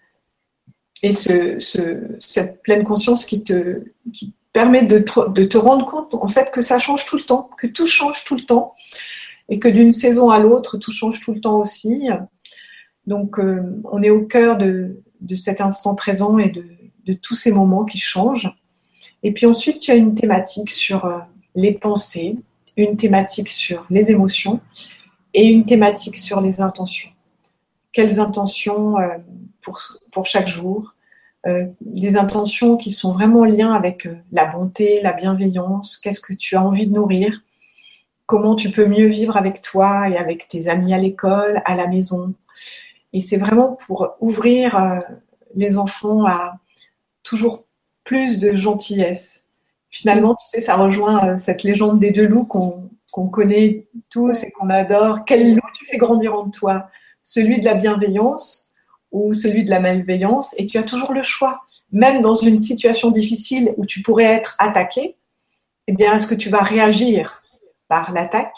Et 1.03 1.13
ce, 1.13 1.59
cette 2.21 2.63
pleine 2.63 2.85
conscience 2.85 3.27
qui 3.27 3.45
permet 4.53 4.83
de 4.83 5.05
de 5.29 5.45
te 5.45 5.59
rendre 5.59 5.85
compte 5.85 6.15
en 6.15 6.29
fait 6.29 6.51
que 6.51 6.63
ça 6.63 6.79
change 6.79 7.05
tout 7.07 7.17
le 7.17 7.25
temps, 7.25 7.51
que 7.59 7.67
tout 7.67 7.87
change 7.87 8.25
tout 8.25 8.37
le 8.37 8.43
temps, 8.43 8.75
et 9.49 9.59
que 9.59 9.69
d'une 9.69 9.93
saison 9.93 10.31
à 10.31 10.39
l'autre, 10.39 10.79
tout 10.79 10.93
change 10.93 11.21
tout 11.21 11.35
le 11.35 11.41
temps 11.41 11.61
aussi. 11.61 12.09
Donc, 13.07 13.39
euh, 13.39 13.63
on 13.85 14.03
est 14.03 14.11
au 14.11 14.23
cœur 14.23 14.57
de, 14.57 15.03
cet 15.35 15.61
instant 15.61 15.95
présent 15.95 16.39
et 16.39 16.51
de, 16.51 16.65
tous 17.15 17.37
ces 17.37 17.53
moments 17.53 17.85
qui 17.85 17.99
changent. 17.99 18.51
Et 19.27 19.33
puis 19.33 19.47
ensuite, 19.47 19.81
tu 19.81 19.91
as 19.91 19.97
une 19.97 20.15
thématique 20.15 20.71
sur 20.71 21.05
euh, 21.05 21.19
les 21.57 21.73
pensées, 21.73 22.37
une 22.77 22.97
thématique 22.97 23.49
sur 23.49 23.85
les 23.91 24.11
émotions 24.11 24.61
et 25.35 25.47
une 25.47 25.65
thématique 25.65 26.17
sur 26.17 26.41
les 26.41 26.61
intentions. 26.61 27.11
Quelles 27.93 28.21
intentions 28.21 28.99
euh, 28.99 29.17
pour, 29.61 29.81
pour 30.13 30.27
chaque 30.27 30.49
jour 30.49 30.95
Des 31.81 32.17
intentions 32.17 32.77
qui 32.77 32.91
sont 32.91 33.13
vraiment 33.13 33.41
en 33.41 33.45
lien 33.45 33.73
avec 33.73 34.09
la 34.33 34.47
bonté, 34.47 35.01
la 35.03 35.13
bienveillance, 35.13 35.97
qu'est-ce 35.97 36.21
que 36.21 36.35
tu 36.35 36.57
as 36.57 36.63
envie 36.63 36.87
de 36.87 36.93
nourrir 36.93 37.43
comment 38.27 38.57
tu 38.57 38.71
peux 38.71 38.87
mieux 38.87 39.07
vivre 39.07 39.37
avec 39.37 39.63
toi 39.63 40.09
et 40.09 40.17
avec 40.17 40.49
tes 40.49 40.69
amis 40.69 40.93
à 40.93 40.99
l'école, 40.99 41.63
à 41.65 41.77
la 41.77 41.87
maison. 41.87 42.35
Et 43.13 43.21
c'est 43.21 43.39
vraiment 43.39 43.77
pour 43.87 44.17
ouvrir 44.21 44.77
euh, 44.77 44.99
les 45.55 45.79
enfants 45.79 46.27
à 46.27 46.59
toujours 47.23 47.66
plus 48.07 48.39
de 48.39 48.55
gentillesse. 48.55 49.43
Finalement, 49.91 50.35
tu 50.37 50.47
sais, 50.47 50.61
ça 50.63 50.77
rejoint 50.77 51.29
euh, 51.29 51.37
cette 51.37 51.65
légende 51.65 51.99
des 51.99 52.13
deux 52.13 52.27
loups 52.27 52.47
qu'on 52.47 53.29
connaît 53.29 53.87
tous 54.09 54.45
et 54.45 54.51
qu'on 54.53 54.71
adore. 54.71 55.25
Quel 55.27 55.55
loup 55.55 55.69
tu 55.75 55.85
fais 55.87 55.99
grandir 55.99 56.35
en 56.35 56.49
toi? 56.49 56.89
Celui 57.23 57.61
de 57.61 57.65
la 57.65 57.75
bienveillance 57.75 58.71
ou 59.11 59.35
celui 59.35 59.65
de 59.65 59.71
la 59.71 59.81
malveillance? 59.81 60.55
Et 60.59 60.67
tu 60.67 60.79
as 60.79 60.85
toujours 60.85 61.13
le 61.13 61.23
choix. 61.23 61.61
Même 61.93 62.23
dans 62.23 62.35
une 62.35 62.59
situation 62.59 63.11
difficile 63.11 63.75
où 63.77 63.85
tu 63.85 64.03
pourrais 64.03 64.25
être 64.25 64.55
attaqué, 64.59 65.17
eh 65.89 65.93
bien, 65.93 66.15
est-ce 66.15 66.27
que 66.27 66.35
tu 66.35 66.49
vas 66.49 66.63
réagir 66.63 67.43
par 67.89 68.13
l'attaque? 68.13 68.57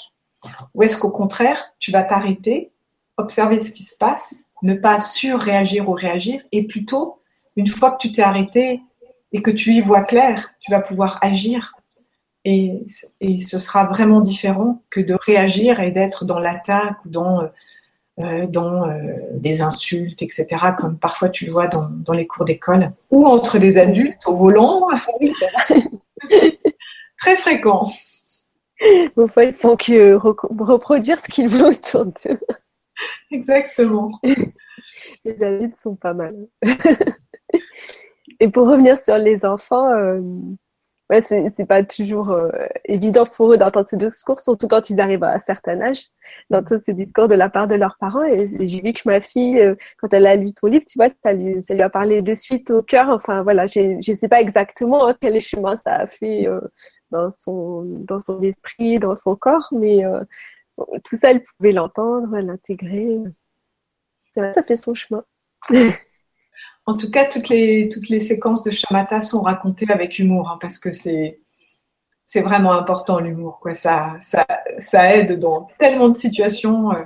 Ou 0.74 0.82
est-ce 0.82 0.98
qu'au 0.98 1.10
contraire, 1.10 1.72
tu 1.78 1.90
vas 1.90 2.02
t'arrêter, 2.02 2.70
observer 3.16 3.58
ce 3.58 3.70
qui 3.70 3.82
se 3.82 3.96
passe, 3.96 4.44
ne 4.62 4.74
pas 4.74 4.98
surréagir 4.98 5.88
ou 5.88 5.92
réagir, 5.92 6.42
et 6.52 6.66
plutôt, 6.66 7.20
une 7.56 7.66
fois 7.66 7.92
que 7.92 7.98
tu 7.98 8.12
t'es 8.12 8.22
arrêté 8.22 8.82
et 9.32 9.42
que 9.42 9.50
tu 9.50 9.72
y 9.72 9.80
vois 9.80 10.02
clair, 10.02 10.50
tu 10.60 10.70
vas 10.70 10.80
pouvoir 10.80 11.18
agir. 11.22 11.74
Et, 12.44 12.84
ce 12.88 13.58
sera 13.58 13.84
vraiment 13.84 14.20
différent 14.20 14.82
que 14.90 15.00
de 15.00 15.14
réagir 15.14 15.80
et 15.80 15.90
d'être 15.90 16.24
dans 16.24 16.38
l'attaque 16.38 17.04
ou 17.04 17.10
dans, 17.10 17.42
euh, 18.20 18.46
dans 18.46 18.88
euh, 18.88 19.02
des 19.34 19.60
insultes, 19.60 20.22
etc., 20.22 20.46
comme 20.78 20.98
parfois 20.98 21.28
tu 21.28 21.44
le 21.44 21.52
vois 21.52 21.66
dans, 21.66 21.88
dans 21.90 22.14
les 22.14 22.26
cours 22.26 22.46
d'école, 22.46 22.92
ou 23.10 23.26
entre 23.26 23.58
des 23.58 23.76
adultes 23.76 24.26
au 24.26 24.34
volant. 24.34 24.88
Très 27.18 27.36
fréquent. 27.36 27.84
Parfois, 29.14 29.44
ils 29.44 29.54
font 29.54 29.76
que 29.76 30.14
reproduire 30.14 31.18
ce 31.18 31.28
qu'ils 31.28 31.48
veulent 31.48 31.72
autour 31.72 32.06
d'eux. 32.06 32.38
Exactement. 33.30 34.08
Les 35.24 35.42
adultes 35.42 35.76
sont 35.82 35.96
pas 35.96 36.14
mal. 36.14 36.34
Et 38.40 38.48
pour 38.48 38.68
revenir 38.68 38.98
sur 38.98 39.18
les 39.18 39.44
enfants, 39.44 39.90
euh, 39.90 40.20
ouais, 41.10 41.20
c'est 41.22 41.66
pas 41.66 41.82
toujours 41.82 42.30
euh, 42.30 42.50
évident 42.84 43.26
pour 43.26 43.52
eux 43.52 43.56
d'entendre 43.56 43.88
ce 43.88 43.96
discours, 43.96 44.38
surtout 44.40 44.68
quand 44.68 44.90
ils 44.90 45.00
arrivent 45.00 45.24
à 45.24 45.34
un 45.34 45.40
certain 45.40 45.80
âge, 45.80 46.04
d'entendre 46.50 46.82
ce 46.84 46.92
discours 46.92 47.28
de 47.28 47.34
la 47.34 47.48
part 47.48 47.66
de 47.66 47.74
leurs 47.74 47.96
parents. 47.98 48.24
Et, 48.24 48.50
j'ai 48.60 48.80
vu 48.80 48.92
que 48.92 49.02
ma 49.06 49.20
fille, 49.20 49.58
euh, 49.58 49.74
quand 49.98 50.12
elle 50.12 50.26
a 50.26 50.36
lu 50.36 50.52
ton 50.54 50.68
livre, 50.68 50.84
tu 50.86 50.98
vois, 50.98 51.08
ça 51.24 51.32
lui, 51.32 51.62
ça 51.66 51.74
lui 51.74 51.82
a 51.82 51.90
parlé 51.90 52.22
de 52.22 52.34
suite 52.34 52.70
au 52.70 52.82
cœur. 52.82 53.08
Enfin, 53.10 53.42
voilà, 53.42 53.66
je 53.66 53.96
ne 53.96 54.16
sais 54.16 54.28
pas 54.28 54.40
exactement 54.40 55.12
quel 55.20 55.40
chemin 55.40 55.76
ça 55.84 55.94
a 55.94 56.06
fait 56.06 56.48
dans 57.10 57.30
son, 57.30 57.82
dans 57.84 58.20
son 58.20 58.40
esprit, 58.42 58.98
dans 58.98 59.14
son 59.14 59.36
corps, 59.36 59.68
mais 59.72 60.04
euh, 60.04 60.20
tout 61.04 61.16
ça, 61.16 61.30
elle 61.30 61.42
pouvait 61.42 61.72
l'entendre, 61.72 62.38
l'intégrer. 62.38 63.18
Ça 64.36 64.62
fait 64.62 64.76
son 64.76 64.94
chemin. 64.94 65.24
en 66.88 66.96
tout 66.96 67.10
cas, 67.10 67.26
toutes 67.26 67.50
les, 67.50 67.90
toutes 67.90 68.08
les 68.08 68.18
séquences 68.18 68.62
de 68.62 68.70
Shamata 68.70 69.20
sont 69.20 69.42
racontées 69.42 69.92
avec 69.92 70.18
humour, 70.18 70.48
hein, 70.48 70.56
parce 70.58 70.78
que 70.78 70.90
c'est, 70.90 71.38
c'est 72.24 72.40
vraiment 72.40 72.72
important 72.72 73.20
l'humour. 73.20 73.60
Quoi. 73.60 73.74
Ça, 73.74 74.16
ça, 74.22 74.46
ça 74.78 75.14
aide 75.14 75.38
dans 75.38 75.68
tellement 75.78 76.08
de 76.08 76.14
situations. 76.14 76.92
Euh, 76.92 77.02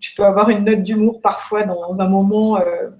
tu 0.00 0.12
peux 0.16 0.24
avoir 0.24 0.50
une 0.50 0.64
note 0.64 0.82
d'humour 0.82 1.20
parfois 1.20 1.62
dans 1.62 2.00
un 2.00 2.08
moment 2.08 2.58
euh, 2.58 2.90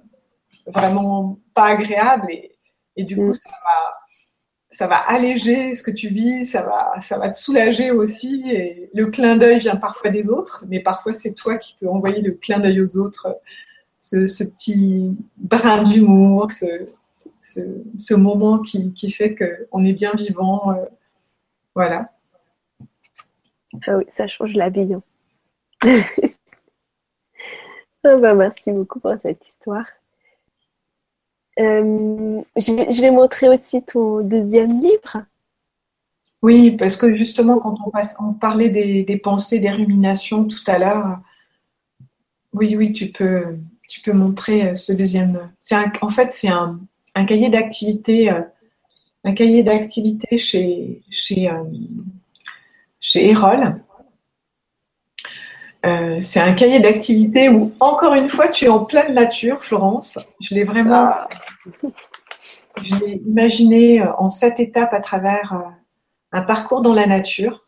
vraiment 0.68 1.40
pas 1.54 1.64
agréable 1.64 2.30
et, 2.30 2.52
et 2.94 3.02
du 3.02 3.16
coup, 3.16 3.30
mm. 3.30 3.34
ça 3.34 3.50
va 3.50 3.96
ça 4.68 4.86
va 4.86 4.96
alléger 4.96 5.74
ce 5.74 5.82
que 5.82 5.90
tu 5.90 6.08
vis, 6.08 6.44
ça 6.44 6.62
va, 6.62 7.00
ça 7.00 7.18
va 7.18 7.30
te 7.30 7.36
soulager 7.36 7.90
aussi. 7.90 8.44
Et 8.48 8.90
le 8.94 9.06
clin 9.06 9.36
d'œil 9.36 9.58
vient 9.58 9.76
parfois 9.76 10.10
des 10.10 10.28
autres, 10.28 10.64
mais 10.68 10.80
parfois 10.80 11.14
c'est 11.14 11.32
toi 11.32 11.56
qui 11.56 11.76
peux 11.80 11.88
envoyer 11.88 12.20
le 12.20 12.32
clin 12.32 12.60
d'œil 12.60 12.80
aux 12.80 12.98
autres, 12.98 13.26
ce, 14.06 14.44
petit 14.44 15.18
brin 15.36 15.82
d'humour, 15.82 16.50
ce, 16.50 16.86
ce, 17.40 18.14
moment 18.14 18.60
qui, 18.60 18.92
qui 18.92 19.10
fait 19.10 19.34
qu'on 19.34 19.84
est 19.84 19.92
bien 19.92 20.12
vivant. 20.14 20.70
Euh, 20.70 20.84
voilà. 21.74 22.12
Ah 23.86 23.98
oui, 23.98 24.04
ça 24.08 24.26
change 24.26 24.54
la 24.54 24.70
vie. 24.70 24.94
Hein. 24.94 25.02
ah 28.04 28.16
bah, 28.16 28.34
merci 28.34 28.72
beaucoup 28.72 29.00
pour 29.00 29.14
cette 29.22 29.46
histoire. 29.46 29.86
Euh, 31.58 32.42
je, 32.56 33.00
vais, 33.00 33.10
montrer 33.10 33.48
aussi 33.48 33.82
ton 33.82 34.20
deuxième 34.20 34.80
livre. 34.80 35.24
Oui, 36.42 36.72
parce 36.72 36.96
que 36.96 37.14
justement, 37.14 37.58
quand 37.58 37.76
on, 37.84 37.90
passe, 37.90 38.14
on 38.20 38.34
parlait 38.34 38.68
des, 38.68 39.16
pensées, 39.16 39.58
des 39.58 39.70
ruminations 39.70 40.44
tout 40.44 40.62
à 40.66 40.78
l'heure, 40.78 41.18
oui, 42.52 42.76
oui, 42.76 42.92
tu 42.92 43.10
peux, 43.10 43.58
tu 43.88 44.00
peux 44.00 44.12
montrer 44.12 44.68
euh, 44.68 44.74
ce 44.74 44.92
deuxième. 44.92 45.50
Un, 45.70 45.92
en 46.00 46.10
fait, 46.10 46.32
c'est 46.32 46.48
un, 46.48 46.78
cahier 47.26 47.48
d'activité, 47.48 48.30
euh, 48.30 48.42
un 49.24 49.32
cahier 49.32 49.64
chez, 50.36 51.02
chez, 51.10 51.50
chez 53.00 53.30
Erol. 53.30 53.80
Euh, 55.86 56.18
c'est 56.20 56.40
un 56.40 56.52
cahier 56.52 56.80
d'activité 56.80 57.48
où, 57.48 57.72
encore 57.78 58.14
une 58.14 58.28
fois, 58.28 58.48
tu 58.48 58.64
es 58.64 58.68
en 58.68 58.84
pleine 58.84 59.14
nature, 59.14 59.62
Florence. 59.62 60.18
Je 60.40 60.54
l'ai 60.54 60.64
vraiment, 60.64 61.12
je 62.82 62.96
l'ai 62.96 63.22
imaginé 63.24 64.02
euh, 64.02 64.12
en 64.18 64.28
sept 64.28 64.58
étapes 64.58 64.92
à 64.92 65.00
travers 65.00 65.52
euh, 65.52 65.70
un 66.32 66.42
parcours 66.42 66.82
dans 66.82 66.94
la 66.94 67.06
nature. 67.06 67.66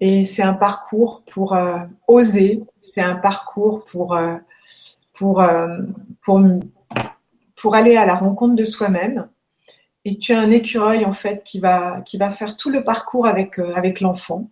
Et 0.00 0.26
c'est 0.26 0.42
un 0.42 0.52
parcours 0.52 1.22
pour 1.32 1.54
euh, 1.54 1.78
oser, 2.06 2.62
c'est 2.80 3.00
un 3.00 3.14
parcours 3.14 3.82
pour, 3.84 4.14
euh, 4.14 4.36
pour, 5.12 5.40
euh, 5.40 5.78
pour, 6.22 6.40
pour 7.56 7.74
aller 7.74 7.96
à 7.96 8.06
la 8.06 8.14
rencontre 8.14 8.54
de 8.54 8.64
soi-même. 8.64 9.28
Et 10.04 10.18
tu 10.18 10.32
as 10.32 10.40
un 10.40 10.50
écureuil 10.50 11.04
en 11.04 11.12
fait 11.12 11.44
qui 11.44 11.60
va, 11.60 12.00
qui 12.04 12.16
va 12.16 12.30
faire 12.30 12.56
tout 12.56 12.70
le 12.70 12.82
parcours 12.82 13.26
avec, 13.26 13.58
avec 13.58 14.00
l'enfant. 14.00 14.48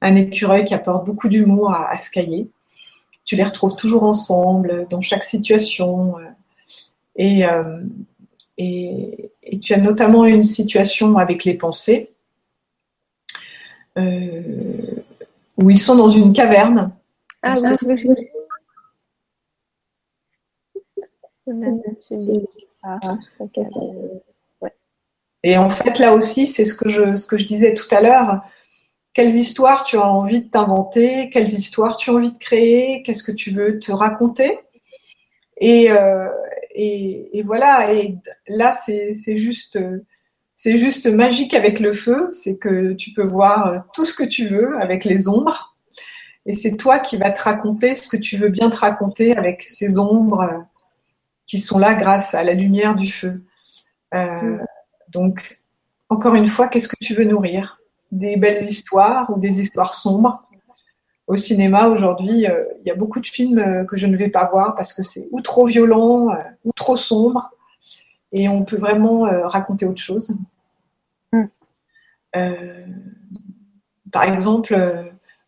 Un 0.00 0.16
écureuil 0.16 0.64
qui 0.64 0.74
apporte 0.74 1.04
beaucoup 1.04 1.28
d'humour 1.28 1.72
à, 1.72 1.90
à 1.90 1.98
ce 1.98 2.10
cahier. 2.10 2.48
Tu 3.24 3.36
les 3.36 3.44
retrouves 3.44 3.74
toujours 3.76 4.04
ensemble 4.04 4.86
dans 4.90 5.00
chaque 5.00 5.24
situation. 5.24 6.16
Et, 7.16 7.44
et, 8.58 9.30
et, 9.42 9.58
tu 9.58 9.72
as 9.72 9.78
notamment 9.78 10.26
une 10.26 10.42
situation 10.42 11.16
avec 11.16 11.44
les 11.44 11.54
pensées 11.54 12.14
euh, 13.96 15.02
où 15.56 15.70
ils 15.70 15.80
sont 15.80 15.96
dans 15.96 16.08
une 16.08 16.32
caverne. 16.32 16.92
Ah 17.42 17.54
oui, 17.62 17.96
Et 25.42 25.58
en 25.58 25.70
fait, 25.70 25.98
là 25.98 26.14
aussi, 26.14 26.46
c'est 26.46 26.64
ce 26.64 26.74
que 26.74 26.88
je, 26.88 27.16
ce 27.16 27.26
que 27.26 27.36
je 27.36 27.44
disais 27.44 27.74
tout 27.74 27.92
à 27.94 28.00
l'heure. 28.00 28.42
Quelles 29.12 29.34
histoires 29.34 29.84
tu 29.84 29.96
as 29.96 30.06
envie 30.06 30.40
de 30.40 30.48
t'inventer? 30.48 31.30
Quelles 31.30 31.52
histoires 31.52 31.96
tu 31.96 32.10
as 32.10 32.14
envie 32.14 32.32
de 32.32 32.38
créer? 32.38 33.02
Qu'est-ce 33.02 33.22
que 33.22 33.32
tu 33.32 33.50
veux 33.50 33.78
te 33.78 33.92
raconter? 33.92 34.58
Et, 35.58 35.90
euh, 35.90 36.28
et, 36.74 37.38
et, 37.38 37.42
voilà. 37.42 37.92
Et 37.92 38.16
là, 38.48 38.72
c'est 38.72 39.36
juste 39.36 39.78
c'est 40.56 40.76
juste 40.78 41.06
magique 41.06 41.52
avec 41.52 41.80
le 41.80 41.92
feu, 41.92 42.28
c'est 42.32 42.58
que 42.58 42.92
tu 42.92 43.10
peux 43.12 43.24
voir 43.24 43.84
tout 43.92 44.04
ce 44.04 44.14
que 44.14 44.22
tu 44.22 44.48
veux 44.48 44.80
avec 44.80 45.04
les 45.04 45.28
ombres. 45.28 45.76
Et 46.46 46.54
c'est 46.54 46.76
toi 46.76 46.98
qui 47.00 47.16
vas 47.16 47.30
te 47.30 47.42
raconter 47.42 47.94
ce 47.94 48.08
que 48.08 48.16
tu 48.16 48.36
veux 48.36 48.48
bien 48.48 48.70
te 48.70 48.76
raconter 48.76 49.36
avec 49.36 49.64
ces 49.68 49.98
ombres 49.98 50.64
qui 51.46 51.58
sont 51.58 51.78
là 51.78 51.94
grâce 51.94 52.34
à 52.34 52.42
la 52.42 52.54
lumière 52.54 52.94
du 52.94 53.10
feu. 53.10 53.42
Euh, 54.14 54.58
donc, 55.08 55.60
encore 56.08 56.34
une 56.34 56.48
fois, 56.48 56.68
qu'est-ce 56.68 56.88
que 56.88 56.96
tu 57.00 57.14
veux 57.14 57.24
nourrir? 57.24 57.80
Des 58.12 58.36
belles 58.36 58.62
histoires 58.62 59.30
ou 59.30 59.38
des 59.38 59.60
histoires 59.60 59.92
sombres? 59.92 60.40
Au 61.26 61.36
cinéma, 61.36 61.88
aujourd'hui, 61.88 62.46
euh, 62.46 62.64
il 62.80 62.88
y 62.88 62.90
a 62.90 62.94
beaucoup 62.94 63.20
de 63.20 63.26
films 63.26 63.58
euh, 63.58 63.84
que 63.84 63.96
je 63.96 64.06
ne 64.06 64.16
vais 64.16 64.28
pas 64.28 64.46
voir 64.46 64.74
parce 64.74 64.92
que 64.92 65.02
c'est 65.02 65.28
ou 65.30 65.40
trop 65.40 65.66
violent 65.66 66.36
ou 66.64 66.72
trop 66.72 66.96
sombre 66.96 67.50
et 68.32 68.48
on 68.48 68.64
peut 68.64 68.76
vraiment 68.76 69.22
raconter 69.44 69.86
autre 69.86 70.02
chose. 70.02 70.36
Mm. 71.32 71.44
Par 74.10 74.24
exemple, 74.24 74.76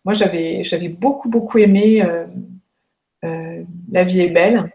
moi 0.05 0.15
j'avais 0.15 0.89
beaucoup 0.89 1.29
beaucoup 1.29 1.59
aimé 1.59 2.01
La 3.23 4.05
vie 4.05 4.21
est 4.21 4.31
belle 4.31 4.73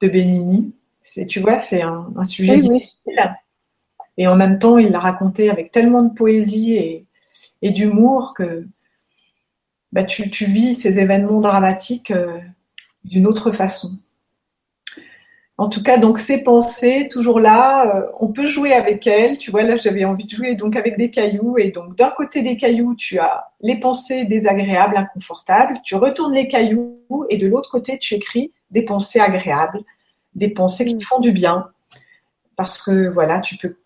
de. 0.00 0.72
C'est 1.02 1.26
tu 1.26 1.40
vois 1.40 1.58
c'est 1.58 1.82
un, 1.82 2.24
sujet 2.24 2.58
difficile 2.58 3.36
et 4.16 4.26
en 4.26 4.36
même 4.36 4.58
temps 4.58 4.78
il 4.78 4.90
l'a 4.90 5.00
raconté 5.00 5.50
avec 5.50 5.70
tellement 5.70 6.02
de 6.02 6.14
poésie 6.14 6.74
et, 6.74 7.06
et 7.62 7.70
d'humour 7.70 8.32
que 8.34 8.66
bah, 9.92 10.04
tu, 10.04 10.30
tu, 10.30 10.46
vis 10.46 10.74
ces 10.74 10.98
événements 10.98 11.40
dramatiques 11.40 12.12
d'une 13.04 13.26
autre 13.26 13.50
façon. 13.50 13.98
En 15.56 15.68
tout 15.68 15.84
cas, 15.84 15.98
donc 15.98 16.18
ces 16.18 16.42
pensées, 16.42 17.08
toujours 17.08 17.38
là, 17.38 17.94
euh, 17.94 18.06
on 18.18 18.32
peut 18.32 18.46
jouer 18.46 18.72
avec 18.72 19.06
elles. 19.06 19.38
Tu 19.38 19.52
vois, 19.52 19.62
là, 19.62 19.76
j'avais 19.76 20.04
envie 20.04 20.24
de 20.24 20.30
jouer 20.30 20.56
donc 20.56 20.74
avec 20.74 20.96
des 20.98 21.12
cailloux. 21.12 21.58
Et 21.58 21.70
donc, 21.70 21.96
d'un 21.96 22.10
côté 22.10 22.42
des 22.42 22.56
cailloux, 22.56 22.96
tu 22.96 23.20
as 23.20 23.52
les 23.60 23.78
pensées 23.78 24.24
désagréables, 24.24 24.96
inconfortables. 24.96 25.80
Tu 25.84 25.94
retournes 25.94 26.34
les 26.34 26.48
cailloux 26.48 26.98
et 27.30 27.36
de 27.36 27.46
l'autre 27.46 27.70
côté, 27.70 27.98
tu 27.98 28.14
écris 28.14 28.52
des 28.74 28.82
pensées 28.82 29.20
agréables, 29.20 29.80
des 30.34 30.50
pensées 30.50 30.84
qui 30.84 30.98
te 30.98 31.04
font 31.04 31.20
du 31.20 31.32
bien. 31.32 31.70
Parce 32.56 32.82
que 32.82 33.08
voilà, 33.08 33.40
tu 33.40 33.56
peux 33.56 33.76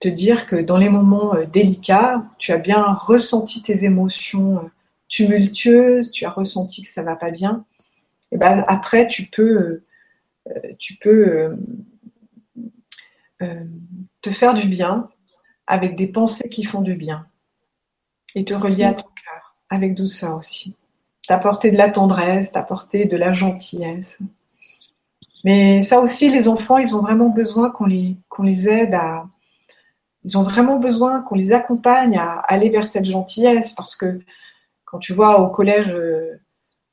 te 0.00 0.08
dire 0.08 0.46
que 0.46 0.56
dans 0.56 0.76
les 0.76 0.88
moments 0.88 1.34
euh, 1.34 1.46
délicats, 1.46 2.24
tu 2.38 2.52
as 2.52 2.58
bien 2.58 2.92
ressenti 2.92 3.62
tes 3.62 3.84
émotions 3.84 4.58
euh, 4.58 4.68
tumultueuses, 5.08 6.10
tu 6.10 6.24
as 6.24 6.30
ressenti 6.30 6.82
que 6.82 6.88
ça 6.88 7.02
va 7.02 7.16
pas 7.16 7.30
bien. 7.30 7.64
Et 8.30 8.36
ben 8.36 8.64
après, 8.68 9.08
tu 9.08 9.26
peux 9.26 9.82
euh, 10.48 10.72
tu 10.78 10.96
peux 10.96 11.56
te 14.22 14.30
faire 14.30 14.54
du 14.54 14.66
bien 14.66 15.08
avec 15.66 15.94
des 15.94 16.08
pensées 16.08 16.48
qui 16.48 16.64
font 16.64 16.80
du 16.80 16.94
bien 16.94 17.26
et 18.34 18.44
te 18.44 18.54
relier 18.54 18.84
à 18.84 18.94
ton 18.94 19.02
cœur 19.02 19.56
avec 19.68 19.94
douceur 19.94 20.38
aussi. 20.38 20.74
T'apporter 21.28 21.70
de 21.70 21.76
la 21.76 21.90
tendresse, 21.90 22.52
t'apporter 22.52 23.04
de 23.04 23.16
la 23.16 23.32
gentillesse. 23.32 24.18
Mais 25.44 25.82
ça 25.82 26.00
aussi, 26.00 26.30
les 26.30 26.48
enfants, 26.48 26.78
ils 26.78 26.96
ont 26.96 27.02
vraiment 27.02 27.28
besoin 27.28 27.70
qu'on 27.70 27.86
les, 27.86 28.68
aide 28.68 28.94
à. 28.94 29.26
Ils 30.24 30.36
ont 30.36 30.42
vraiment 30.42 30.78
besoin 30.78 31.22
qu'on 31.22 31.36
les 31.36 31.52
accompagne 31.52 32.18
à 32.18 32.40
aller 32.40 32.70
vers 32.70 32.86
cette 32.86 33.04
gentillesse 33.04 33.72
parce 33.72 33.94
que 33.94 34.18
quand 34.84 34.98
tu 34.98 35.12
vois 35.12 35.40
au 35.40 35.48
collège 35.48 35.94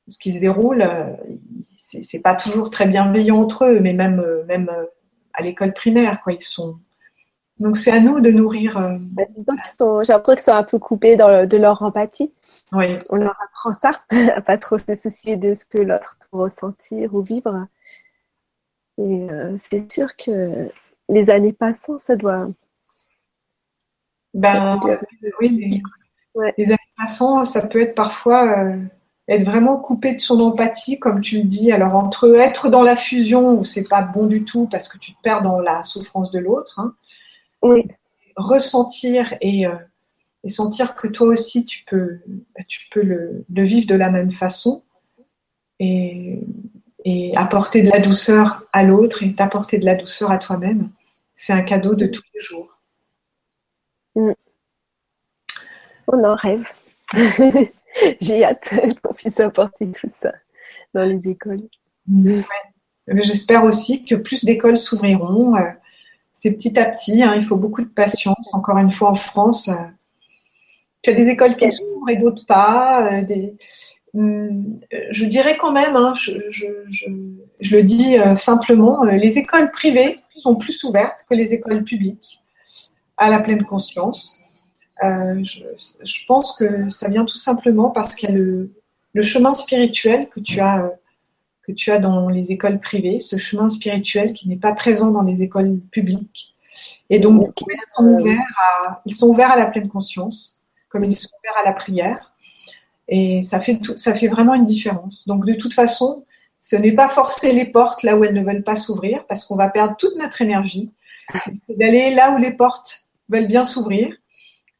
ce 0.07 0.19
qui 0.19 0.33
se 0.33 0.39
déroule, 0.39 0.81
euh, 0.81 1.15
c'est 1.61 2.19
pas 2.19 2.35
toujours 2.35 2.69
très 2.69 2.87
bienveillant 2.87 3.37
entre 3.37 3.65
eux, 3.65 3.79
mais 3.79 3.93
même, 3.93 4.19
euh, 4.19 4.43
même 4.45 4.69
euh, 4.69 4.85
à 5.33 5.41
l'école 5.41 5.73
primaire, 5.73 6.21
quoi, 6.21 6.33
ils 6.33 6.43
sont. 6.43 6.77
Donc 7.59 7.77
c'est 7.77 7.91
à 7.91 7.99
nous 7.99 8.19
de 8.19 8.31
nourrir. 8.31 8.77
Bah, 8.99 9.23
j'ai 9.37 9.43
l'impression 9.47 10.33
qu'ils 10.33 10.39
sont 10.39 10.51
un 10.51 10.63
peu 10.63 10.77
coupés 10.77 11.15
de 11.15 11.57
leur 11.57 11.81
empathie. 11.81 12.31
Oui. 12.71 12.97
On 13.09 13.15
leur 13.15 13.39
apprend 13.41 13.73
ça, 13.73 14.01
à 14.35 14.41
pas 14.41 14.57
trop 14.57 14.77
se 14.77 14.93
soucier 14.93 15.35
de 15.35 15.53
ce 15.53 15.65
que 15.65 15.77
l'autre 15.77 16.17
peut 16.19 16.37
ressentir 16.37 17.13
ou 17.13 17.21
vivre. 17.21 17.67
Et 18.97 19.27
c'est 19.69 19.91
sûr 19.91 20.15
que 20.15 20.69
les 21.09 21.29
années 21.29 21.53
passant, 21.53 21.97
ça 21.97 22.15
doit. 22.15 22.47
Ben, 24.33 24.79
oui, 25.39 25.81
les 26.57 26.67
années 26.69 26.77
passant, 26.97 27.45
ça 27.45 27.67
peut 27.67 27.81
être 27.81 27.95
parfois 27.95 28.75
être 29.27 29.43
vraiment 29.43 29.77
coupé 29.77 30.13
de 30.13 30.19
son 30.19 30.39
empathie, 30.39 30.99
comme 30.99 31.21
tu 31.21 31.37
le 31.37 31.43
dis. 31.43 31.71
Alors 31.71 31.95
entre 31.95 32.35
être 32.35 32.69
dans 32.69 32.83
la 32.83 32.95
fusion 32.95 33.57
où 33.57 33.63
c'est 33.65 33.87
pas 33.87 34.01
bon 34.01 34.27
du 34.27 34.43
tout 34.43 34.67
parce 34.67 34.87
que 34.87 34.97
tu 34.97 35.13
te 35.13 35.21
perds 35.21 35.41
dans 35.41 35.59
la 35.59 35.83
souffrance 35.83 36.31
de 36.31 36.39
l'autre, 36.39 36.79
hein, 36.79 36.93
oui. 37.61 37.87
ressentir 38.35 39.33
et, 39.41 39.65
euh, 39.65 39.75
et, 40.45 40.49
sentir 40.49 40.95
que 40.95 41.07
toi 41.07 41.27
aussi 41.27 41.65
tu 41.65 41.83
peux, 41.85 42.19
bah, 42.27 42.63
tu 42.67 42.87
peux 42.91 43.01
le, 43.01 43.45
le, 43.53 43.63
vivre 43.63 43.87
de 43.87 43.95
la 43.95 44.09
même 44.09 44.31
façon 44.31 44.83
et, 45.79 46.39
et 47.03 47.35
apporter 47.35 47.81
de 47.81 47.89
la 47.89 47.99
douceur 47.99 48.63
à 48.73 48.83
l'autre 48.83 49.23
et 49.23 49.33
t'apporter 49.33 49.77
de 49.77 49.85
la 49.85 49.95
douceur 49.95 50.31
à 50.31 50.37
toi-même, 50.37 50.89
c'est 51.35 51.53
un 51.53 51.61
cadeau 51.61 51.95
de 51.95 52.07
tous 52.07 52.23
les 52.33 52.41
jours. 52.41 52.79
Mm. 54.15 54.31
On 56.07 56.23
en 56.23 56.35
rêve. 56.35 56.65
J'ai 58.21 58.43
hâte 58.43 58.69
qu'on 59.03 59.13
puisse 59.13 59.39
apporter 59.39 59.91
tout 59.91 60.09
ça 60.21 60.33
dans 60.93 61.03
les 61.03 61.27
écoles. 61.29 61.67
J'espère 63.07 63.63
aussi 63.63 64.03
que 64.03 64.15
plus 64.15 64.43
d'écoles 64.45 64.77
s'ouvriront. 64.77 65.55
Euh, 65.55 65.69
c'est 66.33 66.51
petit 66.51 66.77
à 66.79 66.85
petit, 66.85 67.23
hein, 67.23 67.35
il 67.35 67.45
faut 67.45 67.55
beaucoup 67.55 67.81
de 67.81 67.87
patience. 67.87 68.53
Encore 68.53 68.77
une 68.77 68.91
fois, 68.91 69.11
en 69.11 69.15
France, 69.15 69.69
euh, 69.69 69.73
tu 71.05 71.11
as 71.11 71.13
des 71.13 71.29
écoles 71.29 71.53
qui 71.53 71.69
s'ouvrent 71.69 72.09
et 72.09 72.17
d'autres 72.17 72.45
pas. 72.45 73.13
Euh, 73.13 73.21
des... 73.23 73.55
Hum, 74.13 74.79
je 75.11 75.25
dirais 75.25 75.57
quand 75.57 75.71
même, 75.71 75.95
hein, 75.95 76.13
je, 76.15 76.31
le 77.71 77.81
dis 77.81 78.15
simplement, 78.35 79.03
les 79.03 79.37
écoles 79.37 79.71
privées 79.71 80.19
sont 80.31 80.55
plus 80.55 80.83
ouvertes 80.85 81.25
que 81.29 81.35
les 81.35 81.53
écoles 81.53 81.83
publiques 81.83 82.39
à 83.17 83.29
la 83.29 83.39
pleine 83.39 83.63
conscience. 83.63 84.39
Euh, 85.03 85.43
je, 85.43 86.25
pense 86.25 86.55
que 86.55 86.87
ça 86.89 87.09
vient 87.09 87.25
tout 87.25 87.37
simplement 87.37 87.89
parce 87.89 88.15
qu'il 88.15 88.29
y 88.29 88.33
a 88.33 88.35
le, 88.35 88.71
chemin 89.21 89.53
spirituel 89.53 90.29
que 90.29 90.39
tu 90.39 90.59
as 90.59 90.91
que 91.63 91.71
tu 91.71 91.91
as 91.91 91.97
dans 91.97 92.29
les 92.29 92.51
écoles 92.51 92.79
privées, 92.79 93.19
ce 93.19 93.37
chemin 93.37 93.69
spirituel 93.69 94.33
qui 94.33 94.47
n'est 94.47 94.55
pas 94.55 94.73
présent 94.73 95.09
dans 95.09 95.23
les 95.23 95.41
écoles 95.41 95.79
publiques. 95.91 96.53
Et 97.09 97.17
donc, 97.17 97.59
ils, 97.59 97.77
sont 97.91 98.13
ouverts 98.13 98.53
à, 98.59 99.01
ils 99.07 99.15
sont 99.15 99.29
ouverts 99.29 99.51
à 99.51 99.57
la 99.57 99.65
pleine 99.65 99.89
conscience, 99.89 100.54
comme 100.95 101.03
ils 101.03 101.15
sont 101.15 101.29
ouverts 101.43 101.61
à 101.61 101.65
la 101.65 101.73
prière. 101.73 102.33
Et 103.09 103.43
ça 103.43 103.59
fait, 103.59 103.79
tout, 103.79 103.97
ça 103.97 104.15
fait 104.15 104.29
vraiment 104.29 104.53
une 104.53 104.63
différence. 104.63 105.27
Donc, 105.27 105.45
de 105.45 105.53
toute 105.53 105.73
façon, 105.73 106.25
ce 106.59 106.77
n'est 106.77 106.93
pas 106.93 107.09
forcer 107.09 107.51
les 107.51 107.65
portes 107.65 108.01
là 108.03 108.15
où 108.15 108.23
elles 108.23 108.33
ne 108.33 108.43
veulent 108.43 108.63
pas 108.63 108.77
s'ouvrir, 108.77 109.25
parce 109.27 109.43
qu'on 109.43 109.57
va 109.57 109.69
perdre 109.69 109.95
toute 109.97 110.15
notre 110.17 110.41
énergie. 110.41 110.91
D'aller 111.69 112.13
là 112.15 112.31
où 112.31 112.37
les 112.37 112.51
portes 112.51 113.09
veulent 113.27 113.47
bien 113.47 113.65
s'ouvrir 113.65 114.15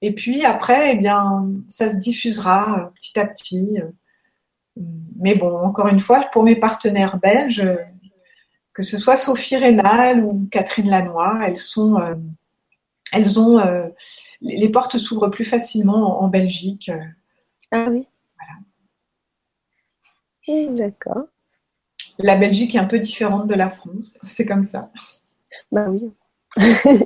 et 0.01 0.13
puis 0.13 0.45
après, 0.45 0.93
eh 0.93 0.97
bien, 0.97 1.47
ça 1.67 1.89
se 1.89 1.99
diffusera 1.99 2.79
euh, 2.79 2.85
petit 2.95 3.19
à 3.19 3.25
petit. 3.25 3.77
Mais 5.17 5.35
bon, 5.35 5.57
encore 5.57 5.87
une 5.87 5.99
fois, 5.99 6.21
pour 6.31 6.43
mes 6.43 6.55
partenaires 6.55 7.17
belges, 7.17 7.67
que 8.73 8.83
ce 8.83 8.97
soit 8.97 9.15
Sophie 9.15 9.55
Rénal 9.55 10.23
ou 10.23 10.47
Catherine 10.51 10.89
Lanois, 10.89 11.39
elles 11.47 11.57
sont, 11.57 11.99
euh, 11.99 12.13
elles 13.13 13.39
ont 13.39 13.57
euh, 13.57 13.87
les 14.45 14.69
portes 14.69 14.97
s'ouvrent 14.97 15.29
plus 15.29 15.45
facilement 15.45 16.21
en, 16.21 16.27
Belgique. 16.27 16.91
Ah 17.71 17.87
oui. 17.89 18.07
Voilà. 20.47 20.69
D'accord. 20.71 21.25
La 22.19 22.35
Belgique 22.35 22.75
est 22.75 22.79
un 22.79 22.85
peu 22.85 22.99
différente 22.99 23.47
de 23.47 23.55
la 23.55 23.69
France, 23.69 24.19
c'est 24.27 24.45
comme 24.45 24.63
ça. 24.63 24.91
Bah 25.71 25.87
oui. 25.89 26.13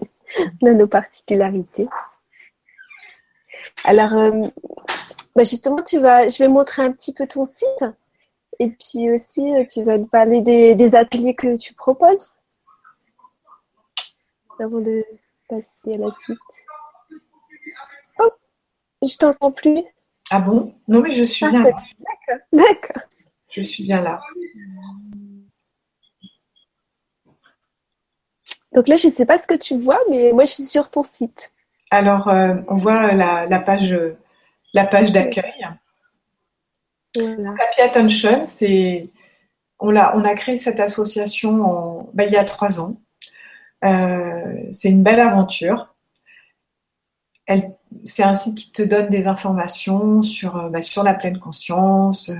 On 0.62 0.68
a 0.68 0.74
nos 0.74 0.88
particularités. 0.88 1.88
Alors, 3.84 4.14
euh, 4.14 4.48
bah 5.36 5.44
justement, 5.44 5.82
tu 5.82 6.00
vas, 6.00 6.28
je 6.28 6.38
vais 6.38 6.48
montrer 6.48 6.84
un 6.84 6.92
petit 6.92 7.14
peu 7.14 7.26
ton 7.26 7.46
site. 7.46 7.86
Et 8.60 8.70
puis 8.70 9.10
aussi, 9.10 9.56
euh, 9.56 9.64
tu 9.66 9.84
vas 9.84 9.98
nous 9.98 10.06
parler 10.06 10.42
des, 10.42 10.96
ateliers 10.96 11.34
que 11.34 11.58
tu 11.58 11.74
proposes. 11.74 12.36
Avant 14.60 14.82
de 14.82 15.06
passer 15.48 15.94
à 15.94 15.98
la 15.98 16.12
suite. 16.20 16.38
Je 19.02 19.18
t'entends 19.18 19.52
plus. 19.52 19.84
Ah 20.30 20.40
bon? 20.40 20.74
Non, 20.88 21.02
mais 21.02 21.12
je 21.12 21.24
suis 21.24 21.48
bien 21.48 21.64
là. 21.64 21.72
D'accord, 21.72 22.46
d'accord. 22.52 23.04
Je 23.52 23.62
suis 23.62 23.84
bien 23.84 24.02
là. 24.02 24.22
Donc 28.74 28.88
là, 28.88 28.96
je 28.96 29.08
ne 29.08 29.12
sais 29.12 29.26
pas 29.26 29.42
ce 29.42 29.48
que 29.48 29.56
tu 29.56 29.78
vois, 29.78 30.00
mais 30.10 30.32
moi, 30.32 30.46
je 30.46 30.52
suis 30.52 30.64
sur 30.64 30.92
ton 30.92 31.02
site. 31.02 31.52
Alors, 31.90 32.28
euh, 32.28 32.56
on 32.68 32.76
voit 32.76 33.14
la, 33.14 33.60
page, 33.60 33.98
la 34.74 34.86
page 34.86 35.12
d'accueil. 35.12 35.68
Happy 37.18 37.82
Attention, 37.82 38.46
c'est 38.46 39.10
on 39.80 39.96
a, 39.96 40.16
on 40.16 40.24
a 40.24 40.36
créé 40.36 40.58
cette 40.58 40.80
association 40.80 41.64
en, 41.64 42.10
ben, 42.14 42.26
il 42.28 42.34
y 42.34 42.38
a 42.38 42.44
trois 42.44 42.80
ans. 42.80 42.98
Euh, 43.86 44.64
c'est 44.72 44.90
une 44.90 45.04
belle 45.04 45.22
aventure. 45.22 45.94
C'est 48.06 48.24
un 48.24 48.34
site 48.34 48.58
qui 48.58 48.72
te 48.72 48.82
donne 48.82 49.10
des 49.10 49.28
informations 49.28 50.22
sur, 50.22 50.58
euh, 50.58 50.82
sur 50.82 51.04
la 51.04 51.14
pleine 51.14 51.40
conscience, 51.40 52.32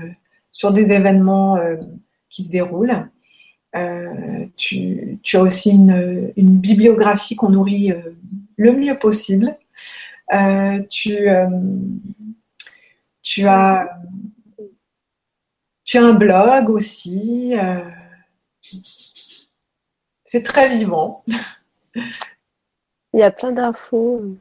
sur 0.52 0.72
des 0.72 0.92
événements 0.92 1.58
qui 2.28 2.44
se 2.44 2.52
déroulent. 2.52 3.08
Euh, 3.76 4.46
tu, 4.56 5.20
as 5.32 5.40
aussi 5.40 5.70
une, 5.70 6.32
bibliographie 6.36 7.36
qu'on 7.36 7.50
nourrit 7.50 7.92
euh, 7.92 8.16
le 8.56 8.72
mieux 8.72 8.98
possible. 8.98 9.56
Euh, 10.32 10.82
tu, 10.88 11.16
tu, 13.22 13.46
as, 13.46 14.00
tu 15.84 15.98
as 15.98 16.04
un 16.04 16.14
blog 16.14 16.70
aussi. 16.70 17.54
c'est 20.24 20.42
très 20.42 20.74
vivant. 20.74 21.24
Il 23.12 23.20
y 23.20 23.22
a 23.22 23.30
plein 23.30 23.52
d'infos. 23.52 24.36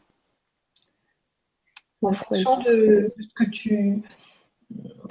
En 2.01 2.13
fonction 2.13 2.61
de 2.63 3.07
ce 3.09 3.27
que 3.35 3.49
tu, 3.49 4.01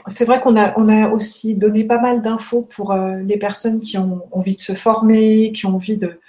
c'est 0.06 0.24
vrai 0.24 0.40
qu'on 0.40 0.56
a, 0.56 0.78
on 0.78 0.88
a 0.88 1.08
aussi 1.08 1.54
donné 1.54 1.84
pas 1.84 2.00
mal 2.00 2.22
d'infos 2.22 2.62
pour 2.62 2.92
euh, 2.92 3.16
les 3.18 3.36
personnes 3.36 3.80
qui 3.80 3.98
ont 3.98 4.26
envie 4.30 4.54
de 4.54 4.60
se 4.60 4.74
former, 4.74 5.52
qui 5.52 5.66
ont 5.66 5.74
envie 5.74 5.96
de, 5.96 6.20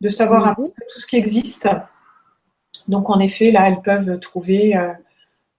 de 0.00 0.08
savoir 0.08 0.46
un 0.46 0.54
peu 0.54 0.68
tout 0.68 1.00
ce 1.00 1.06
qui 1.06 1.16
existe. 1.16 1.68
Donc, 2.88 3.10
en 3.10 3.18
effet, 3.18 3.50
là, 3.50 3.68
elles 3.68 3.82
peuvent 3.82 4.18
trouver 4.20 4.76
euh, 4.76 4.92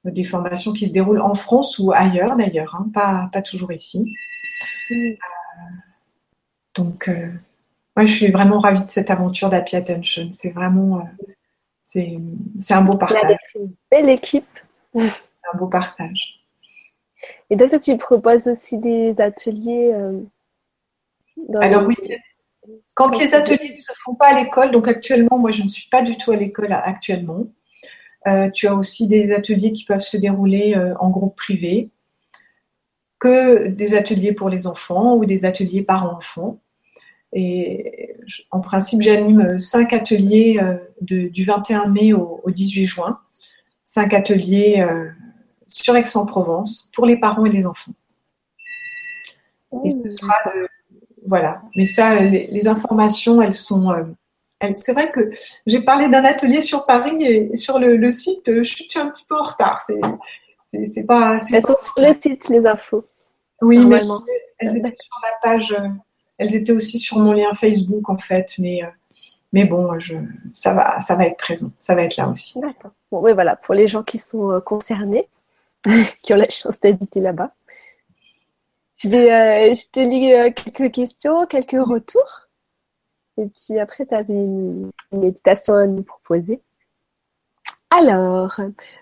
des 0.05 0.23
formations 0.23 0.73
qui 0.73 0.87
se 0.87 0.93
déroulent 0.93 1.21
en 1.21 1.35
France 1.35 1.77
ou 1.77 1.91
ailleurs, 1.91 2.35
d'ailleurs, 2.35 2.75
hein, 2.75 2.89
pas, 2.93 3.29
pas 3.31 3.41
toujours 3.41 3.71
ici. 3.71 4.05
Euh, 4.91 5.13
donc, 6.73 7.11
moi, 7.95 8.05
je 8.05 8.13
suis 8.13 8.31
vraiment 8.31 8.59
ravie 8.59 8.85
de 8.85 8.89
cette 8.89 9.09
aventure 9.11 9.49
d'Happy 9.49 9.75
Attention. 9.75 10.29
C'est 10.31 10.51
vraiment, 10.51 11.07
c'est, 11.81 12.17
un 12.69 12.81
beau 12.81 12.97
partage. 12.97 13.37
Une 13.55 13.73
belle 13.89 14.09
équipe. 14.09 14.45
Un 14.95 15.57
beau 15.57 15.67
partage. 15.67 16.39
Et 17.49 17.55
donc, 17.55 17.77
tu 17.81 17.97
proposes 17.97 18.47
aussi 18.47 18.77
des 18.77 19.19
ateliers 19.19 19.91
euh, 19.93 20.21
Alors 21.59 21.85
oui, 21.85 21.95
quand 22.93 23.17
les 23.19 23.33
ateliers 23.33 23.71
ne 23.71 23.77
se 23.77 23.93
font 24.03 24.15
pas 24.15 24.27
à 24.27 24.41
l'école, 24.41 24.71
donc 24.71 24.87
actuellement, 24.87 25.37
moi 25.37 25.51
je 25.51 25.63
ne 25.63 25.69
suis 25.69 25.89
pas 25.89 26.01
du 26.01 26.17
tout 26.17 26.31
à 26.31 26.35
l'école 26.35 26.71
actuellement, 26.71 27.45
euh, 28.27 28.49
tu 28.51 28.67
as 28.67 28.75
aussi 28.75 29.07
des 29.07 29.31
ateliers 29.31 29.71
qui 29.71 29.83
peuvent 29.83 30.01
se 30.01 30.17
dérouler 30.17 30.75
euh, 30.75 30.93
en 30.99 31.09
groupe 31.09 31.35
privé, 31.35 31.87
que 33.19 33.67
des 33.67 33.95
ateliers 33.95 34.33
pour 34.33 34.49
les 34.49 34.67
enfants 34.67 35.15
ou 35.15 35.25
des 35.25 35.45
ateliers 35.45 35.83
parents-enfants. 35.83 36.59
Et 37.33 38.15
en 38.51 38.59
principe, 38.59 39.01
j'anime 39.01 39.57
cinq 39.57 39.93
ateliers 39.93 40.59
du 41.01 41.43
21 41.43 41.87
mai 41.87 42.13
au, 42.13 42.41
18 42.45 42.85
juin, 42.85 43.19
cinq 43.83 44.13
ateliers 44.13 44.85
sur 45.67 45.95
Aix-en-Provence 45.95 46.91
pour 46.93 47.05
les 47.05 47.17
parents 47.17 47.45
et 47.45 47.49
les 47.49 47.65
enfants. 47.65 47.93
Et 49.85 49.91
ce 49.91 50.17
sera 50.17 50.35
voilà. 51.25 51.61
Mais 51.75 51.85
ça, 51.85 52.19
les, 52.19 52.67
informations, 52.67 53.41
elles 53.41 53.53
sont. 53.53 53.91
Euh, 53.91 54.03
c'est 54.75 54.93
vrai 54.93 55.11
que 55.11 55.31
j'ai 55.65 55.81
parlé 55.81 56.07
d'un 56.07 56.23
atelier 56.23 56.61
sur 56.61 56.85
Paris 56.85 57.15
et, 57.21 57.55
sur 57.55 57.79
le, 57.79 58.11
site, 58.11 58.43
je 58.47 58.63
suis 58.63 58.87
un 58.95 59.09
petit 59.09 59.25
peu 59.25 59.35
en 59.35 59.43
retard. 59.43 59.79
C'est, 59.81 59.99
c'est, 60.85 61.05
pas. 61.05 61.39
Elles 61.51 61.65
sont 61.65 61.75
sur 61.77 61.93
le 61.97 62.13
site, 62.19 62.49
les 62.49 62.65
infos. 62.65 63.05
Oui, 63.61 63.83
mais 63.85 64.01
elles 64.59 64.77
étaient 64.77 64.95
sur 64.95 65.19
la 65.23 65.37
page. 65.41 65.75
Euh, 66.41 66.45
elles 66.45 66.55
étaient 66.55 66.71
aussi 66.71 66.99
sur 66.99 67.19
mon 67.19 67.33
lien 67.33 67.53
Facebook 67.53 68.09
en 68.09 68.17
fait, 68.17 68.53
mais. 68.59 68.83
Euh, 68.83 68.87
mais 69.53 69.65
bon, 69.65 69.89
ça, 70.53 70.73
va, 70.73 71.25
être 71.25 71.35
présent, 71.35 71.71
ça 71.81 71.93
va 71.93 72.03
être 72.03 72.15
là 72.15 72.29
aussi. 72.29 72.57
D'accord. 72.61 72.91
Bon, 73.11 73.19
oui, 73.19 73.33
voilà, 73.33 73.57
pour 73.57 73.73
les 73.73 73.85
gens 73.85 74.01
qui 74.01 74.17
sont 74.17 74.61
concernés. 74.63 75.27
qui 76.21 76.33
ont 76.33 76.37
la 76.37 76.49
chance 76.49 76.79
d'habiter 76.79 77.19
là-bas. 77.19 77.53
Je, 78.97 79.09
vais, 79.09 79.31
euh, 79.31 79.73
je 79.73 79.87
te 79.91 79.99
lis 79.99 80.33
euh, 80.33 80.51
quelques 80.51 80.93
questions, 80.93 81.45
quelques 81.47 81.71
retours. 81.71 82.47
Et 83.37 83.45
puis 83.47 83.79
après, 83.79 84.05
tu 84.05 84.13
avais 84.13 84.33
une, 84.33 84.91
méditation 85.11 85.73
à 85.75 85.87
nous 85.87 86.03
proposer. 86.03 86.61
Alors, 87.89 88.59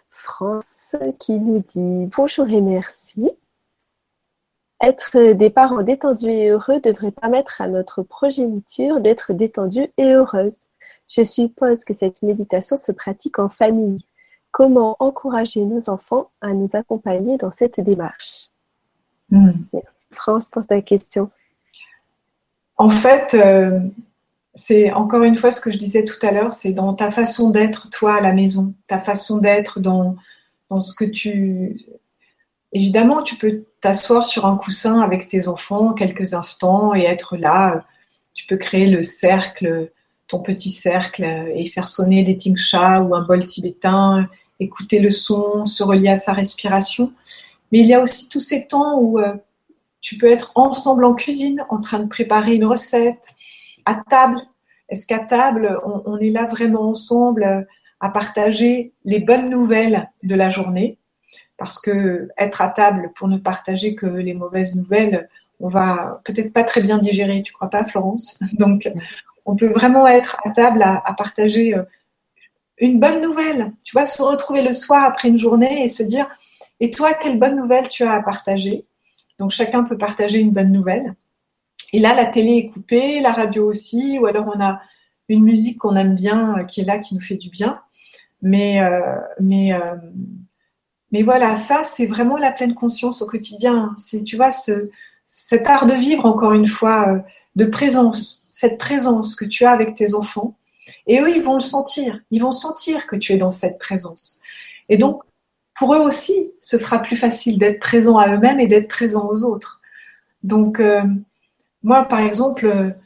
France 0.10 0.96
qui 1.20 1.34
nous 1.40 1.60
dit 1.60 2.10
bonjour 2.16 2.48
et 2.50 2.62
merci. 2.62 3.30
Être 4.82 5.34
des 5.34 5.50
parents 5.50 5.84
détendus 5.84 6.30
et 6.30 6.50
heureux 6.50 6.80
devrait 6.80 7.12
permettre 7.12 7.62
à 7.62 7.68
notre 7.68 8.02
progéniture 8.02 9.02
d'être 9.02 9.34
détendue 9.34 9.92
et 9.98 10.14
heureuse. 10.14 10.66
Je 11.10 11.24
suppose 11.24 11.84
que 11.84 11.94
cette 11.94 12.22
méditation 12.22 12.78
se 12.78 12.92
pratique 12.92 13.40
en 13.40 13.50
famille. 13.50 14.06
Comment 14.52 14.96
encourager 15.00 15.66
nos 15.66 15.90
enfants 15.90 16.30
à 16.42 16.54
nous 16.54 16.70
accompagner 16.74 17.38
dans 17.38 17.52
cette 17.52 17.80
démarche? 17.80 18.48
Hmm. 19.30 19.52
Merci 19.74 20.08
France 20.12 20.50
pour 20.50 20.66
ta 20.66 20.82
question. 20.82 21.30
En 22.78 22.90
fait, 22.90 23.34
euh, 23.34 23.80
c'est 24.56 24.92
encore 24.92 25.24
une 25.24 25.36
fois 25.36 25.52
ce 25.52 25.62
que 25.62 25.72
je 25.72 25.78
disais 25.78 26.06
tout 26.06 26.26
à 26.26 26.32
l'heure, 26.32 26.54
c'est 26.54 26.74
dans 26.74 26.94
ta 26.94 27.12
façon 27.12 27.50
d'être, 27.50 27.90
toi, 27.90 28.16
à 28.16 28.22
la 28.22 28.34
maison, 28.34 28.74
ta 28.88 29.00
façon 29.00 29.38
d'être 29.38 29.80
dans, 29.80 30.16
dans 30.70 30.82
ce 30.82 30.96
que 30.96 31.06
tu... 31.06 31.82
Évidemment, 32.74 33.24
tu 33.24 33.36
peux 33.36 33.64
t'asseoir 33.82 34.26
sur 34.26 34.46
un 34.46 34.56
coussin 34.56 35.02
avec 35.02 35.28
tes 35.28 35.48
enfants 35.48 35.94
quelques 35.94 36.34
instants 36.34 36.94
et 36.94 37.04
être 37.04 37.38
là. 37.38 37.86
Tu 38.34 38.46
peux 38.46 38.58
créer 38.58 38.88
le 38.88 39.02
cercle 39.02 39.92
ton 40.30 40.40
petit 40.40 40.72
cercle 40.72 41.24
et 41.54 41.66
faire 41.66 41.90
sonner 41.90 42.24
des 42.24 42.38
tingshas 42.38 43.02
ou 43.02 43.16
un 43.16 43.24
bol 43.24 43.46
tibétain, 43.46 44.30
écouter 44.60 45.00
le 45.00 45.10
son, 45.10 45.66
se 45.66 45.84
relier 45.84 46.10
à 46.10 46.16
sa 46.16 46.34
respiration. 46.34 47.12
Mais 47.72 47.80
il 47.80 47.88
y 47.88 47.96
a 47.96 48.00
aussi 48.00 48.30
tous 48.30 48.40
ces 48.40 48.68
temps 48.68 49.00
où 49.00 49.20
euh, 49.20 49.36
tu 50.02 50.18
peux 50.18 50.28
être 50.28 50.52
ensemble 50.56 51.04
en 51.04 51.16
cuisine, 51.16 51.66
en 51.70 51.82
train 51.82 52.00
de 52.00 52.08
préparer 52.08 52.56
une 52.56 52.66
recette, 52.66 53.30
à 53.86 53.96
table. 53.96 54.38
Est-ce 54.88 55.08
qu'à 55.08 55.20
table, 55.20 55.80
on, 55.84 56.18
est 56.20 56.30
là 56.30 56.46
vraiment 56.46 56.90
ensemble 56.90 57.44
euh, 57.44 57.62
à 58.00 58.10
partager 58.10 58.94
les 59.06 59.20
bonnes 59.20 59.50
nouvelles 59.50 60.10
de 60.22 60.36
la 60.36 60.52
journée? 60.52 60.99
Parce 61.60 61.78
que 61.78 62.30
être 62.38 62.62
à 62.62 62.70
table 62.70 63.12
pour 63.16 63.28
ne 63.28 63.38
partager 63.38 63.94
que 63.94 64.06
les 64.06 64.34
mauvaises 64.34 64.76
nouvelles, 64.76 65.30
on 65.60 65.68
va 65.68 66.22
peut-être 66.24 66.54
pas 66.54 66.64
très 66.64 66.82
bien 66.82 66.98
digérer, 66.98 67.44
tu 67.44 67.54
crois 67.54 67.70
pas, 67.70 67.84
Florence? 67.84 68.40
Donc, 68.54 68.90
on 69.46 69.56
peut 69.56 69.68
vraiment 69.68 70.08
être 70.08 70.38
à 70.46 70.52
table 70.52 70.82
à, 70.82 71.14
partager 71.18 71.76
euh, 71.76 71.84
une 72.78 73.00
bonne 73.00 73.22
nouvelle. 73.22 73.74
Tu 73.84 73.92
vois, 73.94 74.06
se 74.06 74.22
retrouver 74.22 74.62
le 74.62 74.72
soir 74.72 75.04
après 75.04 75.28
une 75.28 75.38
journée 75.38 75.84
et 75.84 75.90
se 75.90 76.04
dire, 76.04 76.30
et 76.80 76.92
toi, 76.92 77.14
quelle 77.14 77.38
bonne 77.38 77.58
nouvelle 77.58 77.90
tu 77.90 78.04
as 78.04 78.14
à 78.14 78.22
partager? 78.22 78.86
Donc 79.38 79.52
chacun 79.52 79.84
peut 79.84 79.98
partager 79.98 80.40
une 80.40 80.52
bonne 80.52 80.72
nouvelle. 80.72 81.16
Et 81.92 82.00
là, 82.00 82.14
la 82.14 82.26
télé 82.26 82.58
est 82.58 82.70
coupée, 82.70 83.20
la 83.20 83.34
radio 83.34 83.66
aussi, 83.68 84.20
ou 84.20 84.28
alors 84.28 84.52
on 84.54 84.62
a 84.62 84.80
une 85.28 85.44
musique 85.44 85.80
qu'on 85.80 85.96
aime 85.96 86.16
bien, 86.16 86.60
euh, 86.60 86.64
qui 86.64 86.82
est 86.82 86.86
là, 86.86 87.00
qui 87.00 87.16
nous 87.16 87.22
fait 87.22 87.36
du 87.36 87.50
bien. 87.50 87.82
Mais, 88.42 88.82
euh, 88.82 89.18
mais, 89.40 89.74
mais 91.12 91.24
voilà, 91.24 91.56
ça, 91.56 91.84
c'est 91.84 92.06
vraiment 92.06 92.38
la 92.38 92.52
pleine 92.52 92.76
conscience 92.76 93.22
au 93.22 93.26
quotidien. 93.26 93.94
C'est, 93.98 94.24
tu 94.24 94.36
vois, 94.36 94.52
ce, 94.52 94.90
cet 95.26 95.68
art 95.68 95.86
de 95.88 95.94
vivre, 95.94 96.26
encore 96.26 96.54
une 96.54 96.68
fois, 96.68 97.24
de 97.56 97.66
présence 97.66 98.40
cette 98.60 98.78
présence 98.78 99.36
que 99.36 99.46
tu 99.46 99.64
as 99.64 99.72
avec 99.72 99.96
tes 99.96 100.14
enfants, 100.14 100.58
Et 101.08 101.20
eux, 101.22 101.30
ils 101.34 101.42
vont 101.42 101.56
le 101.56 101.62
sentir. 101.62 102.20
Ils 102.30 102.42
vont 102.42 102.52
sentir 102.52 103.08
que 103.08 103.16
tu 103.16 103.32
es 103.32 103.38
dans 103.38 103.52
cette 103.52 103.80
présence. 103.80 104.42
Et 104.90 104.98
donc, 104.98 105.22
pour 105.78 105.94
eux 105.94 106.00
aussi, 106.00 106.52
ce 106.60 106.78
sera 106.78 107.00
plus 107.00 107.16
facile 107.16 107.58
d'être 107.58 107.80
présent 107.80 108.18
à 108.18 108.36
eux-mêmes 108.36 108.60
et 108.60 108.68
d'être 108.68 108.90
présent 108.90 109.30
aux 109.30 109.44
autres. 109.44 109.80
Donc, 110.44 110.82
euh, 110.82 111.04
moi, 111.84 112.04
par 112.04 112.20
exemple, 112.20 112.98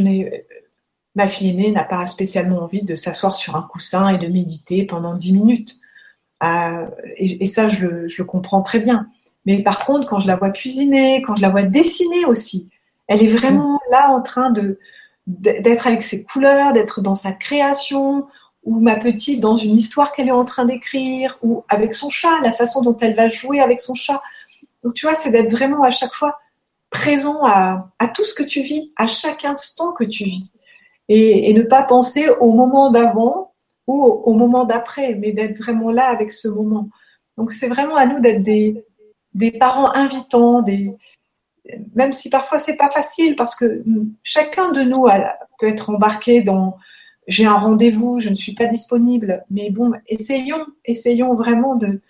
n'ai, 0.00 0.46
ma 1.16 1.26
fille 1.26 1.50
aînée 1.50 1.72
n'a 1.72 1.84
pas 1.84 2.06
spécialement 2.06 2.62
envie 2.62 2.82
de 2.82 2.94
s'asseoir 2.94 3.34
sur 3.34 3.56
un 3.56 3.62
coussin 3.62 4.14
et 4.14 4.18
de 4.18 4.28
méditer 4.28 4.84
pendant 4.84 5.16
dix 5.16 5.32
minutes. 5.32 5.79
Euh, 6.42 6.86
et, 7.16 7.46
ça, 7.46 7.68
je, 7.68 7.86
le 7.86 8.24
comprends 8.24 8.62
très 8.62 8.80
bien. 8.80 9.06
Mais 9.46 9.62
par 9.62 9.84
contre, 9.84 10.08
quand 10.08 10.20
je 10.20 10.26
la 10.26 10.36
vois 10.36 10.50
cuisiner, 10.50 11.22
quand 11.22 11.36
je 11.36 11.42
la 11.42 11.48
vois 11.48 11.62
dessiner 11.62 12.24
aussi, 12.26 12.68
elle 13.08 13.22
est 13.22 13.28
vraiment 13.28 13.80
là 13.90 14.10
en 14.10 14.22
train 14.22 14.50
de 14.50 14.78
d'être 15.26 15.86
avec 15.86 16.02
ses 16.02 16.24
couleurs, 16.24 16.72
d'être 16.72 17.02
dans 17.02 17.14
sa 17.14 17.32
création, 17.32 18.26
ou 18.64 18.80
ma 18.80 18.96
petite 18.96 19.40
dans 19.40 19.56
une 19.56 19.76
histoire 19.76 20.12
qu'elle 20.12 20.28
est 20.28 20.32
en 20.32 20.44
train 20.44 20.64
d'écrire, 20.64 21.38
ou 21.42 21.62
avec 21.68 21.94
son 21.94 22.08
chat, 22.08 22.40
la 22.42 22.52
façon 22.52 22.82
dont 22.82 22.96
elle 22.96 23.14
va 23.14 23.28
jouer 23.28 23.60
avec 23.60 23.80
son 23.80 23.94
chat. 23.94 24.20
Donc 24.82 24.94
tu 24.94 25.06
vois, 25.06 25.14
c'est 25.14 25.30
d'être 25.30 25.50
vraiment 25.50 25.84
à 25.84 25.90
chaque 25.90 26.14
fois 26.14 26.38
présent 26.90 27.44
à, 27.44 27.90
tout 28.14 28.24
ce 28.24 28.34
que 28.34 28.42
tu 28.42 28.62
vis, 28.62 28.92
à 28.96 29.06
chaque 29.06 29.44
instant 29.44 29.92
que 29.92 30.04
tu 30.04 30.24
vis. 30.24 30.50
Et, 31.08 31.52
ne 31.54 31.62
pas 31.62 31.82
penser 31.82 32.28
au 32.40 32.52
moment 32.52 32.90
d'avant 32.90 33.49
au, 33.90 34.34
moment 34.34 34.64
d'après, 34.64 35.14
mais 35.14 35.32
d'être 35.32 35.56
vraiment 35.56 35.90
là 35.90 36.06
avec 36.08 36.32
ce 36.32 36.48
moment. 36.48 36.88
Donc 37.36 37.52
c'est 37.52 37.68
vraiment 37.68 37.96
à 37.96 38.06
nous 38.06 38.20
d'être 38.20 38.42
des, 38.42 38.84
des 39.34 39.50
parents 39.50 39.92
invitants, 39.94 40.62
des, 40.62 40.94
même 41.94 42.12
si 42.12 42.30
parfois 42.30 42.58
c'est 42.58 42.76
pas 42.76 42.90
facile 42.90 43.36
parce 43.36 43.54
que 43.54 43.82
chacun 44.22 44.72
de 44.72 44.82
nous 44.82 45.06
peut 45.58 45.68
être 45.68 45.90
embarqué 45.90 46.42
dans 46.42 46.76
j'ai 47.26 47.46
un 47.46 47.54
rendez-vous, 47.54 48.18
je 48.18 48.28
ne 48.28 48.34
suis 48.34 48.54
pas 48.54 48.66
disponible, 48.66 49.44
mais 49.50 49.70
bon, 49.70 49.92
essayons, 50.08 50.66
essayons 50.84 51.34
vraiment 51.34 51.76
de, 51.76 52.00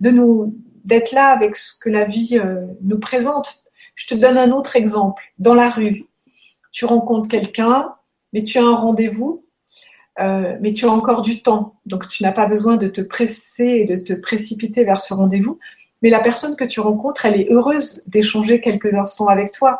de 0.00 0.10
nous 0.10 0.56
d'être 0.84 1.12
là 1.12 1.28
avec 1.28 1.56
ce 1.56 1.78
que 1.78 1.90
la 1.90 2.04
vie 2.04 2.38
euh, 2.38 2.66
nous 2.80 2.98
présente. 2.98 3.64
Je 3.94 4.06
te 4.06 4.14
donne 4.14 4.38
un 4.38 4.50
autre 4.50 4.74
exemple. 4.76 5.22
Dans 5.38 5.54
la 5.54 5.68
rue, 5.68 6.06
tu 6.72 6.86
rencontres 6.86 7.28
quelqu'un, 7.28 7.94
mais 8.32 8.42
tu 8.42 8.58
as 8.58 8.64
un 8.64 8.74
rendez-vous, 8.74 9.41
euh, 10.20 10.56
mais 10.60 10.72
tu 10.72 10.84
as 10.84 10.90
encore 10.90 11.22
du 11.22 11.42
temps, 11.42 11.76
donc 11.86 12.08
tu 12.08 12.22
n'as 12.22 12.32
pas 12.32 12.46
besoin 12.46 12.76
de 12.76 12.88
te 12.88 13.00
presser 13.00 13.64
et 13.64 13.84
de 13.84 13.96
te 13.96 14.12
précipiter 14.12 14.84
vers 14.84 15.00
ce 15.00 15.14
rendez-vous 15.14 15.58
mais 16.02 16.10
la 16.10 16.20
personne 16.20 16.56
que 16.56 16.64
tu 16.64 16.80
rencontres, 16.80 17.24
elle 17.26 17.40
est 17.40 17.50
heureuse 17.50 18.02
d'échanger 18.08 18.60
quelques 18.60 18.94
instants 18.94 19.28
avec 19.28 19.52
toi. 19.52 19.78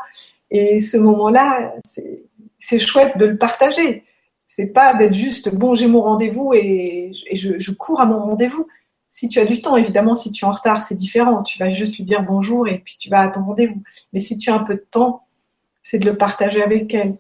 Et 0.51 0.78
ce 0.78 0.97
moment-là, 0.97 1.74
c'est 2.59 2.78
chouette 2.78 3.18
de 3.18 3.26
le 3.26 3.37
partager. 3.37 4.05
C'est 4.47 4.72
pas 4.72 4.95
d'être 4.95 5.14
juste 5.14 5.53
bon, 5.55 5.74
j'ai 5.74 5.89
mon 5.89 6.03
rendez-vous 6.03 6.53
et, 6.55 7.12
je, 7.33 7.72
cours 7.72 8.01
à 8.01 8.07
mon 8.07 8.20
rendez-vous. 8.20 8.68
Si 9.11 9.28
tu 9.28 9.41
as 9.41 9.45
du 9.45 9.61
temps, 9.61 9.76
évidemment, 9.76 10.14
si 10.14 10.30
tu 10.30 10.45
es 10.45 10.49
en 10.49 10.53
retard, 10.53 10.85
c'est 10.85 10.95
différent. 10.95 11.43
Tu 11.43 11.59
vas 11.59 11.72
juste 11.72 11.97
lui 11.97 12.05
dire 12.05 12.22
bonjour 12.22 12.68
et 12.68 12.78
puis 12.78 12.97
tu 12.99 13.11
vas 13.11 13.20
à 13.20 13.28
ton 13.28 13.45
rendez-vous. 13.45 13.83
Mais 14.12 14.20
si 14.20 14.39
tu 14.39 14.51
as 14.51 14.55
un 14.55 14.62
peu 14.62 14.74
de 14.74 14.87
temps, 14.91 15.24
c'est 15.83 15.99
de 15.99 16.09
le 16.09 16.16
partager 16.16 16.62
avec 16.62 16.95
elle. 16.95 17.16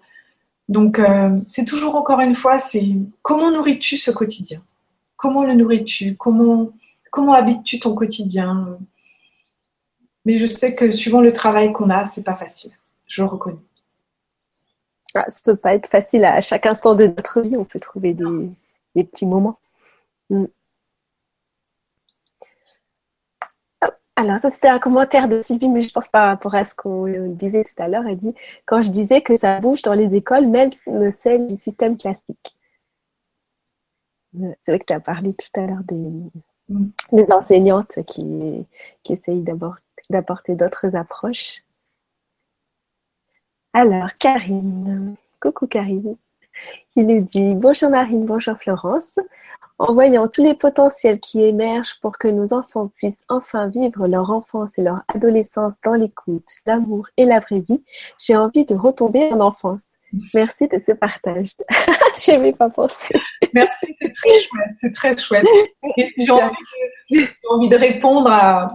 Donc, 0.68 0.98
euh, 0.98 1.38
c'est 1.48 1.64
toujours 1.64 1.96
encore 1.96 2.20
une 2.20 2.34
fois, 2.34 2.58
c'est 2.58 2.86
comment 3.22 3.50
nourris-tu 3.50 3.96
ce 3.96 4.10
quotidien? 4.10 4.62
Comment 5.16 5.44
le 5.44 5.54
nourris-tu? 5.54 6.16
Comment 6.16 6.72
comment 7.10 7.34
habites-tu 7.34 7.78
ton 7.78 7.94
quotidien? 7.94 8.78
Mais 10.24 10.38
je 10.38 10.46
sais 10.46 10.74
que 10.74 10.90
suivant 10.90 11.20
le 11.20 11.32
travail 11.32 11.72
qu'on 11.72 11.90
a, 11.90 12.04
c'est 12.04 12.24
pas 12.24 12.36
facile. 12.36 12.72
Je 13.06 13.22
le 13.22 13.28
reconnais. 13.28 13.58
Ah, 15.14 15.28
ça 15.28 15.40
peut 15.44 15.56
pas 15.56 15.74
être 15.74 15.88
facile 15.88 16.24
à 16.24 16.40
chaque 16.40 16.64
instant 16.64 16.94
de 16.94 17.06
notre 17.06 17.40
vie. 17.42 17.56
On 17.56 17.64
peut 17.64 17.80
trouver 17.80 18.14
des, 18.14 19.04
petits 19.04 19.26
moments. 19.26 19.58
Mm. 20.30 20.46
Alors, 24.22 24.38
ça, 24.38 24.52
c'était 24.52 24.68
un 24.68 24.78
commentaire 24.78 25.26
de 25.26 25.42
Sylvie, 25.42 25.66
mais 25.66 25.82
je 25.82 25.92
pense 25.92 26.06
par 26.06 26.28
rapport 26.28 26.54
à 26.54 26.64
ce 26.64 26.76
qu'on 26.76 27.08
disait 27.30 27.64
tout 27.64 27.82
à 27.82 27.88
l'heure. 27.88 28.06
Elle 28.06 28.18
dit 28.18 28.32
Quand 28.66 28.80
je 28.80 28.88
disais 28.88 29.20
que 29.20 29.36
ça 29.36 29.58
bouge 29.58 29.82
dans 29.82 29.94
les 29.94 30.14
écoles, 30.14 30.46
même 30.46 30.70
celle 31.18 31.48
du 31.48 31.56
système 31.56 31.96
classique. 31.96 32.56
C'est 34.32 34.56
vrai 34.68 34.78
que 34.78 34.84
tu 34.86 34.92
as 34.92 35.00
parlé 35.00 35.34
tout 35.34 35.60
à 35.60 35.66
l'heure 35.66 35.82
des, 35.82 35.96
mm. 36.68 36.90
des 37.12 37.32
enseignantes 37.32 37.98
qui, 38.06 38.64
qui 39.02 39.12
essayent 39.14 39.44
d'apporter 40.08 40.54
d'autres 40.54 40.94
approches. 40.94 41.64
Alors, 43.72 44.16
Karine, 44.20 45.16
coucou 45.40 45.66
Karine, 45.66 46.14
qui 46.90 47.02
nous 47.02 47.22
dit 47.22 47.54
Bonjour 47.56 47.90
Marine, 47.90 48.24
bonjour 48.24 48.56
Florence. 48.56 49.18
En 49.82 49.94
voyant 49.94 50.28
tous 50.28 50.44
les 50.44 50.54
potentiels 50.54 51.18
qui 51.18 51.42
émergent 51.42 51.98
pour 52.00 52.16
que 52.16 52.28
nos 52.28 52.54
enfants 52.54 52.86
puissent 52.86 53.24
enfin 53.28 53.66
vivre 53.66 54.06
leur 54.06 54.30
enfance 54.30 54.78
et 54.78 54.82
leur 54.82 55.02
adolescence 55.12 55.72
dans 55.84 55.94
l'écoute, 55.94 56.46
l'amour 56.66 57.08
et 57.16 57.24
la 57.24 57.40
vraie 57.40 57.64
vie, 57.68 57.82
j'ai 58.16 58.36
envie 58.36 58.64
de 58.64 58.76
retomber 58.76 59.32
en 59.32 59.40
enfance. 59.40 59.80
Merci 60.34 60.68
de 60.68 60.78
ce 60.78 60.92
partage. 60.92 61.54
Je 62.16 62.30
n'avais 62.30 62.52
pas 62.52 62.70
pensé. 62.70 63.12
Merci, 63.52 63.92
c'est 64.00 64.12
très 64.12 64.40
chouette, 64.40 64.70
c'est 64.74 64.94
très 64.94 65.18
chouette. 65.18 65.46
J'ai 66.16 66.30
envie, 66.30 67.26
envie, 67.50 67.68
de 67.68 67.76
répondre 67.76 68.30
à, 68.30 68.68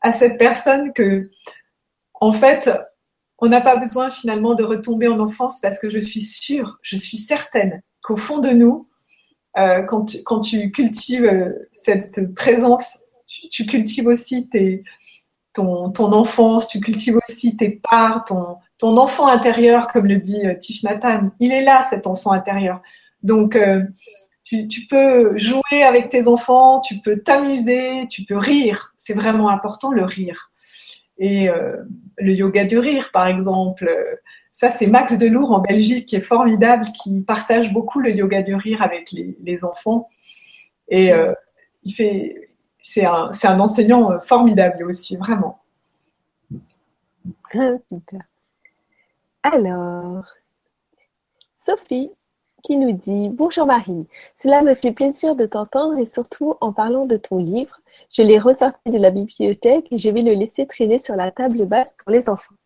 à 0.00 0.12
cette 0.12 0.38
personne 0.38 0.92
que, 0.92 1.22
en 2.14 2.32
fait, 2.32 2.68
on 3.38 3.46
n'a 3.46 3.60
pas 3.60 3.76
besoin 3.76 4.10
finalement 4.10 4.56
de 4.56 4.64
retomber 4.64 5.06
en 5.06 5.20
enfance 5.20 5.60
parce 5.60 5.78
que 5.78 5.88
je 5.88 6.00
suis 6.00 6.22
sûre, 6.22 6.80
je 6.82 6.96
suis 6.96 7.16
certaine 7.16 7.80
qu'au 8.02 8.16
fond 8.16 8.40
de 8.40 8.50
nous, 8.50 8.87
euh, 9.58 9.82
quand, 9.82 10.40
tu, 10.40 10.70
cultives 10.70 11.24
euh, 11.24 11.68
cette 11.72 12.34
présence, 12.34 13.00
tu, 13.26 13.66
cultives 13.66 14.06
aussi 14.06 14.48
ton, 15.52 15.92
enfance, 15.96 16.68
tu 16.68 16.80
cultives 16.80 17.18
aussi 17.28 17.56
tes 17.56 17.80
parts, 17.90 18.24
ton, 18.24 18.96
enfant 18.96 19.26
intérieur, 19.26 19.88
comme 19.88 20.06
le 20.06 20.16
dit 20.16 20.46
euh, 20.46 20.54
Tish 20.54 20.84
Nathan. 20.84 21.30
Il 21.40 21.52
est 21.52 21.64
là, 21.64 21.82
cet 21.90 22.06
enfant 22.06 22.30
intérieur. 22.30 22.80
Donc, 23.22 23.58
tu, 24.44 24.68
peux 24.88 25.36
jouer 25.36 25.82
avec 25.82 26.08
tes 26.08 26.28
enfants, 26.28 26.80
tu 26.80 27.00
peux 27.00 27.18
t'amuser, 27.18 28.06
tu 28.08 28.22
peux 28.22 28.36
rire. 28.36 28.92
C'est 28.96 29.14
vraiment 29.14 29.48
important 29.48 29.90
le 29.90 30.04
rire. 30.04 30.52
Et 31.18 31.48
le 32.16 32.32
yoga 32.32 32.64
du 32.64 32.78
rire, 32.78 33.10
par 33.12 33.26
exemple, 33.26 33.90
ça 34.58 34.72
c'est 34.72 34.88
Max 34.88 35.16
Delour 35.16 35.52
en 35.52 35.60
Belgique 35.60 36.06
qui 36.06 36.16
est 36.16 36.20
formidable, 36.20 36.86
qui 36.86 37.20
partage 37.20 37.72
beaucoup 37.72 38.00
le 38.00 38.10
yoga 38.10 38.42
du 38.42 38.56
rire 38.56 38.82
avec 38.82 39.12
les, 39.12 39.64
enfants. 39.64 40.08
Et 40.88 41.12
euh, 41.12 41.32
il 41.84 41.94
fait, 41.94 42.48
c'est 42.80 43.04
un, 43.04 43.30
un, 43.44 43.60
enseignant 43.60 44.18
formidable 44.18 44.82
aussi, 44.82 45.16
vraiment. 45.16 45.60
Super. 47.52 48.20
Alors, 49.44 50.24
Sophie, 51.54 52.10
qui 52.64 52.78
nous 52.78 52.90
dit 52.90 53.28
Bonjour 53.28 53.64
Marine, 53.64 54.06
cela 54.36 54.62
me 54.62 54.74
fait 54.74 54.90
plaisir 54.90 55.36
de 55.36 55.46
t'entendre 55.46 56.00
et 56.00 56.04
surtout 56.04 56.56
en 56.60 56.72
parlant 56.72 57.06
de 57.06 57.16
ton 57.16 57.38
livre. 57.38 57.80
Je 58.10 58.22
l'ai 58.22 58.40
ressorti 58.40 58.90
de 58.90 58.98
la 58.98 59.12
bibliothèque 59.12 59.86
et 59.92 59.98
je 59.98 60.10
vais 60.10 60.22
le 60.22 60.32
laisser 60.32 60.66
traîner 60.66 60.98
sur 60.98 61.14
la 61.14 61.30
table 61.30 61.64
basse 61.64 61.94
pour 62.02 62.10
les 62.10 62.28
enfants. 62.28 62.56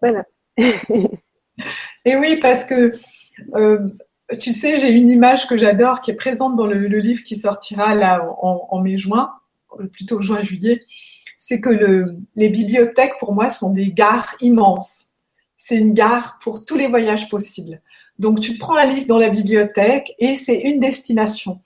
Voilà. 0.00 0.24
Et 0.56 2.16
oui, 2.16 2.38
parce 2.40 2.64
que 2.64 2.92
euh, 3.54 3.88
tu 4.40 4.52
sais, 4.52 4.78
j'ai 4.78 4.90
une 4.90 5.10
image 5.10 5.46
que 5.46 5.58
j'adore 5.58 6.00
qui 6.00 6.10
est 6.10 6.16
présente 6.16 6.56
dans 6.56 6.66
le, 6.66 6.86
livre 6.86 7.22
qui 7.24 7.36
sortira 7.36 7.94
là 7.94 8.26
en, 8.40 8.80
mai-juin, 8.80 9.32
plutôt 9.92 10.22
juin-juillet. 10.22 10.80
C'est 11.38 11.60
que 11.60 11.68
le, 11.68 12.16
les 12.34 12.48
bibliothèques, 12.48 13.18
pour 13.20 13.32
moi, 13.32 13.50
sont 13.50 13.72
des 13.72 13.92
gares 13.92 14.34
immenses. 14.40 15.10
C'est 15.56 15.76
une 15.76 15.92
gare 15.92 16.38
pour 16.42 16.64
tous 16.64 16.76
les 16.76 16.86
voyages 16.86 17.28
possibles. 17.28 17.80
Donc, 18.18 18.40
tu 18.40 18.56
prends 18.56 18.76
un 18.76 18.86
livre 18.86 19.06
dans 19.06 19.18
la 19.18 19.28
bibliothèque 19.28 20.14
et 20.18 20.36
c'est 20.36 20.60
une 20.60 20.80
destination. 20.80 21.60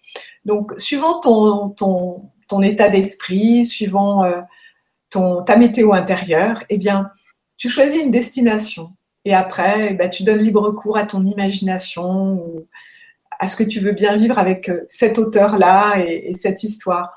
Donc, 0.44 0.72
suivant 0.78 1.20
ton, 1.20 1.68
ton, 1.70 2.30
ton 2.48 2.62
état 2.62 2.88
d'esprit, 2.88 3.66
suivant 3.66 4.24
euh, 4.24 4.40
ton, 5.10 5.42
ta 5.42 5.56
météo 5.56 5.92
intérieure, 5.92 6.64
eh 6.70 6.78
bien, 6.78 7.10
tu 7.58 7.68
choisis 7.68 8.00
une 8.02 8.10
destination. 8.10 8.90
Et 9.24 9.34
après, 9.34 9.92
ben, 9.94 10.08
tu 10.08 10.22
donnes 10.22 10.38
libre 10.38 10.70
cours 10.70 10.96
à 10.96 11.04
ton 11.04 11.24
imagination 11.26 12.34
ou 12.34 12.66
à 13.38 13.46
ce 13.46 13.56
que 13.56 13.62
tu 13.62 13.80
veux 13.80 13.92
bien 13.92 14.16
vivre 14.16 14.38
avec 14.38 14.68
euh, 14.68 14.84
cet 14.88 15.18
auteur-là 15.18 15.98
et, 16.04 16.34
cette 16.34 16.64
histoire. 16.64 17.14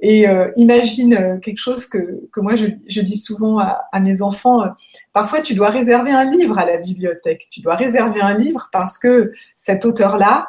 Et 0.00 0.28
euh, 0.28 0.50
imagine 0.56 1.14
euh, 1.14 1.38
quelque 1.38 1.58
chose 1.58 1.86
que, 1.86 2.28
que 2.30 2.40
moi 2.40 2.56
je, 2.56 3.00
dis 3.00 3.16
souvent 3.16 3.58
à, 3.58 3.84
à, 3.90 4.00
mes 4.00 4.22
enfants, 4.22 4.64
parfois 5.12 5.40
tu 5.40 5.54
dois 5.54 5.70
réserver 5.70 6.10
un 6.10 6.24
livre 6.24 6.58
à 6.58 6.66
la 6.66 6.76
bibliothèque, 6.76 7.48
tu 7.50 7.60
dois 7.60 7.74
réserver 7.74 8.20
un 8.20 8.36
livre 8.36 8.68
parce 8.72 8.98
que 8.98 9.32
cet 9.56 9.84
auteur-là, 9.86 10.48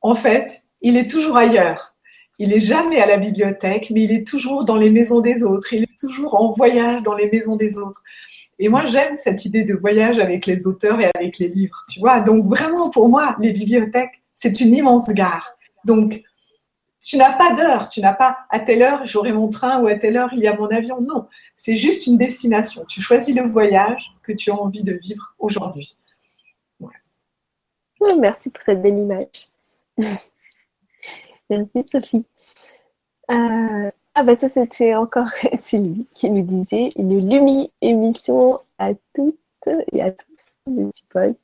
en 0.00 0.14
fait, 0.14 0.62
il 0.80 0.96
est 0.96 1.08
toujours 1.08 1.36
ailleurs. 1.36 1.94
Il 2.40 2.52
est 2.52 2.60
jamais 2.60 3.00
à 3.00 3.06
la 3.06 3.16
bibliothèque, 3.16 3.90
mais 3.90 4.02
il 4.02 4.12
est 4.12 4.26
toujours 4.26 4.64
dans 4.64 4.76
les 4.76 4.90
maisons 4.90 5.20
des 5.20 5.44
autres, 5.44 5.72
il 5.72 5.84
est 5.84 5.98
toujours 5.98 6.40
en 6.40 6.50
voyage 6.50 7.02
dans 7.04 7.14
les 7.14 7.30
maisons 7.30 7.54
des 7.54 7.78
autres. 7.78 8.02
Et 8.58 8.68
moi, 8.68 8.86
j'aime 8.86 9.16
cette 9.16 9.44
idée 9.44 9.64
de 9.64 9.74
voyage 9.74 10.18
avec 10.18 10.46
les 10.46 10.66
auteurs 10.66 11.00
et 11.00 11.10
avec 11.14 11.38
les 11.38 11.48
livres, 11.48 11.84
tu 11.88 12.00
vois. 12.00 12.20
Donc 12.20 12.46
vraiment, 12.46 12.90
pour 12.90 13.08
moi, 13.08 13.36
les 13.40 13.52
bibliothèques, 13.52 14.22
c'est 14.34 14.60
une 14.60 14.72
immense 14.72 15.08
gare. 15.10 15.56
Donc, 15.84 16.22
tu 17.00 17.18
n'as 17.18 17.32
pas 17.32 17.52
d'heure, 17.54 17.88
tu 17.88 18.00
n'as 18.00 18.14
pas 18.14 18.38
à 18.48 18.60
telle 18.60 18.82
heure 18.82 19.04
j'aurai 19.04 19.32
mon 19.32 19.48
train 19.48 19.80
ou 19.82 19.86
à 19.86 19.94
telle 19.94 20.16
heure 20.16 20.32
il 20.32 20.40
y 20.40 20.46
a 20.46 20.56
mon 20.56 20.68
avion. 20.68 21.00
Non, 21.00 21.28
c'est 21.56 21.76
juste 21.76 22.06
une 22.06 22.16
destination. 22.16 22.84
Tu 22.88 23.02
choisis 23.02 23.34
le 23.34 23.42
voyage 23.42 24.12
que 24.22 24.32
tu 24.32 24.50
as 24.50 24.54
envie 24.54 24.82
de 24.82 24.92
vivre 24.94 25.34
aujourd'hui. 25.38 25.96
Merci 28.20 28.50
pour 28.50 28.62
cette 28.64 28.82
belle 28.82 28.98
image. 28.98 29.48
Merci 31.50 31.84
Sophie. 31.90 32.24
Euh, 33.30 33.90
ah 34.14 34.22
ben 34.22 34.36
ça 34.38 34.48
c'était 34.48 34.94
encore 34.94 35.28
Sylvie 35.64 36.06
qui 36.14 36.30
nous 36.30 36.42
disait 36.42 36.92
une 36.96 37.28
lumi 37.28 37.72
émission 37.80 38.60
à 38.78 38.92
toutes 39.14 39.38
et 39.92 40.02
à 40.02 40.12
tous, 40.12 40.46
je 40.66 40.90
suppose. 40.94 41.34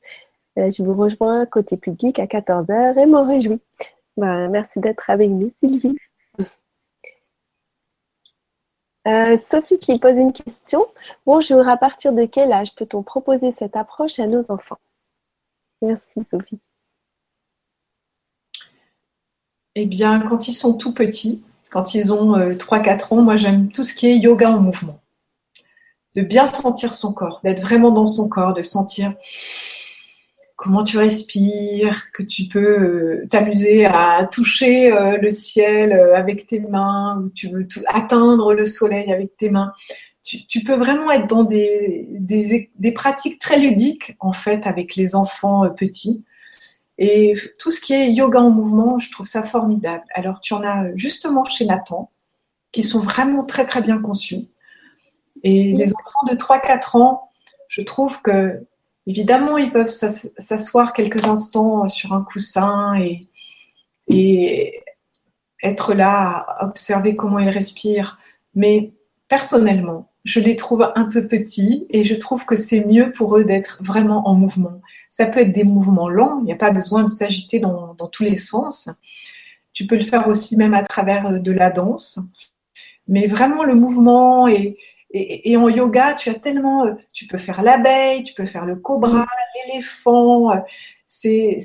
Euh, 0.57 0.69
je 0.69 0.83
vous 0.83 0.93
rejoins 0.93 1.45
côté 1.45 1.77
public 1.77 2.19
à 2.19 2.25
14h 2.25 2.97
et 2.97 3.05
m'en 3.05 3.25
réjouis. 3.27 3.61
Ben, 4.17 4.49
merci 4.49 4.79
d'être 4.79 5.09
avec 5.09 5.29
nous 5.29 5.51
Sylvie. 5.59 5.97
Euh, 9.07 9.35
Sophie 9.35 9.79
qui 9.79 9.97
pose 9.97 10.15
une 10.15 10.31
question. 10.31 10.85
Bonjour, 11.25 11.67
à 11.67 11.75
partir 11.75 12.13
de 12.13 12.25
quel 12.25 12.51
âge 12.53 12.75
peut-on 12.75 13.01
proposer 13.01 13.51
cette 13.57 13.75
approche 13.75 14.19
à 14.19 14.27
nos 14.27 14.51
enfants? 14.51 14.77
Merci 15.81 16.23
Sophie. 16.29 16.59
Eh 19.73 19.87
bien, 19.87 20.19
quand 20.19 20.47
ils 20.47 20.53
sont 20.53 20.75
tout 20.75 20.93
petits, 20.93 21.43
quand 21.71 21.95
ils 21.95 22.13
ont 22.13 22.37
3-4 22.37 22.89
euh, 23.13 23.15
ans, 23.15 23.21
moi 23.23 23.37
j'aime 23.37 23.71
tout 23.71 23.83
ce 23.83 23.95
qui 23.95 24.07
est 24.07 24.17
yoga 24.17 24.51
en 24.51 24.59
mouvement. 24.59 25.01
De 26.15 26.21
bien 26.21 26.45
sentir 26.45 26.93
son 26.93 27.13
corps, 27.13 27.39
d'être 27.43 27.61
vraiment 27.61 27.91
dans 27.91 28.05
son 28.05 28.27
corps, 28.27 28.53
de 28.53 28.61
sentir 28.61 29.13
comment 30.57 30.83
tu 30.83 30.97
respires, 30.97 32.11
que 32.11 32.21
tu 32.21 32.43
peux 32.49 32.79
euh, 32.79 33.27
t'amuser 33.31 33.85
à 33.85 34.27
toucher 34.29 34.91
euh, 34.91 35.17
le 35.17 35.31
ciel 35.31 35.93
avec 36.13 36.45
tes 36.45 36.59
mains, 36.59 37.17
ou 37.23 37.29
tu 37.29 37.47
veux 37.47 37.65
atteindre 37.87 38.53
le 38.53 38.65
soleil 38.65 39.11
avec 39.11 39.37
tes 39.37 39.49
mains. 39.49 39.71
Tu, 40.23 40.63
peux 40.63 40.75
vraiment 40.75 41.09
être 41.09 41.25
dans 41.25 41.43
des, 41.43 42.07
des, 42.11 42.91
pratiques 42.91 43.39
très 43.39 43.57
ludiques 43.57 44.15
en 44.19 44.33
fait 44.33 44.67
avec 44.67 44.95
les 44.95 45.15
enfants 45.15 45.67
petits 45.71 46.23
et 47.03 47.33
tout 47.57 47.71
ce 47.71 47.81
qui 47.81 47.93
est 47.93 48.11
yoga 48.11 48.39
en 48.39 48.51
mouvement, 48.51 48.99
je 48.99 49.11
trouve 49.11 49.25
ça 49.25 49.41
formidable. 49.41 50.03
Alors, 50.13 50.39
tu 50.39 50.53
en 50.53 50.61
as 50.61 50.95
justement 50.95 51.43
chez 51.45 51.65
Nathan, 51.65 52.11
qui 52.71 52.83
sont 52.83 52.99
vraiment 52.99 53.43
très 53.43 53.65
très 53.65 53.81
bien 53.81 53.97
conçus. 53.97 54.45
Et 55.41 55.73
les 55.73 55.91
enfants 55.95 56.31
de 56.31 56.35
3-4 56.35 56.99
ans, 56.99 57.31
je 57.69 57.81
trouve 57.81 58.21
que, 58.21 58.67
évidemment, 59.07 59.57
ils 59.57 59.71
peuvent 59.71 59.89
s'asseoir 59.89 60.93
quelques 60.93 61.25
instants 61.25 61.87
sur 61.87 62.13
un 62.13 62.21
coussin 62.21 62.93
et, 62.99 63.27
et 64.07 64.83
être 65.63 65.95
là 65.95 66.45
à 66.59 66.65
observer 66.67 67.15
comment 67.15 67.39
ils 67.39 67.49
respirent. 67.49 68.19
Mais 68.53 68.93
personnellement, 69.27 70.10
je 70.23 70.39
les 70.39 70.55
trouve 70.55 70.91
un 70.95 71.05
peu 71.05 71.27
petits 71.27 71.87
et 71.89 72.03
je 72.03 72.15
trouve 72.15 72.45
que 72.45 72.55
c'est 72.55 72.85
mieux 72.85 73.11
pour 73.11 73.37
eux 73.37 73.43
d'être 73.43 73.79
vraiment 73.81 74.27
en 74.27 74.35
mouvement. 74.35 74.81
Ça 75.09 75.25
peut 75.25 75.39
être 75.39 75.51
des 75.51 75.63
mouvements 75.63 76.09
lents, 76.09 76.39
il 76.41 76.45
n'y 76.45 76.53
a 76.53 76.57
pas 76.57 76.71
besoin 76.71 77.03
de 77.03 77.09
s'agiter 77.09 77.59
dans, 77.59 77.95
tous 78.11 78.23
les 78.23 78.37
sens. 78.37 78.89
Tu 79.73 79.87
peux 79.87 79.95
le 79.95 80.01
faire 80.01 80.27
aussi 80.27 80.57
même 80.57 80.73
à 80.73 80.83
travers 80.83 81.27
euh, 81.27 81.39
de 81.39 81.51
la 81.51 81.71
danse. 81.71 82.19
Mais 83.07 83.27
vraiment 83.27 83.63
le 83.63 83.75
mouvement 83.75 84.47
et, 84.47 84.77
et, 85.13 85.57
en 85.57 85.67
yoga, 85.67 86.13
tu 86.13 86.29
as 86.29 86.35
tellement, 86.35 86.85
euh, 86.85 86.93
tu 87.13 87.27
peux 87.27 87.37
faire 87.37 87.61
l'abeille, 87.61 88.23
tu 88.23 88.33
peux 88.33 88.45
faire 88.45 88.65
le 88.65 88.75
cobra, 88.75 89.25
l'éléphant. 89.67 90.51
Euh, 90.51 90.59
c'est, 91.07 91.59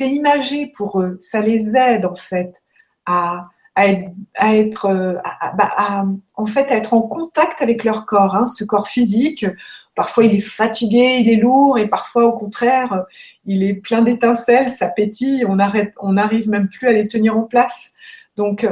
imagé 0.00 0.68
pour 0.68 1.00
eux. 1.00 1.16
Ça 1.20 1.40
les 1.40 1.76
aide 1.76 2.06
en 2.06 2.16
fait 2.16 2.62
à, 3.06 3.48
à 3.74 4.56
être, 4.56 4.86
euh, 4.86 5.14
bah, 5.56 5.70
à, 5.76 6.04
en 6.34 6.46
fait, 6.46 6.70
à 6.70 6.76
être 6.76 6.94
en 6.94 7.02
contact 7.02 7.62
avec 7.62 7.84
leur 7.84 8.06
corps, 8.06 8.36
hein, 8.36 8.46
ce 8.46 8.64
corps 8.64 8.88
physique. 8.88 9.46
Parfois, 9.94 10.24
il 10.24 10.34
est 10.34 10.40
fatigué, 10.40 11.18
il 11.20 11.30
est 11.30 11.36
lourd, 11.36 11.78
et 11.78 11.88
parfois, 11.88 12.24
au 12.24 12.32
contraire, 12.32 13.04
il 13.44 13.62
est 13.62 13.74
plein 13.74 14.02
d'étincelles, 14.02 14.72
ça 14.72 14.88
pétille, 14.88 15.44
on 15.46 15.58
arrête, 15.58 15.92
on 16.00 16.14
n'arrive 16.14 16.48
même 16.48 16.68
plus 16.68 16.88
à 16.88 16.92
les 16.92 17.06
tenir 17.06 17.36
en 17.36 17.42
place. 17.42 17.92
Donc, 18.36 18.66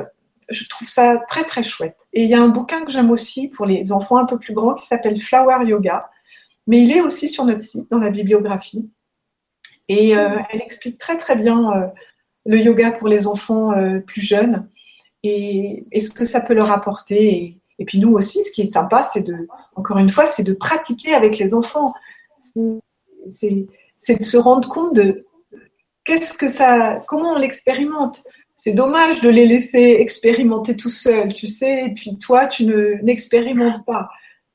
je 0.48 0.66
trouve 0.68 0.88
ça 0.88 1.18
très 1.28 1.44
très 1.44 1.62
chouette. 1.62 2.06
Et 2.12 2.24
il 2.24 2.30
y 2.30 2.34
a 2.34 2.40
un 2.40 2.48
bouquin 2.48 2.84
que 2.84 2.90
j'aime 2.90 3.10
aussi 3.10 3.48
pour 3.48 3.66
les 3.66 3.92
enfants 3.92 4.16
un 4.16 4.24
peu 4.24 4.38
plus 4.38 4.54
grands 4.54 4.74
qui 4.74 4.86
s'appelle 4.86 5.20
Flower 5.20 5.64
Yoga, 5.66 6.10
mais 6.66 6.82
il 6.82 6.92
est 6.92 7.00
aussi 7.00 7.28
sur 7.28 7.44
notre 7.44 7.60
site 7.60 7.90
dans 7.90 7.98
la 7.98 8.10
bibliographie. 8.10 8.90
Et 9.88 10.16
euh, 10.16 10.38
elle 10.50 10.62
explique 10.62 10.98
très 10.98 11.18
très 11.18 11.36
bien 11.36 11.72
euh, 11.72 11.86
le 12.46 12.58
yoga 12.58 12.92
pour 12.92 13.08
les 13.08 13.26
enfants 13.26 13.72
plus 14.06 14.22
jeunes 14.22 14.68
et, 15.22 16.00
ce 16.00 16.10
que 16.10 16.24
ça 16.24 16.40
peut 16.40 16.54
leur 16.54 16.70
apporter. 16.70 17.56
Et, 17.78 17.84
puis 17.84 17.98
nous 17.98 18.12
aussi, 18.12 18.42
ce 18.42 18.50
qui 18.50 18.62
est 18.62 18.72
sympa, 18.72 19.02
c'est 19.02 19.22
de, 19.22 19.48
encore 19.76 19.98
une 19.98 20.10
fois, 20.10 20.26
c'est 20.26 20.42
de 20.42 20.52
pratiquer 20.52 21.14
avec 21.14 21.38
les 21.38 21.54
enfants. 21.54 21.94
C'est 22.36 24.16
de 24.16 24.22
se 24.22 24.36
rendre 24.36 24.68
compte 24.68 24.94
de 24.94 25.26
qu'est-ce 26.04 26.36
que 26.36 26.48
ça, 26.48 27.02
comment 27.06 27.32
on 27.32 27.38
l'expérimente. 27.38 28.22
C'est 28.56 28.72
dommage 28.72 29.22
de 29.22 29.30
les 29.30 29.46
laisser 29.46 29.96
expérimenter 30.00 30.76
tout 30.76 30.90
seuls, 30.90 31.32
tu 31.32 31.46
sais, 31.46 31.86
et 31.86 31.94
puis 31.94 32.18
toi, 32.18 32.46
tu 32.46 32.66
n'expérimentes 33.02 33.86
pas. 33.86 34.10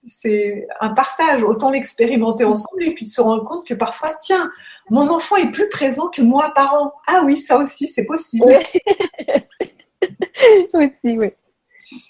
C'est 0.06 0.68
un 0.80 0.90
partage, 0.90 1.42
autant 1.42 1.72
l'expérimenter 1.72 2.44
ensemble 2.44 2.84
et 2.84 2.94
puis 2.94 3.06
de 3.06 3.10
se 3.10 3.22
rendre 3.22 3.44
compte 3.44 3.66
que 3.66 3.74
parfois, 3.74 4.14
tiens, 4.20 4.52
mon 4.92 5.10
enfant 5.10 5.38
est 5.38 5.50
plus 5.50 5.70
présent 5.70 6.10
que 6.10 6.22
moi 6.22 6.52
parent. 6.54 6.94
Ah 7.08 7.24
oui, 7.26 7.36
ça 7.36 7.58
aussi, 7.58 7.88
c'est 7.88 8.06
possible. 8.06 8.46
aussi, 10.74 11.18
oui. 11.18 11.32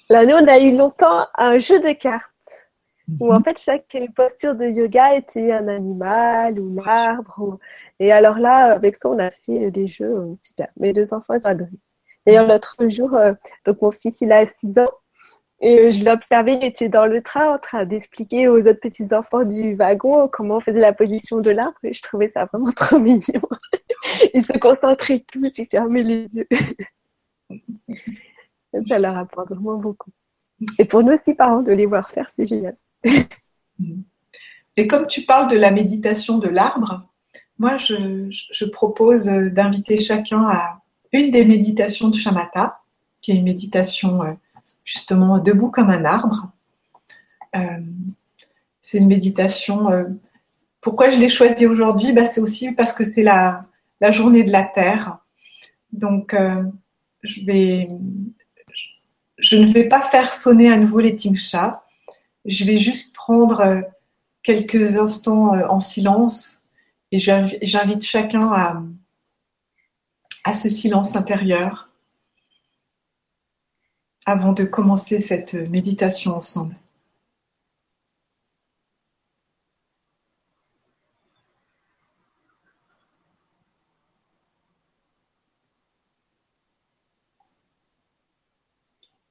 Là, 0.10 0.26
nous, 0.26 0.36
on 0.36 0.48
a 0.48 0.60
eu 0.60 0.76
longtemps 0.76 1.28
un 1.36 1.58
jeu 1.60 1.80
de 1.80 1.92
cartes 1.92 2.32
où 3.20 3.32
en 3.32 3.38
mhm. 3.38 3.44
fait 3.44 3.60
chaque 3.60 3.98
posture 4.16 4.56
de 4.56 4.66
yoga 4.66 5.16
était 5.16 5.52
un 5.52 5.68
animal 5.68 6.60
ou 6.60 6.82
un 6.82 6.88
arbre. 6.88 7.60
Et 8.00 8.12
alors 8.12 8.40
là, 8.40 8.74
avec 8.74 8.96
ça, 8.96 9.10
on 9.10 9.20
a 9.20 9.32
fait 9.32 9.72
des 9.72 9.88
jeux 9.88 10.16
euh, 10.16 10.34
super. 10.42 10.68
Mes 10.78 10.94
deux 10.94 11.14
enfants, 11.14 11.36
ils 11.36 11.46
ont 11.46 11.52
adoré. 11.52 11.72
D'ailleurs, 12.26 12.48
l'autre 12.48 12.76
jour, 12.90 13.14
euh, 13.14 13.34
donc 13.66 13.82
mon 13.82 13.92
fils, 13.92 14.22
il 14.22 14.32
a 14.32 14.46
6 14.46 14.80
ans. 14.80 14.90
Et 15.62 15.80
euh, 15.80 15.92
je 15.92 16.04
l'observais, 16.04 16.56
il 16.56 16.66
était 16.66 16.90
dans 16.90 17.06
le 17.06 17.22
train 17.22 17.54
en 17.54 17.60
train 17.60 17.86
d'expliquer 17.86 18.48
aux 18.48 18.68
autres 18.68 18.80
petits 18.80 19.14
enfants 19.14 19.46
du 19.46 19.76
wagon 19.76 20.28
comment 20.28 20.58
on 20.58 20.60
faisait 20.60 20.82
la 20.82 20.94
position 20.94 21.40
de 21.40 21.52
l'arbre. 21.52 21.78
Et 21.84 21.94
je 21.94 22.02
trouvais 22.02 22.28
ça 22.28 22.46
vraiment 22.46 22.72
trop 22.76 23.00
mignon. 23.00 23.42
ils 24.34 24.46
se 24.46 24.58
concentraient 24.58 25.24
tous, 25.32 25.52
ils 25.58 25.68
fermaient 25.68 26.04
les 26.04 26.36
yeux. 26.36 26.48
Ça 28.88 29.00
leur 29.00 29.18
apporte 29.18 29.50
vraiment 29.50 29.78
beaucoup. 29.78 30.12
Et 30.80 30.86
pour 30.86 31.04
nous 31.04 31.14
aussi, 31.14 31.34
parents, 31.34 31.62
de 31.62 31.72
les 31.72 31.86
voir 31.86 32.10
faire, 32.10 32.32
c'est 32.38 32.46
génial. 32.46 32.76
Et 34.78 34.88
comme 34.88 35.08
tu 35.08 35.22
parles 35.22 35.50
de 35.50 35.58
la 35.58 35.72
méditation 35.72 36.38
de 36.38 36.50
l'arbre, 36.50 37.08
moi, 37.58 37.78
je, 37.78 38.66
propose 38.66 39.26
d'inviter 39.26 40.00
chacun 40.00 40.44
à 40.44 40.82
une 41.14 41.32
des 41.32 41.46
méditations 41.46 42.10
de 42.10 42.16
Shamatha, 42.16 42.82
qui 43.22 43.32
est 43.32 43.36
une 43.36 43.46
méditation 43.46 44.24
euh, 44.24 44.34
justement 44.84 45.38
debout 45.38 45.70
comme 45.70 45.90
un 45.90 46.04
arbre. 46.04 46.52
Euh, 47.56 47.80
c'est 48.82 48.98
une 48.98 49.08
méditation. 49.08 49.90
Euh, 49.90 50.04
pourquoi 50.82 51.10
je 51.10 51.18
l'ai 51.18 51.30
choisie 51.30 51.66
aujourd'hui? 51.66 52.12
Bah, 52.12 52.26
C'est 52.26 52.42
aussi 52.42 52.74
parce 52.74 52.92
que 52.92 53.06
c'est 53.06 53.24
la, 53.24 53.66
la, 54.02 54.12
journée 54.12 54.44
de 54.44 54.52
la 54.52 54.64
Terre. 54.64 55.20
Donc, 55.94 56.36
je 57.26 57.42
ne 59.58 59.74
vais 59.74 59.90
pas 59.90 60.02
faire 60.02 60.34
sonner 60.34 60.72
à 60.72 60.78
nouveau 60.78 61.00
les 61.00 61.16
tingsha. 61.16 61.84
Je 62.46 62.64
vais 62.64 62.78
juste 62.78 63.16
prendre 63.16 63.62
euh, 63.62 63.82
quelques 64.44 64.98
instants 64.98 65.56
euh, 65.56 65.68
en 65.68 65.80
silence 65.80 66.64
et 67.12 67.20
j'invite 67.20 68.04
chacun 68.04 68.52
à, 68.52 68.82
à 70.44 70.54
ce 70.54 70.70
silence 70.70 71.16
intérieur 71.16 71.90
avant 74.26 74.54
de 74.54 74.64
commencer 74.64 75.20
cette 75.20 75.54
méditation 75.54 76.36
ensemble. 76.36 76.76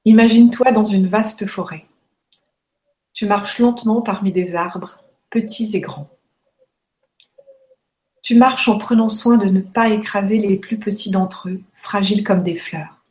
Imagine-toi 0.07 0.71
dans 0.71 0.83
une 0.83 1.07
vaste 1.07 1.47
forêt. 1.47 1.87
Tu 3.13 3.25
marches 3.25 3.57
lentement 3.57 4.03
parmi 4.03 4.31
des 4.31 4.55
arbres, 4.55 4.99
petits 5.31 5.75
et 5.75 5.81
grands. 5.81 6.11
Tu 8.21 8.35
marches 8.35 8.67
en 8.67 8.77
prenant 8.77 9.09
soin 9.09 9.37
de 9.37 9.47
ne 9.47 9.61
pas 9.61 9.89
écraser 9.89 10.37
les 10.37 10.57
plus 10.57 10.77
petits 10.77 11.09
d'entre 11.09 11.49
eux, 11.49 11.61
fragiles 11.73 12.23
comme 12.23 12.43
des 12.43 12.55
fleurs. 12.55 13.01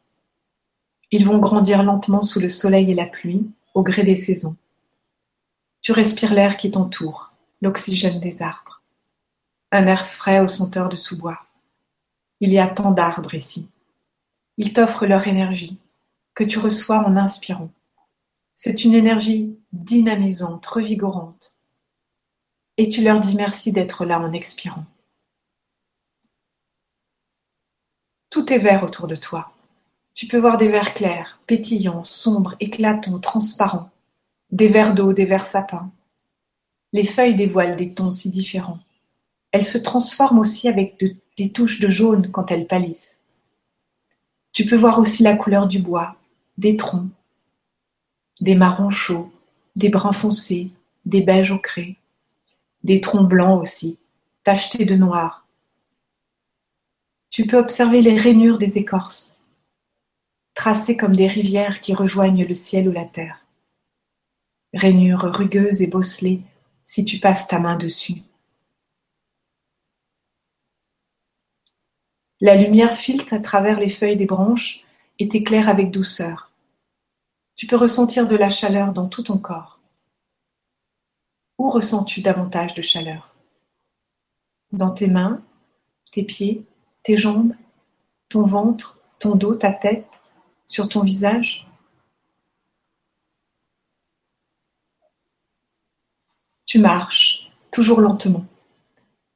Ils 1.11 1.27
vont 1.27 1.39
grandir 1.39 1.83
lentement 1.83 2.23
sous 2.23 2.39
le 2.39 2.49
soleil 2.49 2.93
et 2.93 2.95
la 2.95 3.07
pluie, 3.07 3.51
au 3.75 3.83
gré 3.83 4.05
des 4.05 4.17
saisons. 4.17 4.57
Tu 5.83 5.91
respires 5.91 6.33
l'air 6.33 6.57
qui 6.57 6.71
t'entoure, 6.71 7.33
l'oxygène 7.61 8.21
des 8.21 8.41
arbres. 8.41 8.83
Un 9.73 9.89
air 9.89 10.07
frais 10.07 10.39
au 10.39 10.47
senteur 10.47 10.89
de 10.89 10.97
sous-bois. 10.97 11.41
Il 12.41 12.53
y 12.53 12.61
a 12.61 12.69
tant 12.69 12.93
d'arbres 12.93 13.35
ici. 13.35 13.69
Ils 14.59 14.73
t'offrent 14.73 15.07
leur 15.07 15.27
énergie, 15.27 15.81
que 16.35 16.45
tu 16.45 16.59
reçois 16.59 16.99
en 16.99 17.17
inspirant. 17.17 17.71
C'est 18.57 18.85
une 18.85 18.95
énergie 18.95 19.57
dynamisante, 19.73 20.65
revigorante. 20.67 21.55
Et 22.77 22.89
tu 22.89 23.03
leur 23.03 23.21
dis 23.21 23.37
merci 23.37 23.73
d'être 23.73 24.05
là 24.05 24.21
en 24.21 24.33
expirant. 24.33 24.85
Tout 28.31 28.53
est 28.53 28.59
vert 28.59 28.83
autour 28.83 29.07
de 29.07 29.17
toi. 29.17 29.53
Tu 30.13 30.27
peux 30.27 30.39
voir 30.39 30.59
des 30.59 30.69
vers 30.69 30.95
clairs, 30.95 31.39
pétillants, 31.47 32.05
sombres, 32.05 32.57
éclatants, 32.59 33.21
transparents, 33.21 33.91
des 34.51 34.69
vers 34.69 34.95
d'eau, 34.95 35.13
des 35.13 35.25
vers 35.25 35.47
sapins. 35.47 35.91
Les 36.93 37.05
feuilles 37.05 37.35
dévoilent 37.35 37.77
des 37.77 37.95
tons 37.95 38.13
si 38.13 38.31
différents. 38.31 38.81
Elles 39.53 39.65
se 39.65 39.79
transforment 39.79 40.41
aussi 40.41 40.69
avec 40.69 41.03
des 41.37 41.53
touches 41.53 41.81
de 41.81 41.89
jaune 41.89 42.31
quand 42.31 42.51
elles 42.51 42.67
pâlissent. 42.67 43.21
Tu 44.53 44.65
peux 44.65 44.77
voir 44.77 44.99
aussi 45.01 45.25
la 45.25 45.37
couleur 45.37 45.67
du 45.67 45.81
bois, 45.81 46.17
des 46.59 46.77
troncs, 46.77 47.11
des 48.41 48.55
marrons 48.55 48.91
chauds, 48.91 49.33
des 49.77 49.89
bruns 49.89 50.13
foncés, 50.13 50.71
des 51.05 51.21
beiges 51.21 51.53
ocrés, 51.53 51.97
des 52.83 53.01
troncs 53.01 53.29
blancs 53.29 53.61
aussi, 53.61 53.99
tachetés 54.45 54.85
de 54.85 54.95
noir. 54.95 55.47
Tu 57.31 57.47
peux 57.47 57.59
observer 57.59 58.01
les 58.01 58.17
rainures 58.17 58.59
des 58.59 58.79
écorces, 58.79 59.37
tracées 60.55 60.97
comme 60.97 61.17
des 61.17 61.27
rivières 61.27 61.81
qui 61.81 61.95
rejoignent 61.95 62.47
le 62.47 62.55
ciel 62.55 62.89
ou 62.89 62.93
la 62.93 63.05
terre. 63.05 63.45
Rainures 64.73 65.35
rugueuses 65.35 65.83
et 65.83 65.87
bosselées 65.87 66.43
si 66.87 67.05
tu 67.05 67.19
passes 67.19 67.49
ta 67.49 67.59
main 67.59 67.77
dessus. 67.77 68.23
La 72.41 72.57
lumière 72.57 72.97
filtre 72.97 73.33
à 73.33 73.39
travers 73.39 73.81
les 73.81 73.89
feuilles 73.89 74.17
des 74.17 74.27
branches 74.27 74.84
et 75.19 75.29
t'éclaire 75.29 75.69
avec 75.69 75.91
douceur. 75.91 76.51
Tu 77.57 77.67
peux 77.67 77.77
ressentir 77.77 78.27
de 78.27 78.37
la 78.37 78.51
chaleur 78.51 78.93
dans 78.93 79.09
tout 79.09 79.23
ton 79.23 79.39
corps. 79.39 79.81
Où 81.59 81.69
ressens-tu 81.69 82.21
davantage 82.21 82.75
de 82.75 82.83
chaleur? 82.83 83.35
Dans 84.73 84.91
tes 84.91 85.07
mains, 85.07 85.41
tes 86.11 86.25
pieds, 86.25 86.65
tes 87.05 87.17
jambes, 87.17 87.55
ton 88.29 88.43
ventre, 88.43 89.01
ton 89.21 89.37
dos, 89.37 89.55
ta 89.55 89.73
tête, 89.73 90.21
sur 90.67 90.89
ton 90.89 91.03
visage? 91.03 91.67
Tu 96.67 96.81
marches, 96.81 97.53
toujours 97.71 98.01
lentement. 98.01 98.45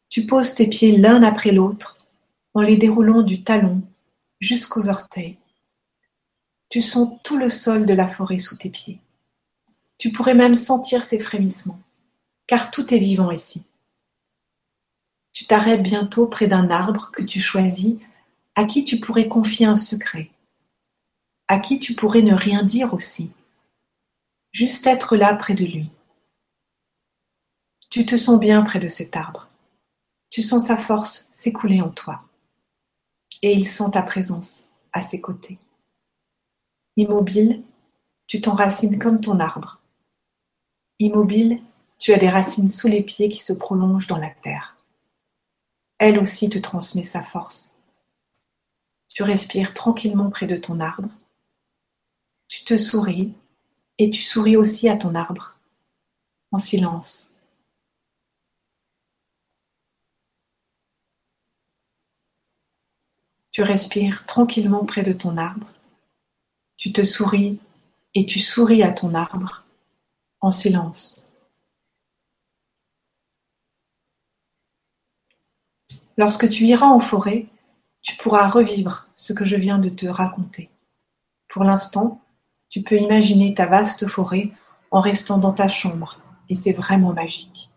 Tu 0.08 0.26
poses 0.26 0.54
tes 0.54 0.66
pieds 0.66 0.96
l'un 0.96 1.22
après 1.22 1.52
l'autre 1.52 1.98
en 2.54 2.62
les 2.62 2.76
déroulant 2.76 3.22
du 3.22 3.44
talon 3.44 3.82
jusqu'aux 4.40 4.88
orteils. 4.88 5.38
Tu 6.68 6.82
sens 6.82 7.18
tout 7.22 7.38
le 7.38 7.48
sol 7.48 7.86
de 7.86 7.94
la 7.94 8.06
forêt 8.06 8.38
sous 8.38 8.56
tes 8.56 8.68
pieds. 8.68 9.00
Tu 9.96 10.12
pourrais 10.12 10.34
même 10.34 10.54
sentir 10.54 11.04
ses 11.04 11.18
frémissements, 11.18 11.80
car 12.46 12.70
tout 12.70 12.92
est 12.92 12.98
vivant 12.98 13.30
ici. 13.30 13.62
Tu 15.32 15.46
t'arrêtes 15.46 15.82
bientôt 15.82 16.26
près 16.26 16.46
d'un 16.46 16.70
arbre 16.70 17.10
que 17.10 17.22
tu 17.22 17.40
choisis, 17.40 17.96
à 18.54 18.64
qui 18.64 18.84
tu 18.84 19.00
pourrais 19.00 19.28
confier 19.28 19.66
un 19.66 19.74
secret, 19.74 20.30
à 21.46 21.58
qui 21.58 21.78
tu 21.78 21.94
pourrais 21.94 22.22
ne 22.22 22.34
rien 22.34 22.62
dire 22.62 22.92
aussi, 22.92 23.30
juste 24.52 24.86
être 24.86 25.16
là 25.16 25.34
près 25.34 25.54
de 25.54 25.64
lui. 25.64 25.90
Tu 27.90 28.04
te 28.04 28.16
sens 28.16 28.38
bien 28.38 28.62
près 28.62 28.78
de 28.78 28.88
cet 28.88 29.16
arbre. 29.16 29.48
Tu 30.30 30.42
sens 30.42 30.66
sa 30.66 30.76
force 30.76 31.28
s'écouler 31.32 31.80
en 31.80 31.88
toi 31.88 32.22
et 33.40 33.52
il 33.52 33.66
sent 33.66 33.92
ta 33.92 34.02
présence 34.02 34.64
à 34.92 35.00
ses 35.00 35.20
côtés. 35.20 35.58
Immobile, 36.98 37.62
tu 38.26 38.40
t'enracines 38.40 38.98
comme 38.98 39.20
ton 39.20 39.38
arbre. 39.38 39.80
Immobile, 40.98 41.62
tu 42.00 42.12
as 42.12 42.18
des 42.18 42.28
racines 42.28 42.68
sous 42.68 42.88
les 42.88 43.04
pieds 43.04 43.28
qui 43.28 43.38
se 43.38 43.52
prolongent 43.52 44.08
dans 44.08 44.18
la 44.18 44.30
terre. 44.30 44.76
Elle 45.98 46.18
aussi 46.18 46.50
te 46.50 46.58
transmet 46.58 47.04
sa 47.04 47.22
force. 47.22 47.78
Tu 49.06 49.22
respires 49.22 49.74
tranquillement 49.74 50.28
près 50.28 50.48
de 50.48 50.56
ton 50.56 50.80
arbre. 50.80 51.08
Tu 52.48 52.64
te 52.64 52.76
souris 52.76 53.32
et 53.98 54.10
tu 54.10 54.20
souris 54.20 54.56
aussi 54.56 54.88
à 54.88 54.96
ton 54.96 55.14
arbre, 55.14 55.54
en 56.50 56.58
silence. 56.58 57.32
Tu 63.52 63.62
respires 63.62 64.26
tranquillement 64.26 64.84
près 64.84 65.04
de 65.04 65.12
ton 65.12 65.36
arbre. 65.36 65.68
Tu 66.78 66.92
te 66.92 67.02
souris 67.02 67.58
et 68.14 68.24
tu 68.24 68.38
souris 68.38 68.84
à 68.84 68.92
ton 68.92 69.12
arbre 69.12 69.64
en 70.40 70.52
silence. 70.52 71.28
Lorsque 76.16 76.48
tu 76.48 76.66
iras 76.66 76.86
en 76.86 77.00
forêt, 77.00 77.46
tu 78.00 78.16
pourras 78.16 78.46
revivre 78.46 79.08
ce 79.16 79.32
que 79.32 79.44
je 79.44 79.56
viens 79.56 79.78
de 79.78 79.88
te 79.88 80.06
raconter. 80.06 80.70
Pour 81.48 81.64
l'instant, 81.64 82.22
tu 82.68 82.82
peux 82.82 82.96
imaginer 82.96 83.54
ta 83.54 83.66
vaste 83.66 84.06
forêt 84.06 84.52
en 84.92 85.00
restant 85.00 85.38
dans 85.38 85.52
ta 85.52 85.66
chambre, 85.66 86.20
et 86.48 86.54
c'est 86.54 86.72
vraiment 86.72 87.12
magique. 87.12 87.70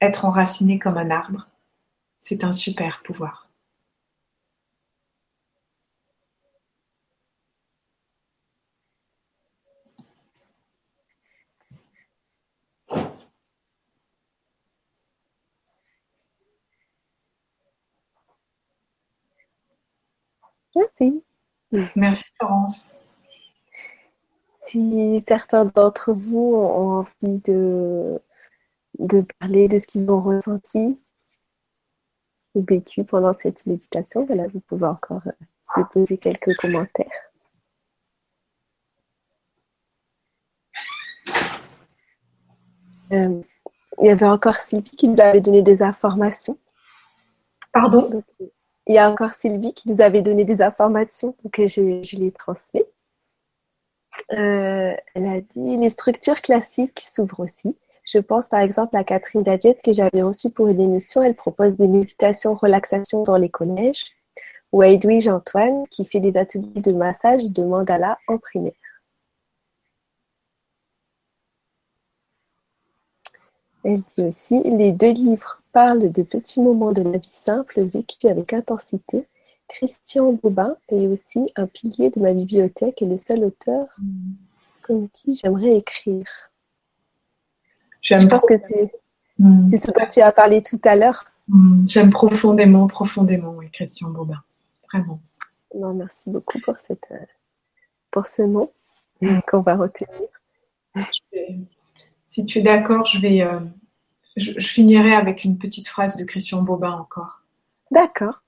Être 0.00 0.24
enraciné 0.24 0.78
comme 0.78 0.96
un 0.96 1.10
arbre, 1.10 1.48
c'est 2.18 2.44
un 2.44 2.52
super 2.54 3.02
pouvoir. 3.02 3.51
Merci. 20.76 21.22
Merci 21.96 22.30
Florence. 22.38 22.96
Si 24.66 25.22
certains 25.26 25.64
d'entre 25.64 26.12
vous 26.12 26.54
ont 26.54 26.98
envie 27.00 27.38
de, 27.44 28.20
de 28.98 29.24
parler 29.40 29.68
de 29.68 29.78
ce 29.78 29.86
qu'ils 29.86 30.10
ont 30.10 30.20
ressenti 30.20 30.98
ou 32.54 32.64
vécu 32.64 33.04
pendant 33.04 33.32
cette 33.32 33.66
méditation, 33.66 34.24
voilà, 34.24 34.46
vous 34.48 34.60
pouvez 34.60 34.86
encore 34.86 35.22
euh, 35.26 35.80
me 35.80 35.84
poser 35.84 36.18
quelques 36.18 36.54
commentaires. 36.56 37.32
Euh, 43.12 43.42
il 44.00 44.06
y 44.06 44.10
avait 44.10 44.26
encore 44.26 44.56
Sylvie 44.56 44.96
qui 44.96 45.08
nous 45.08 45.20
avait 45.20 45.40
donné 45.40 45.62
des 45.62 45.82
informations. 45.82 46.58
Pardon? 47.72 48.22
Il 48.86 48.94
y 48.94 48.98
a 48.98 49.10
encore 49.10 49.32
Sylvie 49.32 49.74
qui 49.74 49.90
nous 49.90 50.00
avait 50.00 50.22
donné 50.22 50.44
des 50.44 50.62
informations 50.62 51.34
que 51.52 51.66
je, 51.66 51.80
les 52.16 52.32
transmets. 52.32 52.86
Euh, 54.32 54.94
elle 55.14 55.26
a 55.26 55.40
dit 55.40 55.76
les 55.76 55.88
structures 55.88 56.40
classiques 56.42 57.00
s'ouvrent 57.00 57.40
aussi. 57.40 57.76
Je 58.04 58.18
pense 58.18 58.48
par 58.48 58.60
exemple 58.60 58.96
à 58.96 59.04
Catherine 59.04 59.42
Daviette 59.42 59.80
que 59.82 59.92
j'avais 59.92 60.22
reçue 60.22 60.50
pour 60.50 60.68
une 60.68 60.80
émission. 60.80 61.22
Elle 61.22 61.34
propose 61.36 61.76
des 61.76 61.86
méditations 61.86 62.54
relaxation 62.54 63.22
dans 63.22 63.36
les 63.36 63.48
collèges. 63.48 64.04
Ou 64.72 64.82
à 64.82 64.88
Edwige 64.88 65.28
Antoine 65.28 65.86
qui 65.88 66.04
fait 66.06 66.20
des 66.20 66.36
ateliers 66.36 66.80
de 66.80 66.92
massage 66.92 67.44
de 67.44 67.62
mandala 67.62 68.18
en 68.26 68.38
primaire. 68.38 68.72
Elle 73.84 74.00
dit 74.00 74.24
aussi 74.24 74.60
les 74.64 74.92
deux 74.92 75.10
livres 75.10 75.61
parle 75.72 76.12
de 76.12 76.22
petits 76.22 76.60
moments 76.60 76.92
de 76.92 77.02
la 77.02 77.18
vie 77.18 77.28
simple 77.30 77.82
vécus 77.82 78.30
avec 78.30 78.52
intensité. 78.52 79.26
Christian 79.68 80.32
Bobin 80.32 80.76
est 80.88 81.06
aussi 81.06 81.50
un 81.56 81.66
pilier 81.66 82.10
de 82.10 82.20
ma 82.20 82.32
bibliothèque 82.32 83.00
et 83.00 83.06
le 83.06 83.16
seul 83.16 83.44
auteur 83.44 83.86
comme 84.82 85.08
qui 85.10 85.34
j'aimerais 85.34 85.76
écrire. 85.76 86.26
Je 88.02 88.26
pense 88.26 88.42
que 88.42 88.54
c'est 88.58 88.90
ce 89.38 89.90
dont 89.90 90.06
tu 90.10 90.20
as 90.20 90.32
parlé 90.32 90.62
tout 90.62 90.80
à 90.84 90.96
l'heure. 90.96 91.24
Hmm. 91.48 91.86
J'aime 91.88 92.10
profondément, 92.10 92.86
profondément, 92.86 93.54
oui, 93.56 93.70
Christian 93.70 94.10
Bobin. 94.10 94.42
Vraiment. 94.92 95.20
Non, 95.74 95.94
merci 95.94 96.28
beaucoup 96.28 96.60
pour, 96.60 96.76
cette, 96.86 97.06
euh, 97.12 97.24
pour 98.10 98.26
ce 98.26 98.42
mot 98.42 98.72
hmm. 99.20 99.38
qu'on 99.48 99.60
va 99.60 99.76
retenir. 99.76 100.28
si 102.26 102.44
tu 102.44 102.58
es 102.58 102.62
d'accord, 102.62 103.06
je 103.06 103.20
vais, 103.20 103.42
euh, 103.42 103.60
je, 104.36 104.52
finirai 104.60 105.14
avec 105.14 105.44
une 105.44 105.58
petite 105.58 105.88
phrase 105.88 106.16
de 106.16 106.24
Christian 106.24 106.62
Bobin 106.62 106.92
encore. 106.92 107.42
D'accord. 107.90 108.42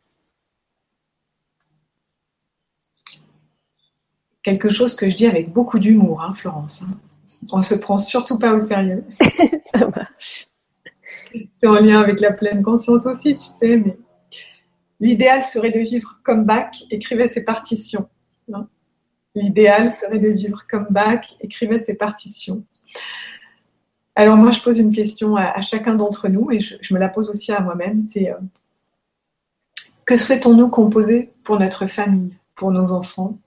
Quelque 4.43 4.69
chose 4.69 4.95
que 4.95 5.09
je 5.09 5.17
dis 5.17 5.27
avec 5.27 5.53
beaucoup 5.53 5.79
d'humour, 5.79 6.23
hein, 6.23 6.35
Florence. 6.35 6.83
Hein. 6.83 7.01
On 7.53 7.63
se 7.63 7.75
prend 7.75 7.99
surtout 7.99 8.39
pas 8.39 8.53
au 8.53 8.61
sérieux. 8.61 9.05
Ça 9.75 9.89
marche. 9.89 10.49
C'est 11.53 11.67
en 11.67 11.75
lien 11.75 12.01
avec 12.01 12.21
la 12.21 12.33
pleine 12.33 12.63
conscience 12.63 13.07
aussi, 13.07 13.37
tu 13.37 13.47
sais, 13.47 13.77
mais 13.77 13.99
l'idéal 15.01 15.43
serait 15.43 15.71
de 15.71 15.81
vivre 15.81 16.21
comme 16.23 16.45
Bach 16.45 16.85
écrivait 16.91 17.29
ses 17.29 17.43
partitions. 17.43 18.09
Hein. 18.53 18.69
L'idéal 19.35 19.91
serait 19.91 20.19
de 20.21 20.29
vivre 20.29 20.67
comme 20.69 20.87
Bach 20.91 21.27
écrivait 21.41 21.81
ses 21.81 21.95
partitions. 21.95 22.65
Alors 24.17 24.37
moi, 24.37 24.53
je 24.53 24.61
pose 24.61 24.79
une 24.79 24.93
question 24.93 25.37
à, 25.37 25.61
chacun 25.61 25.95
d'entre 25.95 26.29
nous 26.29 26.51
et 26.53 26.61
je, 26.61 26.95
me 26.95 26.99
la 26.99 27.09
pose 27.09 27.31
aussi 27.31 27.53
à 27.53 27.61
moi-même. 27.61 28.03
C'est 28.03 28.31
euh, 28.31 28.37
que 30.05 30.17
souhaitons-nous 30.17 30.69
composer 30.69 31.33
pour 31.43 31.59
notre 31.59 31.87
famille, 31.87 32.37
pour 32.55 32.71
nos 32.71 32.93
enfants, 32.93 33.39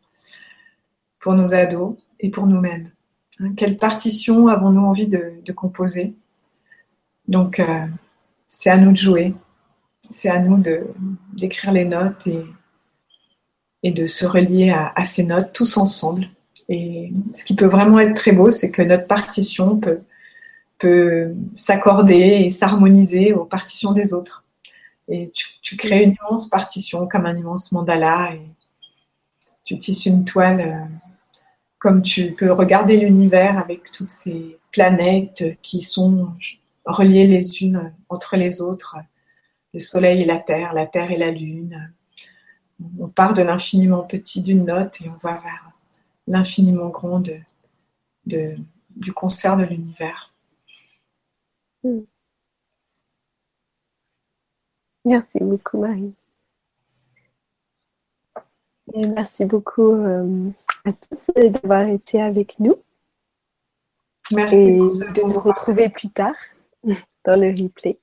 pour 1.20 1.34
nos 1.34 1.54
ados 1.54 1.96
et 2.20 2.30
pour 2.30 2.48
nous-mêmes? 2.48 2.92
Hein, 3.40 3.54
Quelle 3.56 3.78
partition 3.78 4.50
avons-nous 4.50 4.82
envie 4.82 5.08
de, 5.08 5.52
composer? 5.54 6.16
Donc, 7.28 7.60
euh, 7.60 7.86
c'est 8.46 8.70
à 8.70 8.78
nous 8.78 8.92
de 8.92 8.98
jouer. 8.98 9.34
C'est 10.12 10.30
à 10.30 10.40
nous 10.40 10.62
d'écrire 11.34 11.72
les 11.72 11.86
notes 11.86 12.28
et, 12.28 12.46
et 13.84 13.92
de 13.92 14.06
se 14.06 14.26
relier 14.26 14.72
à, 14.72 15.06
ces 15.06 15.24
notes 15.24 15.54
tous 15.54 15.78
ensemble. 15.78 16.30
Et 16.70 17.14
ce 17.34 17.46
qui 17.46 17.56
peut 17.56 17.66
vraiment 17.66 18.00
être 18.00 18.16
très 18.16 18.32
beau, 18.32 18.52
c'est 18.52 18.72
que 18.72 18.82
notre 18.82 19.08
partition 19.08 19.78
peut, 19.78 20.02
peut 20.80 21.34
s'accorder 21.56 22.44
et 22.46 22.52
s'harmoniser 22.52 23.34
aux 23.34 23.46
partitions 23.46 23.94
des 23.94 24.14
autres. 24.14 24.44
Et 25.10 25.30
tu, 25.62 25.78
crées 25.78 26.04
une 26.04 26.16
immense 26.22 26.50
partition 26.50 27.08
comme 27.08 27.26
un 27.26 27.36
immense 27.36 27.72
mandala 27.72 28.34
et 28.34 28.42
tu 29.64 29.78
tisses 29.78 30.06
une 30.06 30.26
toile 30.26 30.62
euh, 30.62 30.96
comme 31.80 32.02
tu 32.02 32.34
peux 32.34 32.52
regarder 32.52 32.98
l'univers 32.98 33.58
avec 33.58 33.92
toutes 33.92 34.10
ces 34.10 34.58
planètes 34.72 35.58
qui 35.62 35.82
sont 35.82 36.34
reliées 36.86 37.28
les 37.28 37.62
unes 37.62 37.94
entre 38.10 38.36
les 38.36 38.62
autres, 38.62 38.98
le 39.74 39.80
soleil 39.80 40.24
et 40.24 40.26
la 40.26 40.40
terre, 40.40 40.74
la 40.74 40.86
terre 40.86 41.12
et 41.12 41.18
la 41.18 41.32
lune. 41.32 41.94
On 43.00 43.08
part 43.08 43.34
de 43.34 43.42
l'infiniment 43.42 44.02
petit 44.02 44.42
d'une 44.42 44.66
note 44.66 45.00
et 45.02 45.10
on 45.10 45.18
va 45.26 45.34
vers 45.34 45.72
l'infiniment 46.28 46.90
grand 46.90 47.24
du 48.26 49.14
concert 49.14 49.58
de 49.58 49.64
l'univers. 49.64 50.34
Hmm. 51.84 52.02
Merci 55.06 55.40
beaucoup, 55.40 55.80
Marie. 55.80 56.14
Et 58.94 59.08
merci 59.10 59.46
beaucoup 59.46 59.94
euh, 59.94 60.50
à 60.86 60.92
tous 60.94 61.28
d'avoir 61.36 61.88
été 61.88 62.22
avec 62.22 62.60
nous. 62.60 62.76
Merci. 64.32 64.56
Et 64.56 64.78
de 64.78 65.22
nous 65.22 65.40
retrouver 65.40 65.90
plus 65.90 66.10
tard 66.10 66.36
dans 66.84 67.40
le 67.40 67.50
replay. 67.50 67.98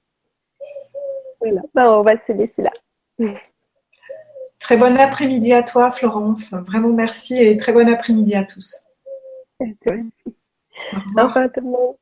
Voilà, 1.40 1.62
ben, 1.74 1.86
on 1.86 2.02
va 2.02 2.18
se 2.18 2.32
laisser 2.32 2.62
là. 2.62 2.72
Très 4.58 4.78
bon 4.78 4.96
après-midi 4.96 5.52
à 5.52 5.62
toi, 5.62 5.90
Florence. 5.90 6.54
Vraiment 6.54 6.94
merci 6.94 7.36
et 7.36 7.54
très 7.58 7.74
bon 7.74 7.86
après-midi 7.86 8.34
à 8.34 8.44
tous. 8.44 8.74
Au 9.60 9.66
revoir. 9.66 10.04
Au 11.18 11.26
revoir 11.26 11.52
tout 11.52 11.60
le 11.60 11.66
monde. 11.66 11.96